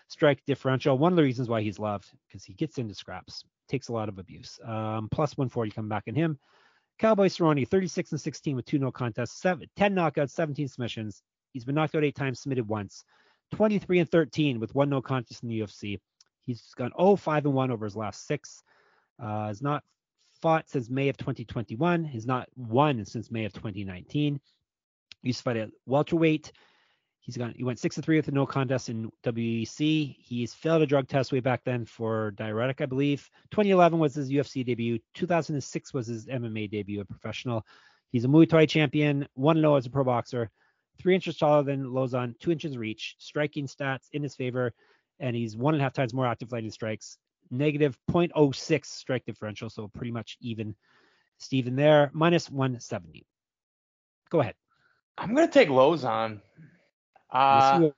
strike 0.09 0.45
differential. 0.47 0.99
One 0.99 1.15
of 1.15 1.17
the 1.17 1.23
reasons 1.23 1.49
why 1.49 1.63
he's 1.63 1.79
loved 1.79 2.11
because 2.29 2.45
he 2.45 2.53
gets 2.53 2.77
into 2.77 2.95
scraps, 2.95 3.43
takes 3.71 3.89
a 3.89 3.93
lot 3.95 4.11
of 4.11 4.19
abuse. 4.19 4.61
Um, 4.63 5.09
plus 5.11 5.39
140 5.39 5.71
coming 5.71 5.89
back 5.89 6.05
in 6.09 6.15
him. 6.15 6.39
Cowboy 6.99 7.27
Cerrone, 7.27 7.69
36 7.69 8.13
and 8.13 8.21
16 8.21 8.57
with 8.57 8.65
two 8.65 8.79
no 8.79 8.93
contests, 8.93 9.41
seven, 9.41 9.69
10 9.77 9.95
knockouts, 9.95 10.31
17 10.31 10.69
submissions. 10.69 11.23
He's 11.53 11.65
been 11.65 11.75
knocked 11.75 11.95
out 11.95 12.05
eight 12.05 12.15
times, 12.15 12.41
submitted 12.41 12.69
once. 12.69 13.05
23 13.53 14.01
and 14.01 14.11
13 14.11 14.61
with 14.61 14.75
one 14.75 14.89
no 14.89 15.01
contest 15.01 15.43
in 15.43 15.49
the 15.49 15.61
UFC. 15.61 16.01
He's 16.41 16.73
gone 16.77 16.93
0 16.99 17.17
5 17.17 17.47
and 17.47 17.55
1 17.55 17.71
over 17.71 17.85
his 17.85 17.97
last 17.97 18.27
six. 18.27 18.63
Uh, 19.21 19.47
has 19.47 19.63
not 19.63 19.83
fought 20.43 20.69
since 20.69 20.91
May 20.91 21.09
of 21.09 21.17
2021. 21.17 22.05
He's 22.05 22.27
not 22.27 22.49
won 22.57 23.05
since 23.05 23.31
May 23.31 23.45
of 23.45 23.53
2019. 23.53 24.41
He 25.23 25.29
used 25.29 25.39
to 25.39 25.43
fight 25.43 25.57
at 25.57 25.71
welterweight. 25.87 26.53
He's 27.25 27.39
gone. 27.39 27.55
He 27.57 27.65
went 27.65 27.79
six 27.79 27.95
to 27.95 28.03
three 28.03 28.17
with 28.17 28.29
a 28.29 28.33
no 28.33 28.45
contest 28.45 28.91
in 28.91 29.11
WEC. 29.25 30.15
He's 30.19 30.53
failed 30.53 30.83
a 30.83 30.87
drug 30.87 31.09
test 31.09 31.33
way 31.33 31.41
back 31.41 31.65
then 31.65 31.87
for 31.87 32.33
diuretic, 32.33 32.83
I 32.83 32.87
believe. 32.87 33.31
2011 33.51 33.99
was 33.99 34.15
his 34.15 34.31
UFC 34.31 34.63
debut. 34.65 34.99
2006 35.15 35.95
was 35.95 36.07
his 36.07 36.27
MMA 36.27 36.71
debut, 36.71 37.01
a 37.01 37.05
professional. 37.07 37.65
He's 38.13 38.27
a 38.27 38.29
Muay 38.29 38.47
Thai 38.47 38.67
champion. 38.67 39.27
One 39.33 39.63
low 39.63 39.73
oh 39.73 39.77
as 39.77 39.87
a 39.87 39.91
pro 39.91 40.05
boxer. 40.05 40.51
Three 40.99 41.15
inches 41.15 41.39
taller 41.39 41.63
than 41.63 41.87
Lauzon. 41.87 42.39
Two 42.41 42.53
inches 42.53 42.77
reach. 42.77 43.17
Striking 43.19 43.67
stats 43.67 44.11
in 44.13 44.23
his 44.23 44.35
favor, 44.35 44.75
and 45.19 45.35
he's 45.35 45.57
one 45.57 45.73
and 45.73 45.81
a 45.81 45.85
half 45.85 45.95
times 45.95 46.13
more 46.13 46.27
active 46.27 46.53
lightning 46.53 46.73
strikes. 46.73 47.17
Negative 47.51 47.99
0.06 48.11 48.85
strike 48.85 49.25
differential, 49.25 49.71
so 49.71 49.89
pretty 49.89 50.13
much 50.13 50.37
even. 50.43 50.77
Steven 51.39 51.75
there, 51.75 52.11
minus 52.13 52.51
170. 52.51 53.25
Go 54.29 54.41
ahead. 54.41 54.55
I'm 55.17 55.35
gonna 55.35 55.49
take 55.49 55.71
Lauzon. 55.71 56.41
Uh, 57.35 57.91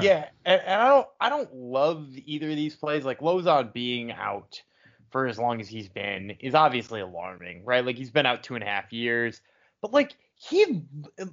yeah, 0.00 0.26
and, 0.44 0.62
and, 0.64 0.80
I 0.80 0.88
don't 0.88 1.06
I 1.20 1.28
don't 1.28 1.52
love 1.52 2.06
either 2.26 2.48
of 2.48 2.56
these 2.56 2.76
plays. 2.76 3.04
Like 3.04 3.18
Lauzon 3.18 3.72
being 3.72 4.12
out 4.12 4.62
for 5.10 5.26
as 5.26 5.36
long 5.36 5.60
as 5.60 5.68
he's 5.68 5.88
been 5.88 6.36
is 6.38 6.54
obviously 6.54 7.00
alarming, 7.00 7.64
right? 7.64 7.84
Like 7.84 7.96
he's 7.96 8.12
been 8.12 8.24
out 8.24 8.44
two 8.44 8.54
and 8.54 8.62
a 8.62 8.66
half 8.68 8.92
years, 8.92 9.40
but 9.82 9.92
like 9.92 10.14
he 10.36 10.82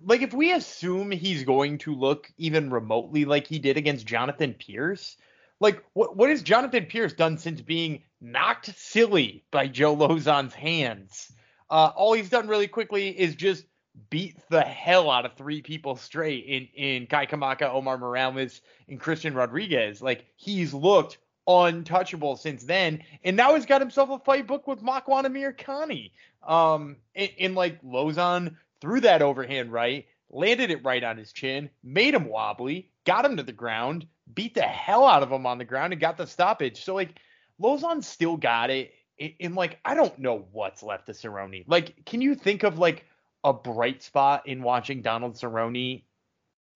like 0.04 0.24
if 0.24 0.34
we 0.34 0.52
assume 0.54 1.12
he's 1.12 1.44
going 1.44 1.78
to 1.80 1.94
look 1.94 2.32
even 2.38 2.72
remotely 2.72 3.26
like 3.26 3.46
he 3.46 3.60
did 3.60 3.78
against 3.78 4.08
Jonathan 4.08 4.56
Pearce, 4.56 5.16
like 5.60 5.84
what 5.94 6.18
what 6.18 6.32
has 6.32 6.42
Jonathan 6.42 6.88
Pearce 6.88 7.14
done 7.14 7.38
since 7.38 7.62
being 7.62 8.02
knocked 8.20 8.76
silly 8.76 9.44
by 9.52 9.68
Joe 9.68 9.96
Lauzon's 9.96 10.56
hands? 10.56 11.32
Uh, 11.70 11.92
all 11.96 12.14
he's 12.14 12.30
done 12.30 12.48
really 12.48 12.68
quickly 12.68 13.10
is 13.10 13.36
just 13.36 13.66
beat 14.10 14.38
the 14.50 14.62
hell 14.62 15.10
out 15.10 15.26
of 15.26 15.34
three 15.34 15.62
people 15.62 15.96
straight 15.96 16.46
in 16.46 16.68
in 16.76 17.08
Kai 17.08 17.26
Kamaka, 17.26 17.64
Omar 17.64 17.98
Morales, 17.98 18.62
and 18.88 19.00
Christian 19.00 19.34
Rodriguez. 19.34 20.02
Like 20.02 20.26
he's 20.36 20.74
looked 20.74 21.18
untouchable 21.48 22.38
since 22.38 22.64
then, 22.64 23.04
and 23.24 23.36
now 23.36 23.56
he's 23.56 23.66
got 23.66 23.82
himself 23.82 24.10
a 24.10 24.20
fight 24.20 24.48
book 24.48 24.68
with 24.68 24.82
Makwan 24.82 25.26
Amirkhani. 25.26 26.12
Um, 26.48 26.98
in 27.16 27.56
like 27.56 27.82
Lauzon 27.84 28.56
threw 28.80 29.02
that 29.02 29.22
overhand 29.22 29.72
right, 29.72 30.06
landed 30.30 30.72
it 30.72 30.84
right 30.84 31.04
on 31.04 31.18
his 31.18 31.32
chin, 31.32 31.70
made 31.84 32.14
him 32.14 32.26
wobbly, 32.26 32.92
got 33.06 33.26
him 33.26 33.38
to 33.38 33.44
the 33.44 33.52
ground, 33.52 34.08
beat 34.34 34.56
the 34.56 34.62
hell 34.62 35.06
out 35.06 35.24
of 35.24 35.32
him 35.32 35.46
on 35.46 35.58
the 35.58 35.66
ground, 35.66 35.94
and 35.94 36.02
got 36.02 36.18
the 36.18 36.26
stoppage. 36.26 36.84
So 36.84 36.96
like 36.96 37.20
Lauzon 37.62 38.04
still 38.04 38.38
got 38.38 38.70
it. 38.70 38.94
And 39.40 39.54
like 39.54 39.80
I 39.86 39.94
don't 39.94 40.18
know 40.18 40.48
what's 40.52 40.82
left 40.82 41.10
of 41.10 41.16
Cerrone. 41.16 41.64
Like, 41.68 42.06
can 42.06 42.22
you 42.22 42.34
think 42.34 42.64
of 42.64 42.80
like 42.80 43.06
a 43.44 43.54
bright 43.54 44.04
spot 44.04 44.48
in 44.48 44.62
watching 44.62 45.02
Donald 45.02 45.36
Cerrone 45.36 46.04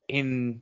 in 0.08 0.62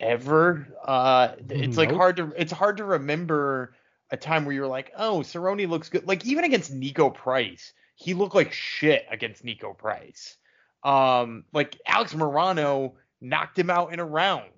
ever. 0.00 0.66
Uh, 0.84 1.34
it's 1.48 1.76
nope. 1.76 1.88
like 1.88 1.92
hard 1.96 2.16
to 2.16 2.32
it's 2.36 2.52
hard 2.52 2.78
to 2.78 2.84
remember 2.84 3.74
a 4.10 4.16
time 4.16 4.44
where 4.44 4.54
you're 4.54 4.66
like, 4.66 4.92
oh, 4.96 5.20
Cerrone 5.20 5.68
looks 5.68 5.88
good. 5.88 6.06
Like 6.06 6.24
even 6.24 6.44
against 6.44 6.78
Niko 6.78 7.12
Price, 7.12 7.72
he 7.96 8.14
looked 8.14 8.34
like 8.34 8.52
shit 8.52 9.06
against 9.10 9.44
Niko 9.44 9.76
Price. 9.76 10.36
Um, 10.82 11.44
like 11.52 11.80
Alex 11.86 12.14
Morono 12.14 12.92
knocked 13.20 13.58
him 13.58 13.70
out 13.70 13.92
in 13.92 14.00
a 14.00 14.04
round. 14.04 14.50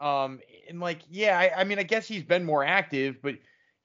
Um, 0.00 0.40
and 0.68 0.80
like, 0.80 1.00
yeah, 1.08 1.38
I, 1.38 1.60
I 1.60 1.64
mean, 1.64 1.78
I 1.78 1.84
guess 1.84 2.06
he's 2.06 2.22
been 2.22 2.44
more 2.44 2.64
active, 2.64 3.22
but 3.22 3.36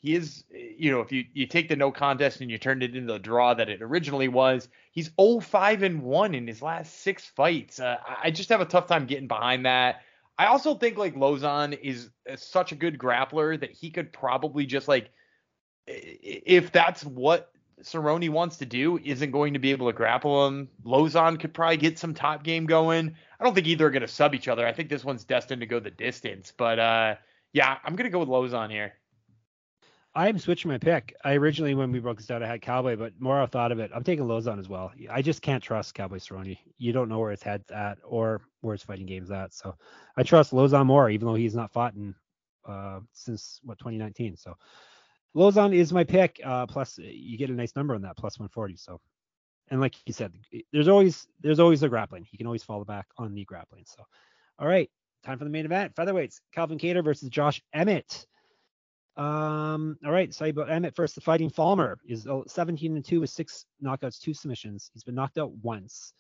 he 0.03 0.15
is, 0.15 0.43
you 0.51 0.91
know, 0.91 0.99
if 0.99 1.13
you 1.13 1.23
you 1.33 1.47
take 1.47 1.69
the 1.69 1.77
no 1.77 1.89
contest 1.89 2.41
and 2.41 2.51
you 2.51 2.57
turn 2.57 2.81
it 2.81 2.93
into 2.93 3.13
the 3.13 3.19
draw 3.19 3.53
that 3.53 3.69
it 3.69 3.81
originally 3.81 4.27
was, 4.27 4.67
he's 4.91 5.07
0-5 5.11 5.81
and 5.81 6.03
one 6.03 6.35
in 6.35 6.45
his 6.45 6.61
last 6.61 6.99
six 6.99 7.25
fights. 7.25 7.79
Uh, 7.79 7.95
I 8.21 8.29
just 8.29 8.49
have 8.49 8.59
a 8.59 8.65
tough 8.65 8.87
time 8.87 9.05
getting 9.05 9.29
behind 9.29 9.65
that. 9.65 10.01
I 10.37 10.47
also 10.47 10.75
think 10.75 10.97
like 10.97 11.15
Lauzon 11.15 11.79
is 11.81 12.09
such 12.35 12.73
a 12.73 12.75
good 12.75 12.97
grappler 12.97 13.57
that 13.57 13.71
he 13.71 13.91
could 13.91 14.11
probably 14.11 14.65
just 14.65 14.89
like, 14.89 15.09
if 15.87 16.73
that's 16.73 17.05
what 17.05 17.53
Cerrone 17.81 18.29
wants 18.29 18.57
to 18.57 18.65
do, 18.65 18.99
isn't 19.01 19.31
going 19.31 19.53
to 19.53 19.59
be 19.59 19.71
able 19.71 19.87
to 19.87 19.93
grapple 19.93 20.45
him. 20.47 20.67
Lauzon 20.85 21.39
could 21.39 21.53
probably 21.53 21.77
get 21.77 21.97
some 21.97 22.13
top 22.13 22.43
game 22.43 22.65
going. 22.65 23.15
I 23.39 23.43
don't 23.45 23.53
think 23.53 23.67
either 23.67 23.87
are 23.87 23.91
going 23.91 24.01
to 24.01 24.07
sub 24.09 24.35
each 24.35 24.49
other. 24.49 24.67
I 24.67 24.73
think 24.73 24.89
this 24.89 25.05
one's 25.05 25.23
destined 25.23 25.61
to 25.61 25.65
go 25.67 25.79
the 25.79 25.91
distance. 25.91 26.51
But 26.57 26.77
uh, 26.77 27.15
yeah, 27.53 27.77
I'm 27.85 27.95
going 27.95 28.11
to 28.11 28.11
go 28.11 28.19
with 28.19 28.27
Lauzon 28.27 28.69
here. 28.69 28.95
I'm 30.15 30.37
switching 30.37 30.69
my 30.69 30.77
pick. 30.77 31.15
I 31.23 31.33
originally, 31.33 31.73
when 31.73 31.91
we 31.91 31.99
broke 31.99 32.17
this 32.17 32.29
out, 32.29 32.43
I 32.43 32.47
had 32.47 32.61
Cowboy, 32.61 32.95
but 32.95 33.13
more 33.19 33.41
I 33.41 33.47
thought 33.47 33.71
of 33.71 33.79
it, 33.79 33.89
I'm 33.95 34.03
taking 34.03 34.25
Lauzon 34.25 34.59
as 34.59 34.69
well. 34.69 34.91
I 35.09 35.23
just 35.23 35.41
can't 35.41 35.63
trust 35.63 35.95
Cowboy 35.95 36.17
Cerrone. 36.17 36.57
You 36.77 36.93
don't 36.93 37.09
know 37.09 37.19
where 37.19 37.31
his 37.31 37.41
head's 37.41 37.71
at 37.71 37.97
or 38.03 38.41
where 38.61 38.73
his 38.73 38.83
fighting 38.83 39.07
game's 39.07 39.31
at. 39.31 39.53
So 39.53 39.75
I 40.15 40.21
trust 40.21 40.51
Lauzon 40.51 40.85
more, 40.85 41.09
even 41.09 41.27
though 41.27 41.33
he's 41.33 41.55
not 41.55 41.73
fought 41.73 41.95
in 41.95 42.13
uh, 42.67 42.99
since 43.11 43.59
what 43.63 43.79
2019. 43.79 44.37
So 44.37 44.55
Lauzon 45.35 45.73
is 45.73 45.91
my 45.91 46.03
pick. 46.03 46.39
Uh, 46.43 46.67
plus, 46.67 46.97
you 46.99 47.37
get 47.37 47.49
a 47.49 47.53
nice 47.53 47.75
number 47.75 47.95
on 47.95 48.03
that, 48.03 48.17
plus 48.17 48.37
140. 48.37 48.75
So, 48.75 48.99
and 49.71 49.81
like 49.81 49.95
you 50.05 50.13
said, 50.13 50.33
there's 50.71 50.87
always 50.87 51.27
there's 51.41 51.59
always 51.59 51.81
a 51.81 51.89
grappling. 51.89 52.27
He 52.29 52.37
can 52.37 52.45
always 52.45 52.63
fall 52.63 52.83
back 52.85 53.07
on 53.17 53.33
the 53.33 53.45
grappling. 53.45 53.85
So, 53.87 54.03
all 54.59 54.67
right, 54.67 54.89
time 55.25 55.39
for 55.39 55.43
the 55.43 55.49
main 55.49 55.65
event. 55.65 55.95
Featherweights: 55.95 56.39
Calvin 56.53 56.77
Kattar 56.77 57.03
versus 57.03 57.29
Josh 57.29 57.61
Emmett. 57.73 58.27
Um, 59.15 59.97
all 60.03 60.11
right, 60.11 60.33
so 60.33 60.45
about 60.45 60.71
Emmett 60.71 60.95
first. 60.95 61.15
The 61.15 61.21
Fighting 61.21 61.51
Falmer 61.51 61.97
is 62.07 62.27
17 62.47 62.95
and 62.95 63.05
two 63.05 63.21
with 63.21 63.29
six 63.29 63.65
knockouts, 63.83 64.19
two 64.19 64.33
submissions. 64.33 64.89
He's 64.93 65.03
been 65.03 65.15
knocked 65.15 65.37
out 65.37 65.51
once. 65.61 66.13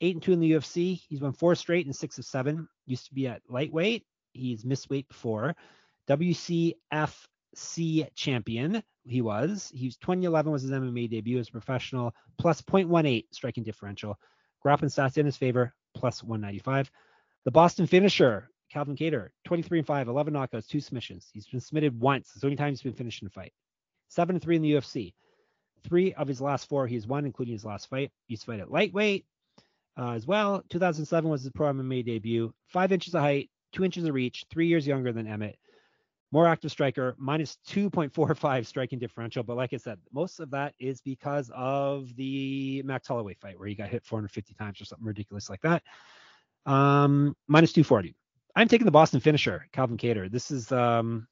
Eight 0.00 0.14
and 0.14 0.22
two 0.22 0.32
in 0.32 0.40
the 0.40 0.52
UFC. 0.52 1.00
He's 1.08 1.20
won 1.20 1.32
four 1.32 1.56
straight 1.56 1.86
and 1.86 1.96
six 1.96 2.18
of 2.18 2.24
seven. 2.24 2.68
Used 2.86 3.06
to 3.06 3.14
be 3.14 3.26
at 3.26 3.42
lightweight. 3.48 4.04
He's 4.32 4.64
missed 4.64 4.88
weight 4.88 5.08
before. 5.08 5.56
WCFC 6.08 6.74
champion. 8.14 8.82
He 9.04 9.20
was. 9.20 9.72
He 9.74 9.86
was 9.86 9.96
2011 9.96 10.52
was 10.52 10.62
his 10.62 10.70
MMA 10.70 11.10
debut 11.10 11.38
as 11.38 11.48
a 11.48 11.52
professional, 11.52 12.14
plus 12.38 12.62
0.18 12.62 13.24
striking 13.32 13.64
differential. 13.64 14.16
Grappling 14.60 14.90
stats 14.90 15.18
in 15.18 15.26
his 15.26 15.36
favor, 15.36 15.74
plus 15.94 16.22
195. 16.22 16.90
The 17.44 17.50
Boston 17.50 17.86
finisher, 17.86 18.50
Calvin 18.70 18.96
Kattar, 18.96 19.28
23 19.44 19.78
and 19.78 19.86
5, 19.86 20.08
11 20.08 20.34
knockouts, 20.34 20.66
two 20.66 20.80
submissions. 20.80 21.28
He's 21.32 21.46
been 21.46 21.60
submitted 21.60 21.98
once. 21.98 22.30
It's 22.32 22.40
the 22.40 22.46
only 22.46 22.56
time 22.56 22.70
he's 22.70 22.82
been 22.82 22.92
finished 22.92 23.22
in 23.22 23.28
a 23.28 23.30
fight. 23.30 23.52
7 24.08 24.36
and 24.36 24.42
3 24.42 24.56
in 24.56 24.62
the 24.62 24.72
UFC. 24.72 25.14
Three 25.84 26.12
of 26.14 26.26
his 26.28 26.40
last 26.40 26.68
four 26.68 26.86
he's 26.86 27.06
won, 27.06 27.24
including 27.24 27.54
his 27.54 27.64
last 27.64 27.88
fight. 27.88 28.10
He's 28.26 28.42
fight 28.42 28.60
at 28.60 28.70
lightweight 28.70 29.26
uh, 29.98 30.12
as 30.12 30.26
well. 30.26 30.62
2007 30.70 31.30
was 31.30 31.42
his 31.42 31.52
pro 31.52 31.72
MMA 31.72 32.04
debut. 32.04 32.52
Five 32.66 32.92
inches 32.92 33.14
of 33.14 33.20
height, 33.20 33.48
two 33.72 33.84
inches 33.84 34.04
of 34.04 34.14
reach, 34.14 34.44
three 34.50 34.66
years 34.66 34.86
younger 34.86 35.12
than 35.12 35.26
Emmett 35.26 35.58
more 36.30 36.46
active 36.46 36.70
striker, 36.70 37.14
minus 37.18 37.58
2.45 37.68 38.66
striking 38.66 38.98
differential. 38.98 39.42
But 39.42 39.56
like 39.56 39.72
I 39.72 39.78
said, 39.78 39.98
most 40.12 40.40
of 40.40 40.50
that 40.50 40.74
is 40.78 41.00
because 41.00 41.50
of 41.54 42.14
the 42.16 42.82
Max 42.84 43.08
Holloway 43.08 43.34
fight 43.34 43.58
where 43.58 43.68
he 43.68 43.74
got 43.74 43.88
hit 43.88 44.04
450 44.04 44.54
times 44.54 44.80
or 44.80 44.84
something 44.84 45.06
ridiculous 45.06 45.48
like 45.48 45.62
that. 45.62 45.82
Um, 46.66 47.34
minus 47.46 47.72
240. 47.72 48.14
I'm 48.56 48.68
taking 48.68 48.86
the 48.86 48.90
Boston 48.90 49.20
finisher, 49.20 49.66
Calvin 49.72 49.96
Kattar. 49.96 50.30
This 50.30 50.50
is 50.50 50.72
um, 50.72 51.26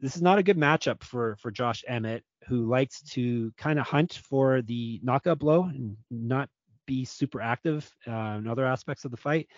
this 0.00 0.16
is 0.16 0.22
not 0.22 0.38
a 0.38 0.42
good 0.42 0.58
matchup 0.58 1.02
for 1.02 1.36
for 1.36 1.50
Josh 1.50 1.84
Emmett, 1.86 2.24
who 2.46 2.66
likes 2.66 3.02
to 3.12 3.52
kind 3.56 3.78
of 3.78 3.86
hunt 3.86 4.14
for 4.14 4.62
the 4.62 5.00
knockout 5.02 5.38
blow 5.38 5.64
and 5.64 5.96
not 6.10 6.48
be 6.86 7.04
super 7.04 7.40
active 7.40 7.90
uh, 8.06 8.36
in 8.38 8.48
other 8.48 8.66
aspects 8.66 9.04
of 9.04 9.10
the 9.10 9.16
fight. 9.16 9.48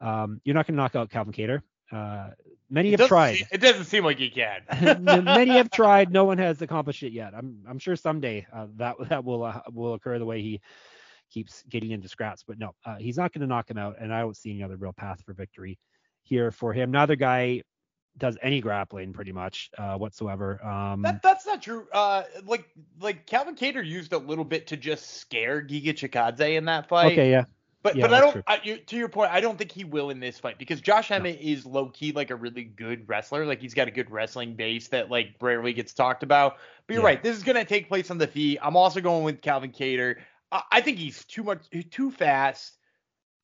Um, 0.00 0.40
you're 0.44 0.54
not 0.54 0.66
going 0.66 0.76
to 0.76 0.82
knock 0.82 0.94
out 0.94 1.10
Calvin 1.10 1.32
Kattar. 1.32 1.62
Uh, 1.90 2.30
many 2.70 2.92
it 2.92 3.00
have 3.00 3.08
tried. 3.08 3.36
Seem, 3.36 3.46
it 3.50 3.60
doesn't 3.60 3.86
seem 3.86 4.04
like 4.04 4.20
you 4.20 4.30
can. 4.30 4.62
many 5.24 5.52
have 5.52 5.70
tried. 5.70 6.12
No 6.12 6.24
one 6.24 6.38
has 6.38 6.60
accomplished 6.60 7.02
it 7.02 7.12
yet. 7.12 7.34
I'm 7.34 7.64
I'm 7.68 7.78
sure 7.78 7.96
someday 7.96 8.46
uh, 8.52 8.66
that 8.76 8.96
that 9.08 9.24
will 9.24 9.44
uh, 9.44 9.60
will 9.72 9.94
occur 9.94 10.18
the 10.18 10.26
way 10.26 10.42
he 10.42 10.60
keeps 11.30 11.62
getting 11.68 11.90
into 11.90 12.08
scraps. 12.08 12.44
But 12.46 12.58
no, 12.58 12.74
uh, 12.84 12.96
he's 12.96 13.16
not 13.16 13.32
going 13.32 13.40
to 13.40 13.46
knock 13.46 13.70
him 13.70 13.78
out, 13.78 13.96
and 14.00 14.12
I 14.12 14.20
don't 14.20 14.36
see 14.36 14.50
any 14.50 14.62
other 14.62 14.76
real 14.76 14.92
path 14.92 15.22
for 15.24 15.32
victory 15.32 15.78
here 16.28 16.50
for 16.50 16.72
him. 16.72 16.90
Neither 16.90 17.16
guy 17.16 17.62
does 18.18 18.36
any 18.42 18.60
grappling 18.60 19.12
pretty 19.12 19.32
much 19.32 19.70
uh, 19.78 19.96
whatsoever. 19.96 20.64
Um, 20.64 21.02
that, 21.02 21.22
that's 21.22 21.46
not 21.46 21.62
true. 21.62 21.86
Uh, 21.92 22.24
like 22.44 22.68
like 23.00 23.26
Calvin 23.26 23.54
Kattar 23.54 23.86
used 23.86 24.12
a 24.12 24.18
little 24.18 24.44
bit 24.44 24.66
to 24.68 24.76
just 24.76 25.18
scare 25.18 25.62
Giga 25.62 25.94
Chikadze 25.94 26.56
in 26.56 26.64
that 26.66 26.88
fight. 26.88 27.12
Okay, 27.12 27.30
yeah. 27.30 27.44
But 27.82 27.94
yeah, 27.94 28.08
but 28.08 28.14
I 28.14 28.20
don't. 28.20 28.44
I, 28.46 28.60
you, 28.64 28.76
to 28.76 28.96
your 28.96 29.08
point, 29.08 29.30
I 29.32 29.40
don't 29.40 29.56
think 29.56 29.70
he 29.70 29.84
will 29.84 30.10
in 30.10 30.18
this 30.18 30.38
fight 30.38 30.58
because 30.58 30.80
Josh 30.80 31.12
Emmett 31.12 31.40
no. 31.40 31.48
is 31.48 31.64
low 31.64 31.86
key 31.90 32.10
like 32.10 32.30
a 32.30 32.36
really 32.36 32.64
good 32.64 33.08
wrestler. 33.08 33.46
Like 33.46 33.60
he's 33.60 33.74
got 33.74 33.86
a 33.86 33.92
good 33.92 34.10
wrestling 34.10 34.54
base 34.56 34.88
that 34.88 35.10
like 35.10 35.36
rarely 35.40 35.72
gets 35.72 35.94
talked 35.94 36.24
about. 36.24 36.56
But 36.86 36.94
you're 36.94 37.02
yeah. 37.02 37.10
right. 37.10 37.22
This 37.22 37.36
is 37.36 37.44
gonna 37.44 37.64
take 37.64 37.88
place 37.88 38.10
on 38.10 38.18
the 38.18 38.26
feet. 38.26 38.58
I'm 38.60 38.76
also 38.76 39.00
going 39.00 39.22
with 39.22 39.40
Calvin 39.40 39.70
Kattar. 39.70 40.16
I, 40.50 40.62
I 40.72 40.80
think 40.80 40.98
he's 40.98 41.24
too 41.24 41.44
much, 41.44 41.60
too 41.90 42.10
fast, 42.10 42.77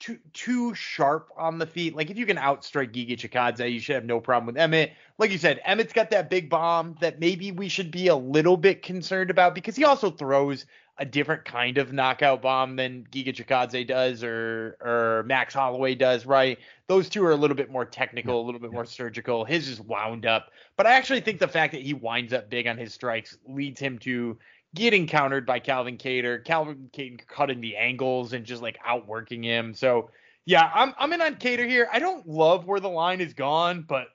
too 0.04 0.18
too 0.34 0.74
sharp 0.74 1.30
on 1.34 1.58
the 1.58 1.66
feet. 1.66 1.96
Like 1.96 2.10
if 2.10 2.18
you 2.18 2.26
can 2.26 2.36
outstrike 2.36 2.92
Giga 2.92 3.16
Chikadze, 3.16 3.72
you 3.72 3.80
should 3.80 3.94
have 3.94 4.04
no 4.04 4.20
problem 4.20 4.46
with 4.46 4.58
Emmett. 4.58 4.92
Like 5.16 5.30
you 5.30 5.38
said, 5.38 5.62
Emmett's 5.64 5.94
got 5.94 6.10
that 6.10 6.28
big 6.28 6.50
bomb 6.50 6.96
that 7.00 7.20
maybe 7.20 7.52
we 7.52 7.70
should 7.70 7.90
be 7.90 8.08
a 8.08 8.16
little 8.16 8.58
bit 8.58 8.82
concerned 8.82 9.30
about 9.30 9.54
because 9.54 9.76
he 9.76 9.84
also 9.84 10.10
throws 10.10 10.66
a 10.98 11.06
different 11.06 11.44
kind 11.46 11.78
of 11.78 11.92
knockout 11.92 12.42
bomb 12.42 12.76
than 12.76 13.06
Giga 13.10 13.34
Chikadze 13.34 13.86
does 13.86 14.22
or 14.22 14.76
or 14.82 15.24
Max 15.26 15.54
Holloway 15.54 15.94
does, 15.94 16.26
right? 16.26 16.58
Those 16.86 17.08
two 17.08 17.24
are 17.24 17.32
a 17.32 17.36
little 17.36 17.56
bit 17.56 17.70
more 17.70 17.86
technical, 17.86 18.38
a 18.38 18.44
little 18.44 18.60
bit 18.60 18.72
more 18.72 18.84
surgical. 18.84 19.46
His 19.46 19.68
is 19.68 19.80
wound 19.80 20.26
up. 20.26 20.50
But 20.76 20.86
I 20.86 20.92
actually 20.92 21.22
think 21.22 21.40
the 21.40 21.48
fact 21.48 21.72
that 21.72 21.80
he 21.80 21.94
winds 21.94 22.34
up 22.34 22.50
big 22.50 22.66
on 22.66 22.76
his 22.76 22.92
strikes 22.92 23.38
leads 23.48 23.80
him 23.80 23.98
to 24.00 24.36
getting 24.74 25.06
countered 25.06 25.46
by 25.46 25.60
Calvin 25.60 25.96
Kattar. 25.98 26.44
Calvin 26.44 26.90
Kattar 26.92 27.26
cutting 27.26 27.60
the 27.60 27.76
angles 27.76 28.32
and 28.32 28.44
just 28.44 28.62
like 28.62 28.78
outworking 28.84 29.42
him. 29.42 29.74
So 29.74 30.10
yeah, 30.44 30.70
I'm 30.74 30.94
I'm 30.98 31.12
in 31.12 31.22
on 31.22 31.36
Kattar 31.36 31.68
here. 31.68 31.88
I 31.92 31.98
don't 31.98 32.26
love 32.28 32.66
where 32.66 32.80
the 32.80 32.88
line 32.88 33.20
is 33.20 33.34
gone, 33.34 33.84
but 33.88 34.08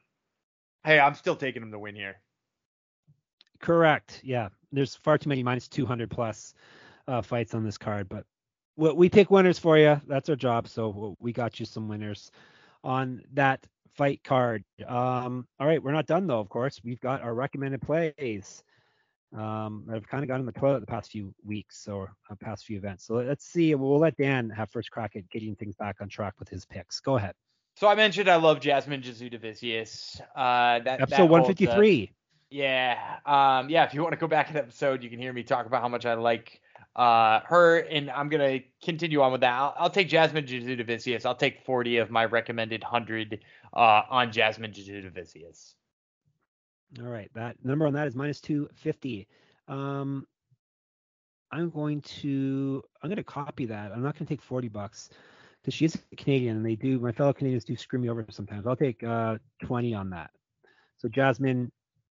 hey, 0.84 1.00
I'm 1.00 1.15
still 1.15 1.36
taking 1.36 1.63
him 1.63 1.72
to 1.72 1.80
win 1.80 1.95
here. 1.95 2.17
Correct. 3.60 4.22
Yeah 4.24 4.50
there's 4.72 4.95
far 4.95 5.17
too 5.17 5.30
many 5.30 5.43
minus 5.43 5.67
200 5.67 6.10
plus 6.10 6.54
uh, 7.08 7.22
fights 7.22 7.54
on 7.54 7.63
this 7.63 7.78
card, 7.78 8.08
but 8.10 8.26
we, 8.76 8.91
we 8.93 9.10
pick 9.10 9.32
winners 9.32 9.60
for 9.60 9.78
you. 9.78 10.00
That's 10.08 10.30
our 10.30 10.36
job. 10.36 10.67
So 10.67 11.15
we 11.19 11.34
got 11.34 11.60
you 11.60 11.65
some 11.65 11.88
winners 11.88 12.32
on 12.84 13.22
that 13.34 13.65
fight 13.93 14.24
card. 14.24 14.63
Um, 14.88 15.48
all 15.60 15.67
right, 15.67 15.82
we're 15.82 15.91
not 15.91 16.06
done 16.08 16.28
though. 16.28 16.39
Of 16.39 16.50
course, 16.50 16.80
we've 16.84 17.02
got 17.02 17.22
our 17.22 17.34
recommended 17.34 17.82
plays. 17.82 18.63
Um, 19.38 19.86
I've 19.94 20.08
kind 20.08 20.24
of 20.24 20.28
got 20.28 20.39
in 20.39 20.46
the 20.46 20.52
toilet 20.52 20.80
the 20.80 20.88
past 20.88 21.12
few 21.12 21.34
weeks 21.46 21.88
or 21.88 22.12
uh, 22.32 22.36
past 22.39 22.65
few 22.65 22.78
events. 22.78 23.06
So 23.06 23.15
let's 23.15 23.46
see. 23.46 23.76
We'll 23.76 24.00
let 24.00 24.18
Dan 24.18 24.50
have 24.50 24.72
first 24.72 24.89
crack 24.89 25.15
at 25.15 25.30
getting 25.30 25.56
things 25.56 25.76
back 25.76 25.98
on 26.02 26.10
track 26.10 26.34
with 26.39 26.50
his 26.50 26.65
picks. 26.65 27.00
Go 27.00 27.18
ahead. 27.18 27.36
So 27.76 27.88
I 27.88 27.96
mentioned 27.96 28.28
I 28.28 28.36
love 28.36 28.60
Jasmine 28.60 29.02
Jasudavicius. 29.02 30.20
Uh, 30.36 30.80
that 30.80 31.02
episode 31.02 31.18
that 31.18 31.30
153. 31.30 32.12
Yeah. 32.50 32.98
Um, 33.26 33.70
yeah, 33.70 33.86
if 33.86 33.94
you 33.94 34.02
want 34.02 34.13
to 34.13 34.20
go 34.20 34.28
back 34.28 34.50
in 34.50 34.58
an 34.58 34.63
episode, 34.63 35.04
you 35.04 35.10
can 35.10 35.20
hear 35.20 35.32
me 35.32 35.44
talk 35.44 35.65
about 35.65 35.82
how 35.82 35.88
much 35.88 36.06
I 36.06 36.15
like 36.15 36.60
uh, 36.96 37.42
her, 37.46 37.78
and 37.78 38.10
I'm 38.10 38.28
going 38.30 38.60
to 38.60 38.65
continue 38.84 39.22
on 39.22 39.32
with 39.32 39.42
that. 39.42 39.54
I'll, 39.54 39.76
I'll 39.78 39.89
take 39.89 40.10
Jasmine 40.10 40.46
Jasudavicius. 40.46 41.26
I'll 41.26 41.36
take 41.36 41.63
40 41.63 41.98
of 41.98 42.10
my 42.10 42.26
recommended 42.26 42.82
100 42.82 43.46
uh, 43.74 44.02
on 44.10 44.32
Jasmine 44.32 44.72
Jasudavicius. 44.72 45.76
All 46.97 47.10
right. 47.10 47.30
That 47.36 47.56
number 47.63 47.86
on 47.86 47.93
that 47.93 48.08
is 48.08 48.15
minus 48.15 48.41
250. 48.41 49.28
Um, 49.67 50.25
I'm 51.52 51.69
going 51.69 52.02
to 52.02 52.84
I'm 53.02 53.10
going 53.10 53.17
to 53.17 53.23
copy 53.23 53.65
that. 53.65 53.91
I'm 53.91 54.02
not 54.02 54.15
going 54.15 54.25
to 54.25 54.34
take 54.34 54.41
40 54.41 54.67
bucks 54.69 55.10
because 55.62 55.73
she 55.73 55.86
is 55.86 55.97
Canadian 56.17 56.58
and 56.58 56.65
they 56.65 56.75
do 56.75 56.99
my 56.99 57.12
fellow 57.12 57.34
Canadians 57.34 57.65
do 57.65 57.75
screw 57.75 57.99
me 57.99 58.10
over 58.10 58.25
sometimes. 58.30 58.65
I'll 58.67 58.75
take 58.75 59.04
uh, 59.04 59.38
20 59.63 59.93
on 59.93 60.10
that. 60.12 60.32
So 60.97 61.08
Jasmine 61.08 61.71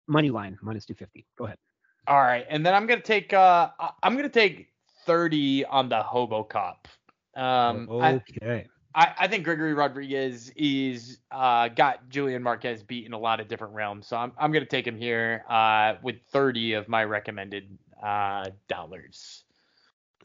money 0.09 0.31
line 0.31 0.59
minus 0.63 0.85
250. 0.87 1.27
Go 1.39 1.45
ahead. 1.45 1.59
All 2.07 2.19
right, 2.19 2.47
and 2.49 2.65
then 2.65 2.75
I'm 2.75 2.87
gonna 2.87 3.01
take 3.01 3.33
uh 3.33 3.69
I'm 4.03 4.17
gonna 4.17 4.29
take 4.29 4.69
30 5.07 5.67
on 5.67 5.89
the 5.89 6.03
Hobo 6.03 6.43
Cop. 6.43 6.89
Um, 7.37 7.89
okay. 7.91 8.67
I, 8.67 8.80
I 8.95 9.29
think 9.29 9.45
Gregory 9.45 9.73
Rodriguez 9.73 10.51
is 10.57 11.19
uh, 11.31 11.69
got 11.69 12.09
Julian 12.09 12.43
Marquez 12.43 12.83
beat 12.83 13.07
in 13.07 13.13
a 13.13 13.19
lot 13.19 13.39
of 13.39 13.47
different 13.47 13.75
realms, 13.75 14.07
so 14.07 14.17
I'm 14.17 14.33
I'm 14.37 14.51
gonna 14.51 14.67
take 14.67 14.87
him 14.87 14.97
here 14.97 15.45
uh, 15.49 15.95
with 16.03 16.17
30 16.33 16.73
of 16.75 16.89
my 16.89 17.05
recommended 17.05 17.79
uh, 18.03 18.47
dollars. 18.69 19.45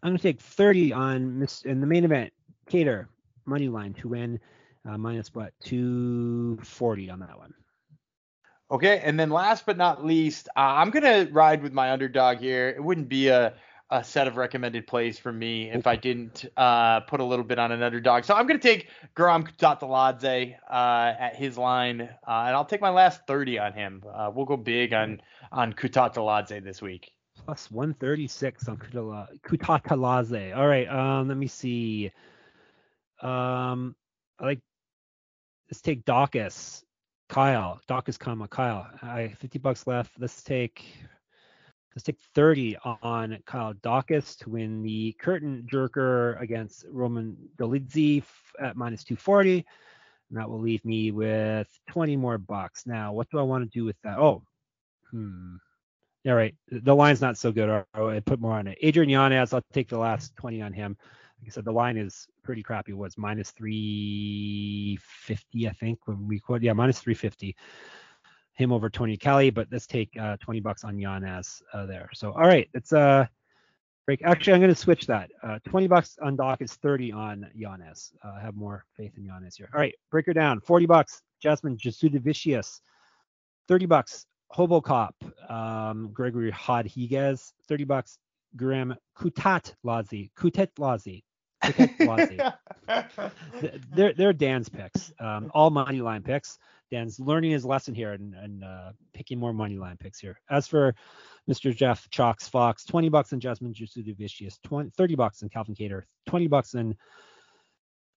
I'm 0.01 0.09
gonna 0.09 0.19
take 0.19 0.39
30 0.39 0.93
on 0.93 1.39
Miss 1.39 1.61
in 1.61 1.79
the 1.79 1.87
main 1.87 2.05
event. 2.05 2.33
Kattar 2.69 3.07
money 3.45 3.67
line 3.67 3.93
to 3.93 4.07
win 4.07 4.39
uh, 4.89 4.97
minus 4.97 5.33
what 5.35 5.53
240 5.63 7.09
on 7.11 7.19
that 7.19 7.37
one. 7.37 7.53
Okay, 8.71 8.99
and 9.03 9.19
then 9.19 9.29
last 9.29 9.67
but 9.67 9.77
not 9.77 10.03
least, 10.03 10.49
uh, 10.55 10.61
I'm 10.61 10.89
gonna 10.89 11.27
ride 11.31 11.61
with 11.61 11.71
my 11.71 11.91
underdog 11.91 12.39
here. 12.39 12.69
It 12.69 12.83
wouldn't 12.83 13.09
be 13.09 13.27
a 13.27 13.53
a 13.95 14.03
set 14.03 14.27
of 14.27 14.35
recommended 14.35 14.85
plays 14.87 15.17
for 15.17 15.31
me 15.31 15.69
if 15.71 15.87
I 15.87 15.95
didn't 15.95 16.45
uh, 16.57 16.99
put 17.01 17.21
a 17.21 17.23
little 17.23 17.45
bit 17.45 17.57
on 17.57 17.71
an 17.71 17.81
underdog. 17.81 18.25
So 18.25 18.33
I'm 18.33 18.45
going 18.45 18.59
to 18.59 18.67
take 18.67 18.89
Guram 19.15 19.47
Kutateladze 19.47 20.55
uh, 20.69 21.13
at 21.17 21.37
his 21.37 21.57
line, 21.57 22.01
uh, 22.01 22.43
and 22.45 22.55
I'll 22.55 22.65
take 22.65 22.81
my 22.81 22.89
last 22.89 23.21
30 23.25 23.57
on 23.59 23.73
him. 23.73 24.03
Uh, 24.13 24.29
we'll 24.33 24.45
go 24.45 24.57
big 24.57 24.93
on 24.93 25.21
on 25.51 25.71
Kutateladze 25.71 26.61
this 26.61 26.81
week. 26.81 27.11
Plus 27.45 27.71
136 27.71 28.67
on 28.67 28.77
Kutateladze. 28.77 30.57
All 30.57 30.67
right, 30.67 30.89
um, 30.89 31.29
let 31.29 31.37
me 31.37 31.47
see. 31.47 32.11
Um, 33.21 33.95
I 34.39 34.45
like 34.45 34.59
let's 35.71 35.81
take 35.81 36.03
Daukaus. 36.03 36.83
Kyle, 37.29 37.79
Daukaus, 37.89 38.19
comma 38.19 38.47
Kyle. 38.47 38.87
I 39.01 39.29
50 39.39 39.57
bucks 39.59 39.87
left. 39.87 40.11
Let's 40.19 40.43
take 40.43 40.83
Let's 41.95 42.03
take 42.03 42.19
30 42.33 42.75
on 43.01 43.37
Kyle 43.45 43.73
Daukaus 43.75 44.37
to 44.39 44.49
win 44.49 44.83
the 44.83 45.13
curtain 45.13 45.65
jerker 45.71 46.39
against 46.41 46.83
Roman 46.91 47.37
Dolidze 47.57 48.21
at 48.59 48.75
minus 48.75 49.05
240. 49.05 49.65
And 50.29 50.37
that 50.37 50.49
will 50.49 50.59
leave 50.59 50.83
me 50.83 51.11
with 51.11 51.69
20 51.89 52.17
more 52.17 52.37
bucks. 52.37 52.85
Now, 52.85 53.13
what 53.13 53.29
do 53.29 53.39
I 53.39 53.43
want 53.43 53.63
to 53.63 53.79
do 53.79 53.85
with 53.85 53.95
that? 54.03 54.19
Oh, 54.19 54.43
hmm. 55.11 55.55
All 56.27 56.33
right. 56.33 56.53
The 56.69 56.95
line's 56.95 57.21
not 57.21 57.37
so 57.37 57.53
good. 57.53 57.85
I 57.93 58.19
put 58.25 58.41
more 58.41 58.59
on 58.59 58.67
it. 58.67 58.77
Adrian 58.81 59.09
Yanez, 59.09 59.53
I'll 59.53 59.63
take 59.71 59.87
the 59.87 59.97
last 59.97 60.35
20 60.35 60.61
on 60.61 60.73
him. 60.73 60.97
Like 61.39 61.47
I 61.47 61.51
said, 61.51 61.65
the 61.65 61.71
line 61.71 61.95
is 61.95 62.27
pretty 62.43 62.63
crappy. 62.63 62.91
It 62.91 62.97
was 62.97 63.17
minus 63.17 63.51
350, 63.51 65.67
I 65.67 65.71
think, 65.71 65.99
when 66.05 66.27
we 66.27 66.39
quote. 66.39 66.61
Yeah, 66.61 66.73
minus 66.73 66.99
350 66.99 67.55
him 68.55 68.71
over 68.71 68.89
Tony 68.89 69.17
Kelly, 69.17 69.49
but 69.49 69.67
let's 69.71 69.87
take 69.87 70.09
uh, 70.19 70.37
20 70.37 70.59
bucks 70.61 70.83
on 70.83 70.97
Yanez 70.97 71.61
uh, 71.73 71.85
there. 71.85 72.09
So, 72.13 72.31
all 72.31 72.47
right, 72.47 72.69
it's 72.73 72.93
uh 72.93 73.25
break. 74.05 74.21
Actually, 74.23 74.53
I'm 74.53 74.61
going 74.61 74.73
to 74.73 74.79
switch 74.79 75.07
that. 75.07 75.31
Uh, 75.43 75.59
20 75.65 75.87
bucks 75.87 76.17
on 76.21 76.35
Doc 76.35 76.61
is 76.61 76.73
30 76.73 77.11
on 77.11 77.47
Yanez. 77.53 78.13
Uh, 78.23 78.33
I 78.37 78.41
have 78.41 78.55
more 78.55 78.85
faith 78.95 79.13
in 79.17 79.25
Yanez 79.25 79.55
here. 79.55 79.69
All 79.73 79.79
right, 79.79 79.95
break 80.11 80.25
her 80.27 80.33
down. 80.33 80.59
40 80.61 80.85
bucks, 80.85 81.21
Jasmine 81.41 81.77
Jasudavicius. 81.77 82.81
30 83.67 83.85
bucks, 83.87 84.25
Hobocop, 84.55 85.11
um, 85.49 86.11
Gregory 86.13 86.53
Rodriguez. 86.67 87.53
30 87.67 87.83
bucks, 87.83 88.19
Graham 88.55 88.95
Kutat 89.17 89.73
Lazi. 89.83 90.31
Kutet 90.37 90.69
Lazi. 90.79 91.23
they're, 93.93 94.13
they're 94.13 94.33
Dan's 94.33 94.69
picks, 94.69 95.11
um, 95.19 95.51
all 95.53 95.69
money 95.69 96.01
line 96.01 96.23
picks. 96.23 96.57
Dan's 96.91 97.19
learning 97.19 97.51
his 97.51 97.65
lesson 97.65 97.95
here 97.95 98.13
and, 98.13 98.35
and 98.35 98.63
uh, 98.63 98.91
picking 99.13 99.39
more 99.39 99.53
money 99.53 99.77
line 99.77 99.97
picks 99.97 100.19
here. 100.19 100.39
As 100.49 100.67
for 100.67 100.93
Mr. 101.49 101.75
Jeff 101.75 102.07
Chalks 102.09 102.47
Fox, 102.47 102.85
20 102.85 103.09
bucks 103.09 103.33
on 103.33 103.39
Jasmine 103.39 103.73
Jasudavicius, 103.73 104.59
20, 104.63 104.91
30 104.91 105.15
bucks 105.15 105.41
on 105.41 105.49
Calvin 105.49 105.75
Kattar, 105.75 106.03
20 106.27 106.47
bucks 106.47 106.75
on 106.75 106.95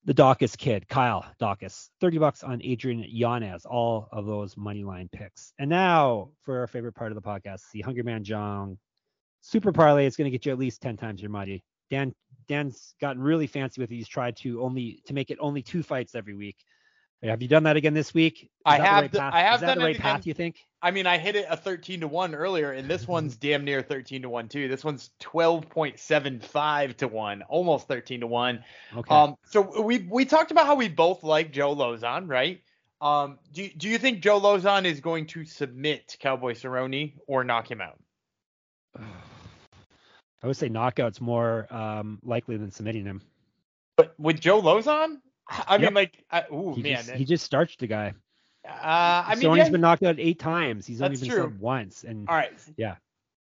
the 0.05 0.15
Daukaus 0.15 0.57
kid, 0.57 0.87
Kyle 0.89 1.25
Daukaus, 1.41 1.89
30 2.01 2.19
bucks 2.19 2.43
on 2.43 2.61
Adrian 2.63 3.05
Yanez, 3.09 3.65
all 3.65 4.09
of 4.13 4.27
those 4.27 4.57
money 4.57 4.85
line 4.85 5.09
picks. 5.11 5.53
And 5.59 5.71
now 5.71 6.31
for 6.43 6.61
our 6.61 6.67
favorite 6.67 6.95
part 6.95 7.11
of 7.11 7.17
the 7.17 7.23
podcast, 7.23 7.63
the 7.73 7.81
Hungry 7.81 8.03
Man 8.03 8.23
Jong 8.23 8.79
Super 9.43 9.73
Parlay. 9.73 10.07
It's 10.07 10.17
going 10.17 10.27
to 10.27 10.31
get 10.31 10.47
you 10.47 10.53
at 10.53 10.59
least 10.59 10.83
10 10.83 10.97
times 10.97 11.23
your 11.23 11.31
money. 11.31 11.65
Dan 11.91 12.15
Dan's 12.49 12.95
gotten 13.01 13.23
really 13.23 13.47
fancy 13.47 13.81
with 13.81 13.91
it. 13.91 13.97
He's 13.97 14.09
tried 14.09 14.37
to 14.39 14.63
only 14.63 15.03
to 15.07 15.15
make 15.15 15.31
it 15.31 15.39
only 15.41 15.63
two 15.63 15.83
fights 15.83 16.15
every 16.15 16.35
week. 16.35 16.57
Have 17.23 17.43
you 17.43 17.49
done 17.49 17.65
that 17.65 17.77
again 17.77 17.95
this 17.95 18.15
week? 18.15 18.45
Is 18.45 18.49
I 18.65 18.79
have. 18.79 19.03
Right 19.03 19.13
the, 19.13 19.23
I 19.23 19.41
have 19.41 19.57
Is 19.57 19.61
that 19.63 19.67
done 19.67 19.79
the 19.79 19.85
right 19.85 19.99
path. 19.99 20.27
You 20.27 20.35
think? 20.35 20.57
I 20.81 20.93
mean, 20.93 21.07
I 21.07 21.19
hit 21.19 21.35
it 21.35 21.47
a 21.51 21.57
13 21.57 22.01
to 22.01 22.09
one 22.09 22.35
earlier, 22.35 22.71
and 22.71 22.89
this 22.89 23.09
one's 23.09 23.37
damn 23.37 23.65
near 23.65 23.83
13 23.83 24.23
to 24.23 24.29
one 24.29 24.49
too. 24.49 24.69
This 24.69 24.85
one's 24.85 25.11
12.75 25.21 26.97
to 26.99 27.09
one, 27.09 27.43
almost 27.43 27.89
13 27.89 28.21
to 28.21 28.29
one. 28.29 28.63
Okay. 28.97 29.13
Um, 29.13 29.35
so 29.45 29.83
we 29.83 30.07
we 30.09 30.25
talked 30.25 30.53
about 30.53 30.67
how 30.67 30.77
we 30.77 30.89
both 30.89 31.25
like 31.25 31.51
Joe 31.51 31.75
Lauzon, 31.75 32.29
right? 32.29 32.63
Um, 33.01 33.39
do 33.53 33.69
do 33.77 33.89
you 33.89 33.99
think 33.99 34.21
Joe 34.21 34.41
Lauzon 34.41 34.85
is 34.85 35.01
going 35.01 35.27
to 35.29 35.45
submit 35.45 36.17
Cowboy 36.21 36.53
Cerrone 36.53 37.15
or 37.27 37.43
knock 37.43 37.69
him 37.69 37.81
out? 37.81 37.99
I 40.43 40.47
would 40.47 40.57
say 40.57 40.69
knockout's 40.69 41.21
more 41.21 41.67
um, 41.71 42.21
likely 42.23 42.57
than 42.57 42.71
submitting 42.71 43.05
him. 43.05 43.23
But 43.97 44.15
with 44.19 44.39
Joe 44.41 44.63
Lauzon, 44.63 45.17
I 45.49 45.73
Yep. 45.75 45.81
mean, 45.81 45.95
like, 45.95 46.25
I, 46.31 46.45
ooh 46.53 46.75
He 46.75 46.83
man, 46.83 46.97
just, 46.97 47.11
he 47.11 47.25
just 47.25 47.45
starched 47.45 47.81
the 47.81 47.87
guy. 47.89 48.15
uh, 48.69 48.71
I 49.27 49.35
mean, 49.35 49.43
Cerrone's 49.49 49.59
yeah, 49.59 49.69
been 49.71 49.81
knocked 49.81 50.03
out 50.05 50.17
eight 50.19 50.39
times. 50.39 50.87
He's 50.87 51.03
only 51.03 51.17
been 51.17 51.29
true. 51.31 51.57
once. 51.59 52.05
And 52.05 52.29
all 52.29 52.37
right, 52.37 52.53
Yeah. 52.77 52.97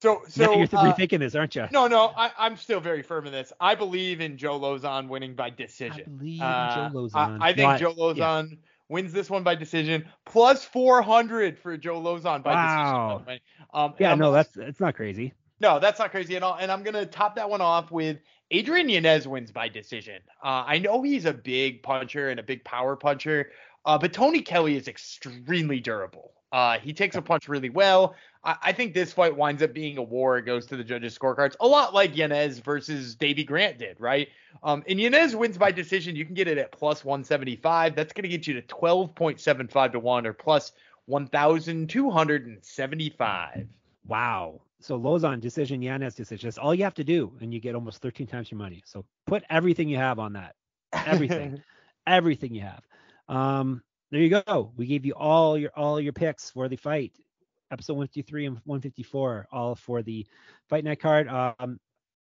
So 0.03 0.23
so 0.29 0.55
you're 0.55 0.63
uh, 0.63 0.95
rethinking 0.95 1.19
this, 1.19 1.35
aren't 1.35 1.55
you? 1.55 1.67
No, 1.71 1.87
no, 1.87 2.11
I, 2.17 2.31
I'm 2.39 2.57
still 2.57 2.81
very 2.81 3.03
firm 3.03 3.27
in 3.27 3.33
this. 3.33 3.53
I 3.61 3.75
believe 3.75 4.23
in 4.23 4.39
Joe 4.39 4.59
Lauzon 4.59 5.09
winning 5.09 5.35
by 5.35 5.51
decision. 5.51 6.05
I 6.07 6.09
believe 6.09 6.41
Uh, 6.41 6.47
in 6.87 6.93
Joe 6.93 6.99
Lauzon. 6.99 7.39
I, 7.43 7.51
I 7.51 7.53
think 7.53 7.69
Not- 7.69 7.81
Joe 7.81 7.95
yeah. 8.17 8.25
Lauzon 8.25 8.59
wins 8.89 9.13
this 9.13 9.29
one 9.29 9.43
by 9.45 9.55
decision. 9.57 10.07
Plus 10.25 10.65
400 10.65 11.59
for 11.59 11.77
Joe 11.77 12.01
Lauzon 12.01 12.43
by 12.43 12.55
Wow. 12.55 12.65
decision. 12.65 13.09
By 13.09 13.19
the 13.19 13.29
way. 13.29 13.41
Um, 13.75 13.95
Yeah, 14.01 14.15
no, 14.15 14.33
that's 14.33 14.57
it's 14.57 14.81
not 14.81 14.95
crazy. 14.95 15.35
No, 15.61 15.79
that's 15.79 15.99
not 15.99 16.11
crazy 16.11 16.37
at 16.37 16.43
all. 16.43 16.57
And 16.59 16.73
I'm 16.73 16.83
gonna 16.83 17.07
top 17.07 17.37
that 17.37 17.49
one 17.49 17.61
off 17.61 17.91
with 17.91 18.19
Adrian 18.51 18.89
Yanez 18.89 19.29
wins 19.29 19.53
by 19.53 19.69
decision. 19.69 20.21
Uh, 20.43 20.65
I 20.67 20.79
know 20.79 21.03
he's 21.03 21.27
a 21.27 21.33
big 21.33 21.83
puncher 21.83 22.31
and 22.31 22.41
a 22.41 22.43
big 22.43 22.65
power 22.65 22.97
puncher, 22.97 23.53
uh, 23.85 23.99
but 23.99 24.13
Tony 24.13 24.43
Kelly 24.43 24.77
is 24.77 24.89
extremely 24.89 25.79
durable. 25.79 26.33
Uh, 26.51 26.79
he 26.79 26.93
takes 26.93 27.15
a 27.15 27.23
punch 27.23 27.49
really 27.49 27.71
well. 27.71 28.17
I, 28.43 28.57
I 28.61 28.73
think 28.73 28.93
this 28.93 29.13
fight 29.13 29.37
winds 29.37 29.63
up 29.63 29.73
being 29.73 29.99
a 29.99 30.03
war. 30.03 30.37
It 30.39 30.47
goes 30.47 30.67
to 30.67 30.77
the 30.77 30.83
judges' 30.83 31.17
scorecards, 31.17 31.55
a 31.61 31.69
lot 31.69 31.95
like 31.95 32.17
Yanez 32.17 32.59
versus 32.59 33.15
Davey 33.15 33.45
Grant 33.45 33.79
did, 33.79 34.01
right? 34.01 34.27
Um, 34.65 34.83
and 34.89 35.01
Yanez 35.01 35.37
wins 35.37 35.57
by 35.57 35.71
decision. 35.71 36.17
You 36.17 36.25
can 36.25 36.35
get 36.35 36.49
it 36.49 36.59
at 36.59 36.73
plus 36.73 37.05
175. 37.05 37.95
That's 37.95 38.13
going 38.13 38.25
to 38.25 38.29
get 38.29 38.49
you 38.49 38.61
to 38.61 38.63
12.75 38.63 39.93
to 39.93 40.01
one 40.01 40.27
or 40.27 40.33
plus 40.33 40.73
1,275. 41.07 43.69
Wow. 44.09 44.61
So 44.81 44.99
Lauzon 44.99 45.41
decision, 45.41 45.83
Yanez 45.83 46.15
decision. 46.15 46.49
That's 46.49 46.59
all 46.59 46.75
you 46.75 46.85
have 46.85 46.95
to 46.95 47.05
do, 47.05 47.33
and 47.41 47.53
you 47.53 47.61
get 47.61 47.75
almost 47.75 48.01
13 48.03 48.27
times 48.27 48.51
your 48.51 48.59
money. 48.59 48.83
So 48.87 49.05
put 49.27 49.45
everything 49.51 49.89
you 49.89 49.99
have 49.99 50.19
on 50.19 50.33
that. 50.35 50.55
Everything. 50.93 51.63
everything 52.07 52.55
you 52.55 52.63
have. 52.63 52.83
Um, 53.29 53.83
there 54.11 54.21
you 54.21 54.43
go. 54.47 54.73
We 54.77 54.87
gave 54.87 55.05
you 55.05 55.13
all 55.13 55.57
your 55.57 55.71
all 55.77 56.01
your 56.01 56.13
picks 56.13 56.51
for 56.51 56.69
the 56.69 56.77
fight. 56.77 57.13
Episode 57.71 57.93
153 57.95 58.47
and 58.47 58.57
154, 58.65 59.47
all 59.53 59.77
for 59.77 60.03
the 60.03 60.27
fight 60.69 60.83
night 60.83 61.01
card. 61.01 61.29
Um, 61.29 61.79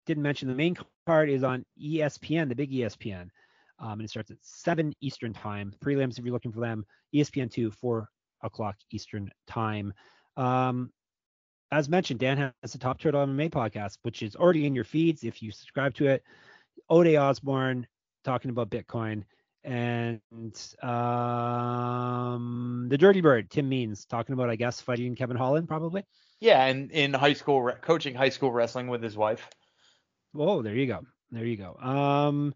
didn't 0.07 0.25
mention 0.25 0.49
the 0.49 0.55
main 0.55 0.77
card 1.07 1.31
is 1.31 1.45
on 1.45 1.65
ESPN, 1.81 2.49
the 2.49 2.55
big 2.55 2.73
ESPN. 2.73 3.29
Um, 3.79 3.93
and 3.93 4.03
it 4.03 4.11
starts 4.11 4.31
at 4.31 4.39
7 4.41 4.93
Eastern 5.01 5.33
time. 5.33 5.73
Prelims, 5.85 6.19
if 6.19 6.25
you're 6.25 6.33
looking 6.33 6.53
for 6.53 6.61
them, 6.61 6.85
ESPN 7.15 7.51
2, 7.51 7.71
4 7.71 8.09
o'clock 8.43 8.77
Eastern 8.91 9.31
time. 9.47 9.93
Um, 10.37 10.91
as 11.73 11.89
mentioned, 11.89 12.21
Dan 12.21 12.53
has 12.63 12.73
the 12.73 12.79
Top 12.79 13.01
Turtle 13.01 13.27
MMA 13.27 13.51
podcast, 13.51 13.99
which 14.03 14.23
is 14.23 14.37
already 14.37 14.67
in 14.67 14.75
your 14.75 14.85
feeds 14.85 15.25
if 15.25 15.43
you 15.43 15.51
subscribe 15.51 15.95
to 15.95 16.07
it. 16.07 16.23
Ode 16.89 17.17
Osbourne 17.17 17.87
talking 18.25 18.51
about 18.51 18.71
Bitcoin, 18.71 19.25
and 19.65 20.21
um, 20.83 22.87
the 22.89 22.97
Dirty 22.97 23.21
Bird, 23.21 23.51
Tim 23.51 23.69
Means 23.69 24.05
talking 24.05 24.33
about, 24.33 24.49
I 24.49 24.57
guess, 24.57 24.81
fighting 24.81 25.17
Kevin 25.17 25.37
Holland, 25.37 25.69
probably. 25.69 26.05
Yeah, 26.39 26.67
and 26.67 26.91
in 26.93 27.13
high 27.13 27.33
school, 27.33 27.63
re- 27.63 27.75
coaching 27.81 28.15
high 28.15 28.29
school 28.29 28.53
wrestling 28.53 28.89
with 28.89 29.03
his 29.03 29.17
wife. 29.17 29.49
Oh, 30.37 30.63
there 30.63 30.75
you 30.75 30.87
go. 30.87 31.01
There 31.31 31.45
you 31.45 31.57
go. 31.57 31.77
Um, 31.77 32.55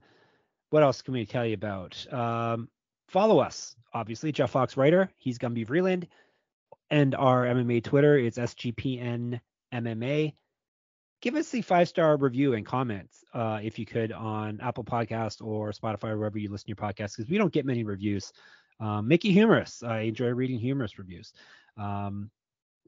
what 0.70 0.84
else 0.84 1.02
can 1.02 1.14
we 1.14 1.26
tell 1.26 1.44
you 1.44 1.54
about? 1.54 2.12
Um, 2.12 2.68
follow 3.08 3.40
us, 3.40 3.74
obviously. 3.92 4.30
Jeff 4.30 4.50
Fox 4.50 4.76
Writer. 4.76 5.10
He's 5.16 5.38
Gumby 5.38 5.66
Vreeland. 5.66 6.06
And 6.90 7.14
our 7.14 7.44
MMA 7.44 7.84
Twitter 7.84 8.16
is 8.16 8.36
SGPN 8.36 9.40
MMA. 9.72 10.34
Give 11.22 11.34
us 11.34 11.50
the 11.50 11.62
five 11.62 11.88
star 11.88 12.16
review 12.16 12.54
and 12.54 12.64
comments 12.64 13.24
uh, 13.34 13.60
if 13.62 13.78
you 13.78 13.86
could 13.86 14.10
on 14.12 14.60
Apple 14.60 14.84
Podcast 14.84 15.44
or 15.44 15.70
Spotify 15.72 16.10
or 16.10 16.18
wherever 16.18 16.38
you 16.38 16.50
listen 16.50 16.66
to 16.66 16.68
your 16.68 16.88
podcast 16.88 17.16
because 17.16 17.30
we 17.30 17.38
don't 17.38 17.52
get 17.52 17.66
many 17.66 17.84
reviews. 17.84 18.32
Um, 18.80 19.06
make 19.06 19.24
it 19.24 19.32
humorous. 19.32 19.82
I 19.82 20.00
enjoy 20.00 20.28
reading 20.28 20.58
humorous 20.58 20.98
reviews. 20.98 21.32
Um, 21.76 22.30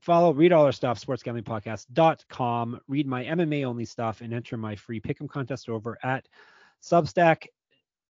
follow, 0.01 0.33
read 0.33 0.53
all 0.53 0.65
our 0.65 0.73
stuff, 0.73 0.99
sportsgamblingpodcast.com. 1.05 2.81
Read 2.89 3.07
my 3.07 3.25
MMA 3.25 3.65
only 3.67 3.85
stuff 3.85 4.23
and 4.23 4.33
enter 4.33 4.57
my 4.57 4.77
free 4.77 5.01
pick'em 5.01 5.29
contest 5.29 5.69
over 5.69 5.99
at 6.03 6.27
Substack. 6.83 7.47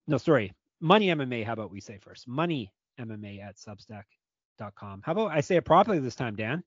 No, 0.07 0.17
sorry, 0.17 0.53
Money 0.79 1.07
MMA. 1.07 1.45
How 1.45 1.53
about 1.53 1.71
we 1.71 1.79
say 1.79 1.97
first? 1.97 2.27
Money 2.27 2.71
MMA 2.99 3.41
at 3.41 3.57
Substack.com. 4.60 5.01
How 5.04 5.12
about 5.14 5.32
I 5.32 5.41
say 5.41 5.56
it 5.56 5.66
properly 5.66 5.97
this 5.99 6.16
time, 6.16 6.36
Dan? 6.36 6.64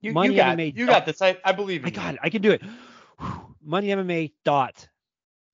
You, 0.00 0.12
Money 0.12 0.34
you 0.34 0.36
got, 0.36 0.58
MMA 0.58 0.76
you 0.76 0.86
got 0.86 1.06
this. 1.06 1.22
I, 1.22 1.36
I 1.44 1.52
believe 1.52 1.80
in 1.80 1.86
I 1.86 1.88
you. 1.88 1.94
got 1.94 2.14
it. 2.14 2.20
I 2.22 2.28
can 2.30 2.42
do 2.42 2.52
it. 2.52 2.62
Money 3.64 3.88
MMA 3.88 4.32
dot 4.44 4.86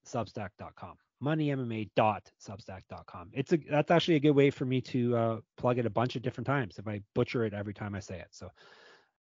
Substack.com. 0.06 0.94
moneymma.substack.com. 1.22 3.30
It's 3.32 3.52
a 3.52 3.58
that's 3.70 3.90
actually 3.92 4.16
a 4.16 4.20
good 4.20 4.32
way 4.32 4.50
for 4.50 4.64
me 4.64 4.80
to 4.82 5.16
uh, 5.16 5.38
plug 5.56 5.78
it 5.78 5.86
a 5.86 5.90
bunch 5.90 6.16
of 6.16 6.22
different 6.22 6.46
times 6.46 6.78
if 6.78 6.88
I 6.88 7.00
butcher 7.14 7.44
it 7.44 7.54
every 7.54 7.74
time 7.74 7.94
I 7.94 8.00
say 8.00 8.18
it. 8.18 8.26
So 8.30 8.50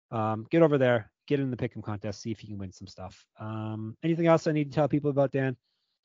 um, 0.09 0.47
get 0.49 0.63
over 0.63 0.77
there, 0.79 1.11
get 1.27 1.39
in 1.39 1.51
the 1.51 1.57
pick'em 1.57 1.83
contest, 1.83 2.21
see 2.21 2.31
if 2.31 2.43
you 2.43 2.49
can 2.49 2.57
win 2.57 2.71
some 2.71 2.87
stuff. 2.87 3.23
Um, 3.39 3.95
anything 4.03 4.25
else 4.27 4.47
I 4.47 4.51
need 4.53 4.71
to 4.71 4.75
tell 4.75 4.87
people 4.87 5.11
about, 5.11 5.31
Dan? 5.31 5.55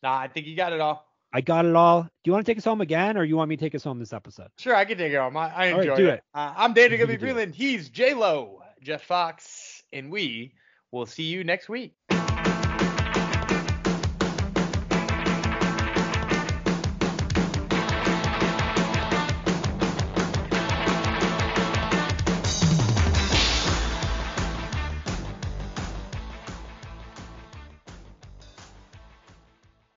Nah, 0.03 0.19
I 0.19 0.29
think 0.29 0.47
you 0.47 0.55
got 0.57 0.75
it 0.75 0.81
all. 0.81 1.07
I 1.37 1.43
got 1.43 1.67
it 1.67 1.77
all. 1.77 2.05
Do 2.05 2.09
you 2.25 2.33
want 2.33 2.47
to 2.47 2.51
take 2.51 2.57
us 2.57 2.65
home 2.65 2.81
again, 2.81 3.19
or 3.19 3.23
you 3.23 3.37
want 3.37 3.51
me 3.51 3.59
to 3.59 3.61
take 3.63 3.75
us 3.75 3.85
home 3.85 3.99
this 3.99 4.15
episode? 4.15 4.49
Sure, 4.57 4.75
I 4.75 4.87
can 4.87 4.97
take 4.97 5.13
it 5.13 5.17
home. 5.17 5.37
I, 5.37 5.55
I 5.55 5.73
right, 5.73 5.81
enjoy 5.81 5.97
do 5.97 6.07
it. 6.09 6.15
it. 6.15 6.23
Uh, 6.33 6.55
I'm 6.57 6.73
Dana 6.73 6.97
You 6.97 7.05
Gumby 7.05 7.09
do 7.09 7.13
it. 7.13 7.21
Freeland. 7.21 7.55
He's 7.55 7.91
J 7.91 8.15
Lo, 8.15 8.63
Jeff 8.83 9.03
Fox, 9.03 9.83
and 9.93 10.11
we 10.11 10.55
will 10.93 11.05
see 11.05 11.25
you 11.25 11.45
next 11.45 11.69
week. 11.69 11.93